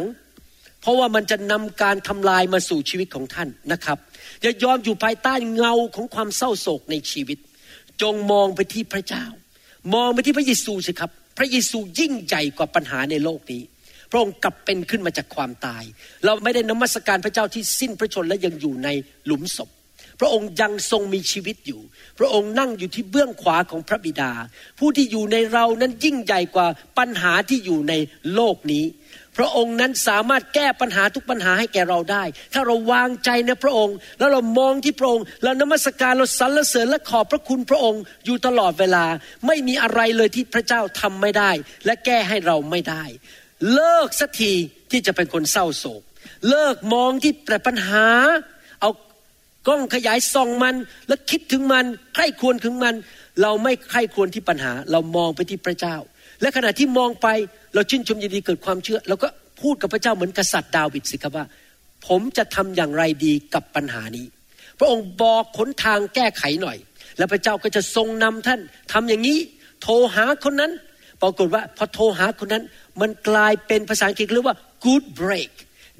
[0.82, 3.98] เพราะว่ามันจะนำการทำลายมาสู่ชีวิตของท่านนะครับ
[4.42, 7.38] อย่ายอมอยู่ภายใต้เงาของความเศร้าโศกในชีวิต
[8.02, 9.26] จงมองไปที่พระเจ้า
[9.94, 13.62] มองไปที่พระเยซูสิครับ พระเยซูยิ่งใหญ่กว่าปัญหาในโลกนี้
[14.12, 15.84] พระองค์กลับเป็นขึ้นมาจากความตาย
[16.26, 18.90] เราไม่ได้นมัสการพระเจ้าที่สิ้นพระชนและยังอยู่ใน
[19.26, 19.70] หลุมศพ
[20.20, 21.82] พระองค์ยังทรงมีชีวิตอยู่
[22.20, 24.32] พระองค์นั่งอยู่ที่เบื้องขวาของพระบิดา
[24.80, 26.68] ผู้ที่อยู่ในเรานั้นยิ่งใหญ่กว่า
[26.98, 27.94] ปัญหาที่อยู่ใน
[28.34, 28.84] โลกนี้
[29.38, 32.24] พระองค์นั้นสามารถแก้ปัญหาทุกปัญหาให้แก่เราได้
[32.54, 39.06] ถ้าเราวางใจในพระองค์ แล้วเรามองที่พระองค์เรานมัสการเราสรรเสริญและขอบพระคุณพระองค์อยู่ตลอดเวลา
[39.48, 41.52] ไม่มีอะไรเลยที่พระเจ้าทำไม่ได้
[41.86, 43.04] และแก้ให้เราไม่ได้
[43.74, 44.54] เลิกสักที
[44.92, 46.02] ที่จะเป็นคนเศร้าโศก
[46.50, 48.06] เลิกมองที่แต่ปัญหา
[48.82, 48.90] เอา
[49.68, 50.76] กล้องขยายส่องมัน
[51.08, 52.96] แล้วคิดถึงมันใคร่ควรถึงมัน
[53.42, 55.96] เราไม่ใคร่ควรที่ปัญหา เรามองไปที่พระเจ้า
[56.44, 57.28] และขณะที่มองไป
[57.74, 59.28] เราชื่นชมยินดีเกิดความเชื่อเราก็
[59.62, 61.46] พูดกับพระเจ้าเหมือนกษัตริย์ดาวิดสิครับว่า
[62.08, 64.26] ผมจะทำอย่างไรดีกับปัญหานี้
[64.80, 66.78] พระองค์บอกขนทางแก้ไขหน่อย
[67.18, 68.60] แล้วพระเจ้าก็จะทรงนำท่าน
[68.94, 69.38] ทำอย่างนี้
[69.82, 70.72] โทรหาคนนั้น
[71.22, 72.64] ปรากฏว่าพอโทรหาคนนั้น
[73.02, 75.52] มันกลายเป็นภาษาอังกฤษเรียกว่า good break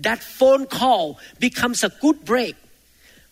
[0.06, 1.06] that phone call
[1.44, 2.56] becomes a good break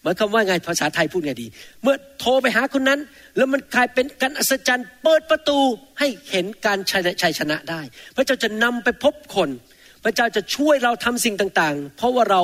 [0.01, 1.47] หมายความว่าไงภาษาไทยพูดไงดี
[1.81, 2.99] เมื่อโทรไปหาคนนั้น
[3.35, 5.59] แล้วมันกลายเป็นการอัศจรรย์ เปิดประตู
[5.99, 7.81] ให้เห็นการชัยชยชนะได้
[8.15, 9.49] พระเจ้าจะนำไปพบคน
[10.03, 12.41] พระเจ้าจะช่วยเราทำสิ่งต่างๆ เพราะว่าเรา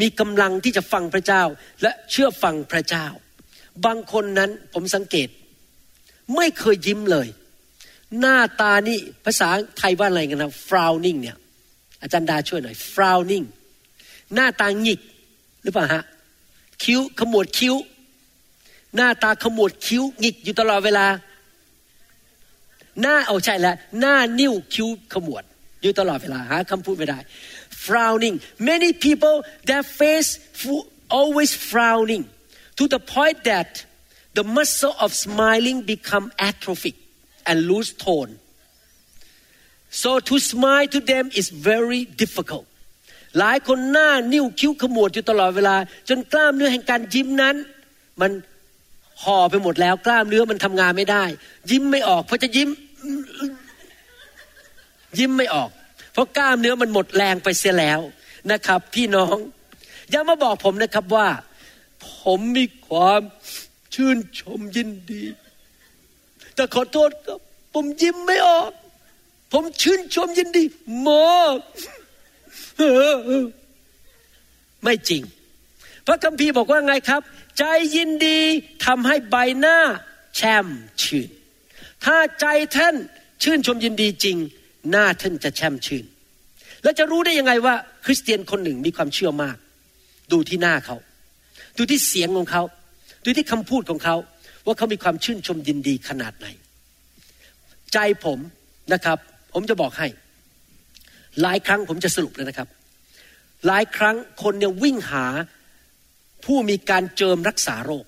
[0.00, 1.42] มีกำลังที่จะฟังพระเจ้า
[1.82, 3.06] และเชื่อฟังพระเจ้า
[3.86, 5.28] บางคนนั้นผมสังเกต
[6.36, 7.28] ไม่เคยยิ้มเลย
[8.20, 9.48] หน้าตานี่ภาษา
[9.78, 11.36] ไทยว่าอะไรกันนะ frowning เนี่ย
[12.02, 13.46] อาจารย์ดาช่วยหน่อย frowning
[14.34, 15.00] หน้าตาหงิก
[15.62, 16.04] หรือเปล่าฮะ
[16.82, 17.74] คิ้วขมวดคิ้ว
[18.96, 21.06] หน้าตาขมวดคิ้วหงิกอยู่ตลอดเวลา
[23.00, 25.44] หน้าเอาใช่แล้วหน้านิ้วคิ้วขมวด
[25.82, 27.18] อยู่ตลอดเวลาหาคำพูดไม่ได้
[27.84, 28.36] frowning
[28.70, 29.36] many people
[29.68, 30.30] their face
[31.20, 32.24] always frowning
[32.78, 33.70] to the point that
[34.38, 36.96] the muscle of smiling become atrophic
[37.48, 38.32] and lose tone
[40.02, 42.66] so to smile to them is very difficult
[43.38, 45.76] หลายคนหน้านิ้วคิ้วขมวดอยู่ตลอดเวลา
[46.08, 47.56] จนกล้ามเนื้อแห่งการยิ้มนั้น
[48.20, 48.30] มัน
[49.24, 51.24] ห่อไปหมดแล้วกล้ามเนื้อมันทำงานไม่ได้
[51.70, 52.70] ยิ้มไม่ออก เพราะจะยิ้ม
[55.18, 55.70] ยิ้มไม่ออก
[56.12, 58.00] เพราะกล้ามเนื้อมันหมดแรงไปเสียแล้ว
[58.52, 59.36] นะครับ พี่น้อง
[60.10, 61.28] อย่ามาบอกผมนะครับว่า
[62.08, 63.20] ผมมีความ
[63.94, 65.22] ชื่นชมยินดี
[66.54, 67.40] แต่ขอโทษครับ
[67.74, 68.70] ผมยิ้มไม่ออก
[69.52, 70.64] ผมชื่นชมยินดี
[71.06, 71.58] มาก
[74.84, 75.22] ไม่จริง
[76.06, 77.22] พระคัมภีร์บอกว่าไงครับ
[77.60, 77.64] ใจ
[77.96, 78.40] ยินดี
[78.86, 79.78] ทำให้ใบหน้า
[80.36, 80.66] แช่ม
[81.02, 81.30] ชื่น
[82.04, 82.46] ถ้าใจ
[82.76, 82.94] ท่าน
[83.42, 84.36] ชื่นชมยินดีจริง
[84.90, 86.04] หน้าท่านจะแช่มชื่น
[86.82, 89.56] แล้วจะรู้ได้ยังไงว่า คริสเตียนคนหนึ่งมีความเชื่อมาก
[90.32, 90.96] ดูที่หน้าเขา
[91.78, 92.62] ดูที่เสียงของเขา
[93.24, 94.16] ดูที่คำพูดของเขา
[94.66, 96.46] ว่าเขามีความชื่นชมยินดีขนาดไหน
[97.92, 98.38] ใจผม
[98.92, 99.18] นะครับ
[99.52, 100.08] ผมจะบอกให้
[101.42, 102.68] หลายครั้งผมจะสรุปเลยนะครับ
[103.66, 105.26] หลายครั้งคนเนี่ยวิ่งหา
[106.46, 108.04] ผู้มีการเจิมรักษาโรค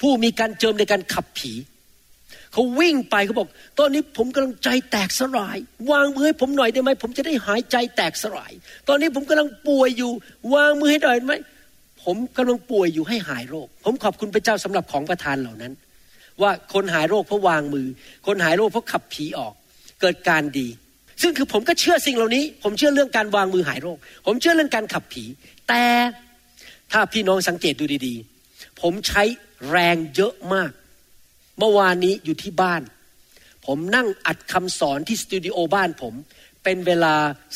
[0.00, 1.52] ผู้มีการเจิมในการขับผี
[2.52, 5.58] เขาวิ่งไปเขาบอก ตอนนี้ผมกำลังใจแตกสลาย
[5.90, 8.52] วางมือให้ผมหน่อยได้ไหมผมจะได้หายใจแตกสลาย
[8.88, 10.10] ตอนนี้ผมกำลังป่วยอยู่
[10.54, 11.34] วางมือให้หน่อยได้ไหม
[12.04, 15.72] ผมกำลังป่วยอยู่ให้หายโรค ผมขอบคุณพระเจ้าสำหรับของประทานเหล่านั้น
[16.42, 17.86] ว่าคนหายโรคเพราะวางมือ
[18.26, 19.54] คนหายโรคเพราะขับผีออก
[20.00, 20.68] เกิดการดี
[21.22, 25.24] ซึ่งคือผมก็เชื่อสิ่งเหล่านี้ ผมเชื่อเรื่องการวางมือหายโรค ผมเชื่อเรื่องการขับผี
[25.68, 25.82] แต่
[26.92, 29.22] ถ้าพี่น้องสังเกตดูดีๆ ผมใช้
[29.70, 30.70] แรงเยอะมาก
[31.58, 32.82] เมื่อวานนี้อยู่ที่บ้าน
[33.66, 36.14] ผมนั่งอัดคำสอนที่สตูดิโอบ้านผม
[36.64, 37.14] เป็นเวลา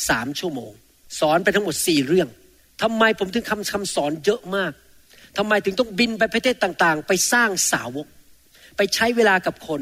[0.09, 0.71] สามชั่วโมง
[1.19, 2.29] สอนไปทั้งหมดสี่เรื่อง
[2.81, 4.71] ทำไมผมถึงคำคำสอนเยอะมาก
[5.37, 8.07] ทำไมถึงต้องบินไปประเทศต่างๆ ไปสร้างสาวก
[8.77, 9.81] ไปใช้เวลากับคน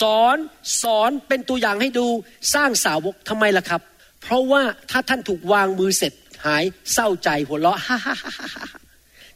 [0.00, 0.36] สอน
[0.82, 2.06] สอนเป็นตัวอย่างให้ดู
[2.54, 3.82] สร้างสาวกทำไมล่ะครับ
[4.22, 6.12] เพราะว่าถ้าท่านถูกวางมือเสร็จ
[6.46, 8.83] หายเศร้าใจหัวเราะฮ่าฮ่าฮ่า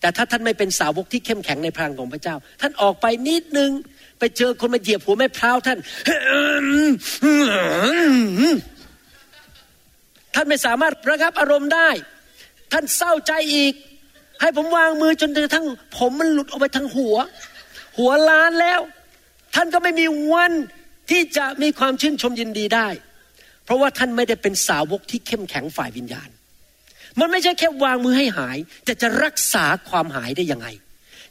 [0.00, 3.70] แต่ถ้าท่านไม่เป็นสาวกที่เข้มแข็งในพลังของพระเจ้า ท่านออกไปนิดนึง
[4.18, 5.78] ไปเจอคนมาเหยียบหัวแม่พร้าวท่าน
[10.34, 11.90] ท่านไม่สามารถระงับอารมณ์ได้
[12.72, 13.74] ท่านเศร้าใจอีก
[14.40, 17.16] ให้ผมวางมือจนกระทั่งผมมันหลุดออกไปทั้งหัว
[17.98, 18.80] หัวล้านแล้ว
[19.54, 20.52] ท่านก็ไม่มีวัน
[21.10, 22.88] ที่จะมีความชื่นชมยินดีได้
[23.64, 26.28] เพราะว่าท่านไม่ได้เป็นสาวกที่เข้มแข็งฝ่ายวิญญาณ
[27.20, 30.68] มันไม่ใช่แค่วางมือให้หาย แต่จะรักษาความหายได้ยังไง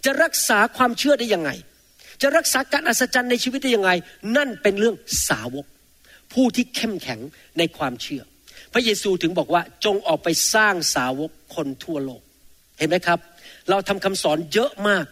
[0.06, 1.52] จะรักษาความเชื่อได้ยังไง
[2.22, 3.92] จะรักษาการอัศจรรย์ในชีวิตได้ยังไง
[4.38, 4.96] นั่นเป็นเรื่อง
[5.28, 5.66] สาวก
[6.34, 7.20] ผู้ที่เข้มแข็ง
[7.58, 8.24] ในความเชื่อ
[8.74, 12.22] พระเยซูถึงบอกว่าจงออกไปสร้างสาวกคนทั่วโลก
[12.80, 13.20] เห็นไหมครับ
[13.70, 15.06] เราทำคำสอนเยอะมาก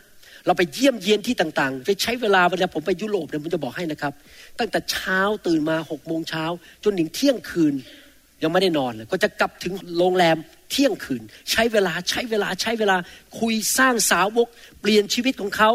[0.45, 4.13] เราไปเยี่ยมเยียนที่ต่างๆไปใช้เวลาเวลาผมไปยุโรปเนี่ยผมจะบอกให้นะครับ
[4.59, 6.45] ตั้งแต่เช้าตื่นมาหกโมงเช้า
[6.83, 7.73] จนถึงเที่ยงคืน
[8.43, 10.37] ยังไม่ได้นอนเลยก็จะกลับถึงโรงแรม
[10.71, 12.97] เที่ยงคืน ใช้เวลาใช้เวลาใช้เวลา
[13.39, 14.47] คุยสร้างสาวก
[14.81, 15.71] เปลี่ยนชีวิตของเขา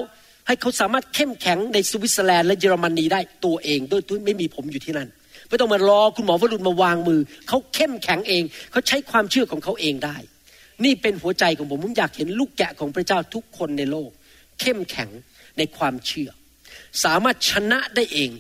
[0.46, 5.08] ให้เขาสามารถเข้มแข็งในสวิตเซอร์แลนด์และเยอรมนีได้ตัวเองโดยที่ไม่มีผมอยู่ที่นั่น
[5.48, 10.16] ไม่ต้องมารอคุณหมอวรุณมาวางมือ เขาเข้มแข็งเอง เขาใช้ความเชื่อของเขาเองได้
[10.84, 14.10] นี่เป็นหัวใจของผมผมอยากเห็นลูกแกะของพระเจ้าทุกคนในโลก
[14.60, 15.08] เข้มแข็ง
[15.58, 16.30] ในความเชื่อ
[17.04, 18.30] สามารถชนะได้เอง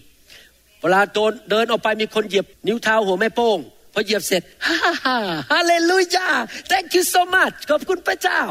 [0.80, 3.58] เวลาโดนเดินออกไปมีคนเหยียบนิ้วเท้าหัวแม่โป้ง
[3.92, 5.16] พอเหยียบเสร็จฮ่าฮ่า
[5.52, 6.28] ฮาเลลูยา
[6.70, 8.42] thank you so much ขอบคุณพระเจ้า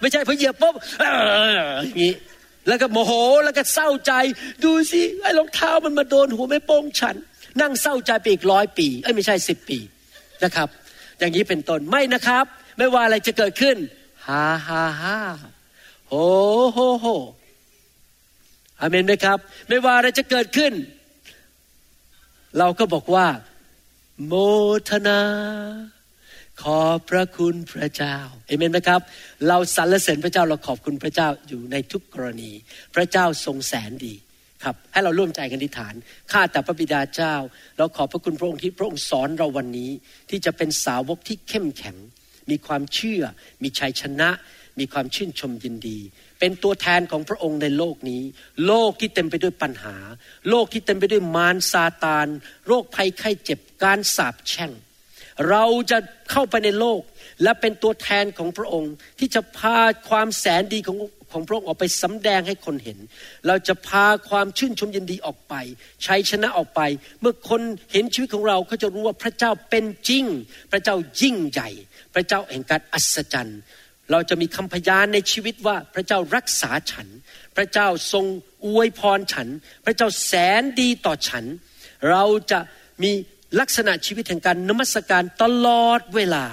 [0.00, 0.74] ไม่ใช่พอเหยียบปุ๊บ
[1.84, 2.14] อย่างนี้
[2.68, 3.12] แล้วก็โมโห
[3.44, 4.12] แล้วก็เศร้าใจ
[4.64, 7.16] ดูสิไอ้รองเท้ามันมาโดนหัวแม่โป้งฉัน
[7.60, 9.78] นั่งเศร้าใจไปอีกร้อยปีเอ้ยไม่ใช่สิบปี
[10.44, 10.68] นะครับ
[11.18, 12.44] อย่างนี้เป็นต้นไม่นะครับ
[12.78, 13.76] ไม่ว่าอะไรจะเกิดขึ้น
[14.26, 15.18] ฮ่าฮ่าฮ่า
[16.08, 16.14] โฮ
[16.72, 17.06] โฮโฮ
[18.80, 20.72] อเมนไหมครับ ไม่ว่าอะไรจะเกิดขึ้น
[22.58, 23.26] เราก็บอกว่า
[24.26, 24.32] โม
[24.88, 25.20] ทนา
[26.62, 28.16] ขอพระคุณพระเจ้า
[28.46, 29.00] เอเมนไหมครับ
[29.48, 32.50] เราสรรเสริญพระเจ้าเราขอบคุณพระเจ้าอยู่ในทุกกรณี
[32.94, 34.14] พระเจ้าทรงแสนดี
[34.64, 35.94] ครับ ให้เราร่วมใจกันอธิษฐาน
[36.32, 37.34] ข้าแต่พระบิดาเจ้า
[37.78, 39.90] เราขอบพระคุณพระองค์ที่พระองค์สอนเราวันนี้
[40.30, 41.96] ที่จะเป็นสาวกที่เข้มแข็ง
[42.50, 43.22] มีความเชื่อ
[43.62, 44.30] มีชัยชนะ
[44.78, 45.98] มีความชื่นชมยินดี
[46.40, 48.22] เป็นตัวแทนของพระองค์ในโลกนี้
[48.66, 49.96] โลกที่เต็มไปด้วยปัญหา
[50.50, 52.26] โลกที่เต็มไปด้วยมารซาตาน
[52.66, 54.72] โรคภัยไข้เจ็บการสาปแช่ง
[55.50, 55.98] เราจะ
[56.30, 57.00] เข้าไปในโลก
[57.42, 59.78] และเป็นตัวแทนของพระองค์ ที่จะพา
[60.08, 60.98] ความแสนดีของ
[61.32, 62.98] ของพระองค์ออกไปสำแดงให้คนเห็น
[63.46, 65.54] เราจะพาความชื่นชมยินดีออกไป
[66.06, 66.80] ชัยชนะออกไป
[67.20, 67.60] เมื่อคน
[67.92, 70.24] เห็นชีวิตของเราเขาจะรู้ว่าพระเจ้าเป็นจริง
[70.72, 71.68] พระเจ้ายิ่งใหญ่
[72.14, 73.60] พระเจ้าแห่งการอัศจรรย์
[74.10, 77.08] เราจะมีคำพยานในชีวิตว่าพระเจ้ารักษาฉัน
[77.56, 78.24] พระเจ้าทรง
[78.66, 79.48] อวยพรฉัน
[79.84, 81.44] พระเจ้าแสนดีต่อฉัน
[82.10, 82.60] เราจะ
[83.02, 83.10] มี
[83.60, 86.44] ลักษณะชีวิตแห่งการนมัสการตลอดเวลา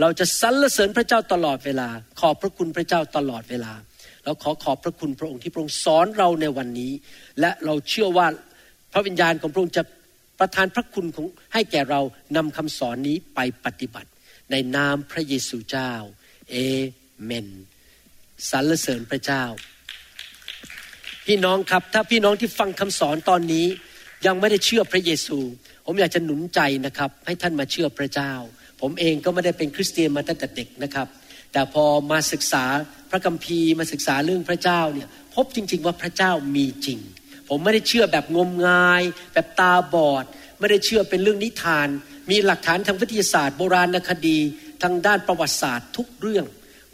[0.00, 1.88] เราจะสรรเสริญพระเจ้าตลอดเวลา
[2.20, 3.72] ขอบพระคุณพระเจ้าตลอดเวลา
[4.24, 6.92] เราขอขอบพระคุณพระองค์ที่พระองค์สอนเราในวันนี้
[7.40, 8.26] และเราเชื่อว่า
[8.92, 9.82] พระวิญญาณของพระองค์จะ
[10.38, 12.00] ประทานพระคุณของให้แก่เรา
[12.36, 14.10] นำคำสอนนี้ไปปฏิบัติ
[14.50, 15.92] ในนามพระเยซูเจ้า
[16.50, 16.56] เอ
[17.24, 17.48] เมน
[18.50, 19.44] สรรเสริญพระเจ้า
[21.26, 23.66] พี่น้องครับถ้าพี่น้องที่ฟังคำสอนตอนนี้
[24.26, 25.38] ยังไม่ได้เชื่อพระเยซู
[25.86, 28.32] ผมอยากจะหนุนใจนะครับ ให้ท่านมาเชื่อพระเจ้า
[28.80, 31.08] ผมเองก็ไม่ได้เป็นคริสเตียนมาตั้งแต่เด็กนะครับ
[31.52, 32.64] แต่พอมาศึกษา
[33.10, 36.98] พระคัมภีร์มาศึกษาเรื่องพระเจ้าเนี่ยพบจริง ๆ ว่าพระเจ้ามีจริง
[37.48, 40.24] ผมไม่ได้เชื่อแบบงมงาย แบบตาบอด
[40.58, 41.88] ไม่ได้เชื่อเป็นเรื่องนิทาน
[42.30, 44.38] มีหลักฐานทางวิทยาศาสตร์โบราณคดี
[44.82, 46.46] ทางด้านประวัติศาสตร์ทุกเรื่อง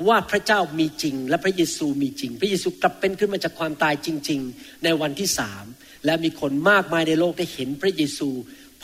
[0.09, 5.65] ว่าพระเจ้ามีจริง และพระเยซูมีจริง พระเยซูกลับเป็นขึ้นมาจากความตายจริง ๆ ในวันที่สาม
[6.05, 8.29] และมีคนมากมายในโลกได้เห็นพระเยซู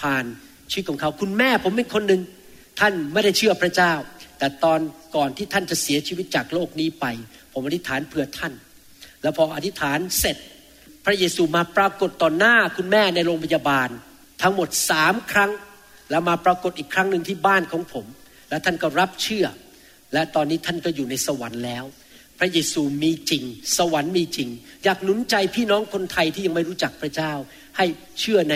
[0.01, 0.25] ผ่าน
[0.71, 2.21] ชีวิตของเขา คุณแม่ผมเป็นคนหนึ่ง
[2.81, 3.93] ท่านไม่ได้เชื่อพระเจ้า
[4.39, 4.81] แต่ตอน
[5.17, 7.07] ก่อนที่ท่านจะเสียชีวิตจากโลกนี้ไป
[7.53, 8.53] ผมอธิษฐานเพื่อท่าน
[9.23, 10.37] แล้วพออธิษฐานเสร็จ
[11.05, 13.89] พระเยซูมาปรากฏต่อหน้าคุณแม่ในโรงพยาบาล
[14.43, 15.51] ทั้งหมดสามครั้ง
[16.11, 18.07] แล้วมาปรากฏอีกครั้งหนึ่งที่บ้านของผม
[18.53, 19.47] แล้วท่านก็รับเชื่อ
[20.13, 21.85] และตอนนี้ท่านก็อยู่ในสวรรค์แล้ว
[22.39, 23.45] พระเยซูมีจริง
[23.79, 24.49] สวรรค์มีจริง
[24.85, 27.33] อยากหนุนใจพี่น้องคนไทยที่ยังไม่รู้จักพระเจ้า
[27.77, 27.85] ให้
[28.21, 28.55] เชื่อใน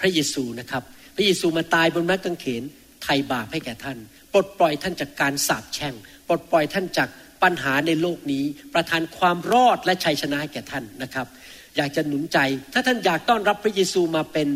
[0.00, 0.82] พระเยซูนะครับ
[1.16, 2.62] พระเยซูมาตายบนไม้กางเขน
[3.02, 3.98] ไถ่บาปให้แก่ท่าน
[4.32, 5.94] ปลดปล่อยท่านจากการสาปแช่ง
[6.28, 7.08] ปลดปล่อยท่านจาก
[7.42, 8.44] ปัญหาในโลกนี้
[8.74, 11.26] ประทานความรอดและชัยชนะให้แก่ท่านนะครับ
[11.76, 12.38] อยากจะหนุนใจ
[12.72, 14.48] ถ้าท่านอยากต้อนรับพระเยซูมาเป็น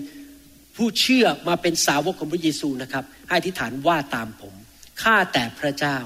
[0.77, 4.55] ผู้เชื่อมาเป็นสาวกของพระเยซูนะครับ ให้อธิษฐานว่าตามผม
[5.03, 5.99] ข้าแต่พระเจ้า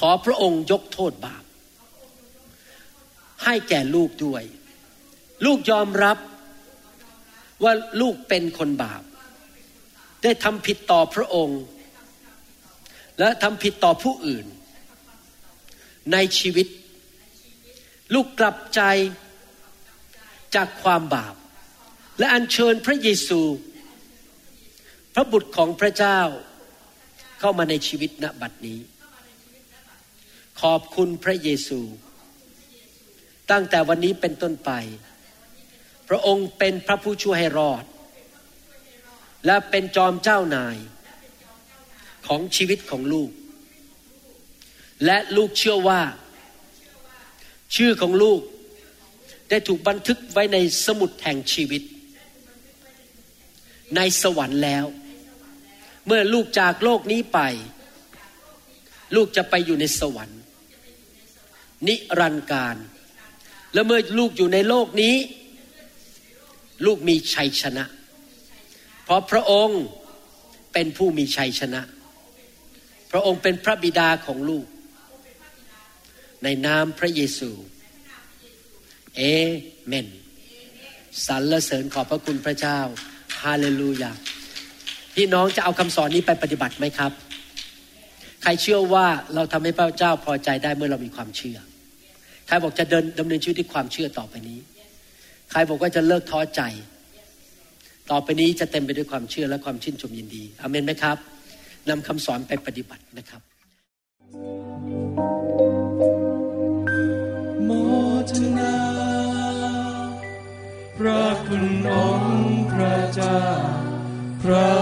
[0.00, 1.44] ขอพระองค์ยกโทษบาป
[3.44, 4.42] ให้แก่ลูกด้วย
[5.44, 6.18] ลูกยอมรับ
[7.62, 9.02] ว่าลูกเป็นคนบาป
[10.22, 11.62] ได้ทำผิดต่อพระองค์
[13.18, 14.46] และทำผิดต่อผู้อื่น
[16.12, 16.66] ในชีวิต
[18.14, 18.80] ลูกกลับใจ
[20.54, 21.34] จากความบาป
[22.18, 23.40] และอัญเชิญพระเยซู
[25.14, 26.20] พระบุตรของพระเจ้า
[27.44, 28.78] เข้ามาในชีวิตณบัดนี้
[30.60, 31.80] ขอบคุณพระเยซู
[33.50, 34.70] ตั้งแต่วันนี้เป็นต้นไป
[36.08, 37.84] พระองค์เป็นพระผู้ช่วยให้รอด
[39.46, 40.76] และเป็นจอมเจ้านาย
[42.26, 43.30] ของชีวิตของลูก
[45.04, 46.02] และลูกเชื่อว่า
[47.76, 48.40] ชื่อของลูก
[49.50, 51.82] ได้ถูกบันทึกไว้ในสมุดแห่งชีวิต
[53.96, 54.84] ในสวรรค์แล้ว
[56.06, 57.40] เมื่อลูกจากโลกนี้ไป
[59.16, 60.40] ลูกจะไปอยู่ในสวรรค์
[61.86, 62.76] นิรันดร์การ
[63.72, 65.16] และเมื่อลูกอยู่ในโลกนี้
[66.86, 67.84] ลูกมีชัยชนะ
[69.04, 69.82] เพราะพระองค์
[70.72, 71.82] เป็นผู้มีชัยชนะ
[73.10, 74.66] พระองค์เป็นพระบิดาของลูก
[76.44, 77.50] ในนามพระเยซู
[79.16, 79.20] เอ
[79.86, 80.06] เมน
[81.26, 82.78] สรรเสริญขอบพระคุณพระเจ้า
[83.40, 84.12] ฮาเลลูยา
[85.16, 87.12] พี่น้องจะเอาคำสอนนี้ไปปฏิบัติไหมครับ
[88.42, 91.58] ใครเชื่อว่าเราทำให้พระเจ้าพอใจได้เมื่อเรามีความเชื่อ
[92.46, 94.58] ใครบอกจะเดินดำเนินชีวิตด้วยความเชื่อต่อไปนี้
[95.50, 96.62] ใครบอกว่าจะเลิกท้อใจ
[98.10, 101.16] ต่อไปนี้จะเต็มไปด้วยความเชื่อและความชื่นชมยินดีอเมนไหมครับ
[101.88, 103.42] นำคำสอนไปปฏิบัตินะครับ
[107.64, 107.70] โม
[108.30, 108.76] ทนา
[110.96, 113.40] พระคุณองค์พระเจ้า
[114.42, 114.74] พระ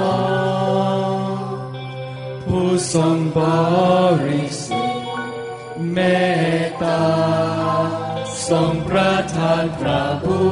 [0.00, 1.30] องค์
[2.44, 3.40] ผู้ทรงบ
[4.26, 5.06] ริสุทธิ์
[5.92, 5.98] เม
[6.60, 7.04] ตตา
[8.48, 10.42] ทรงประทานพระบุ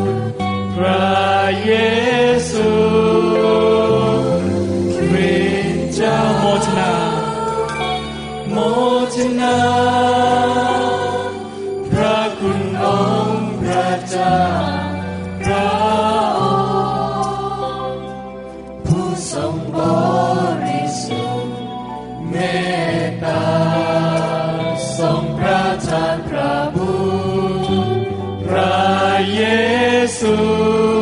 [0.00, 0.40] ตร
[0.76, 1.08] พระ
[1.64, 1.72] เย
[2.50, 2.70] ซู
[5.08, 6.16] คริสต์เจ้
[9.16, 9.58] ทนา
[11.90, 12.86] พระคุณอ
[13.26, 14.67] งค์พระเจ้า
[30.16, 30.97] ซู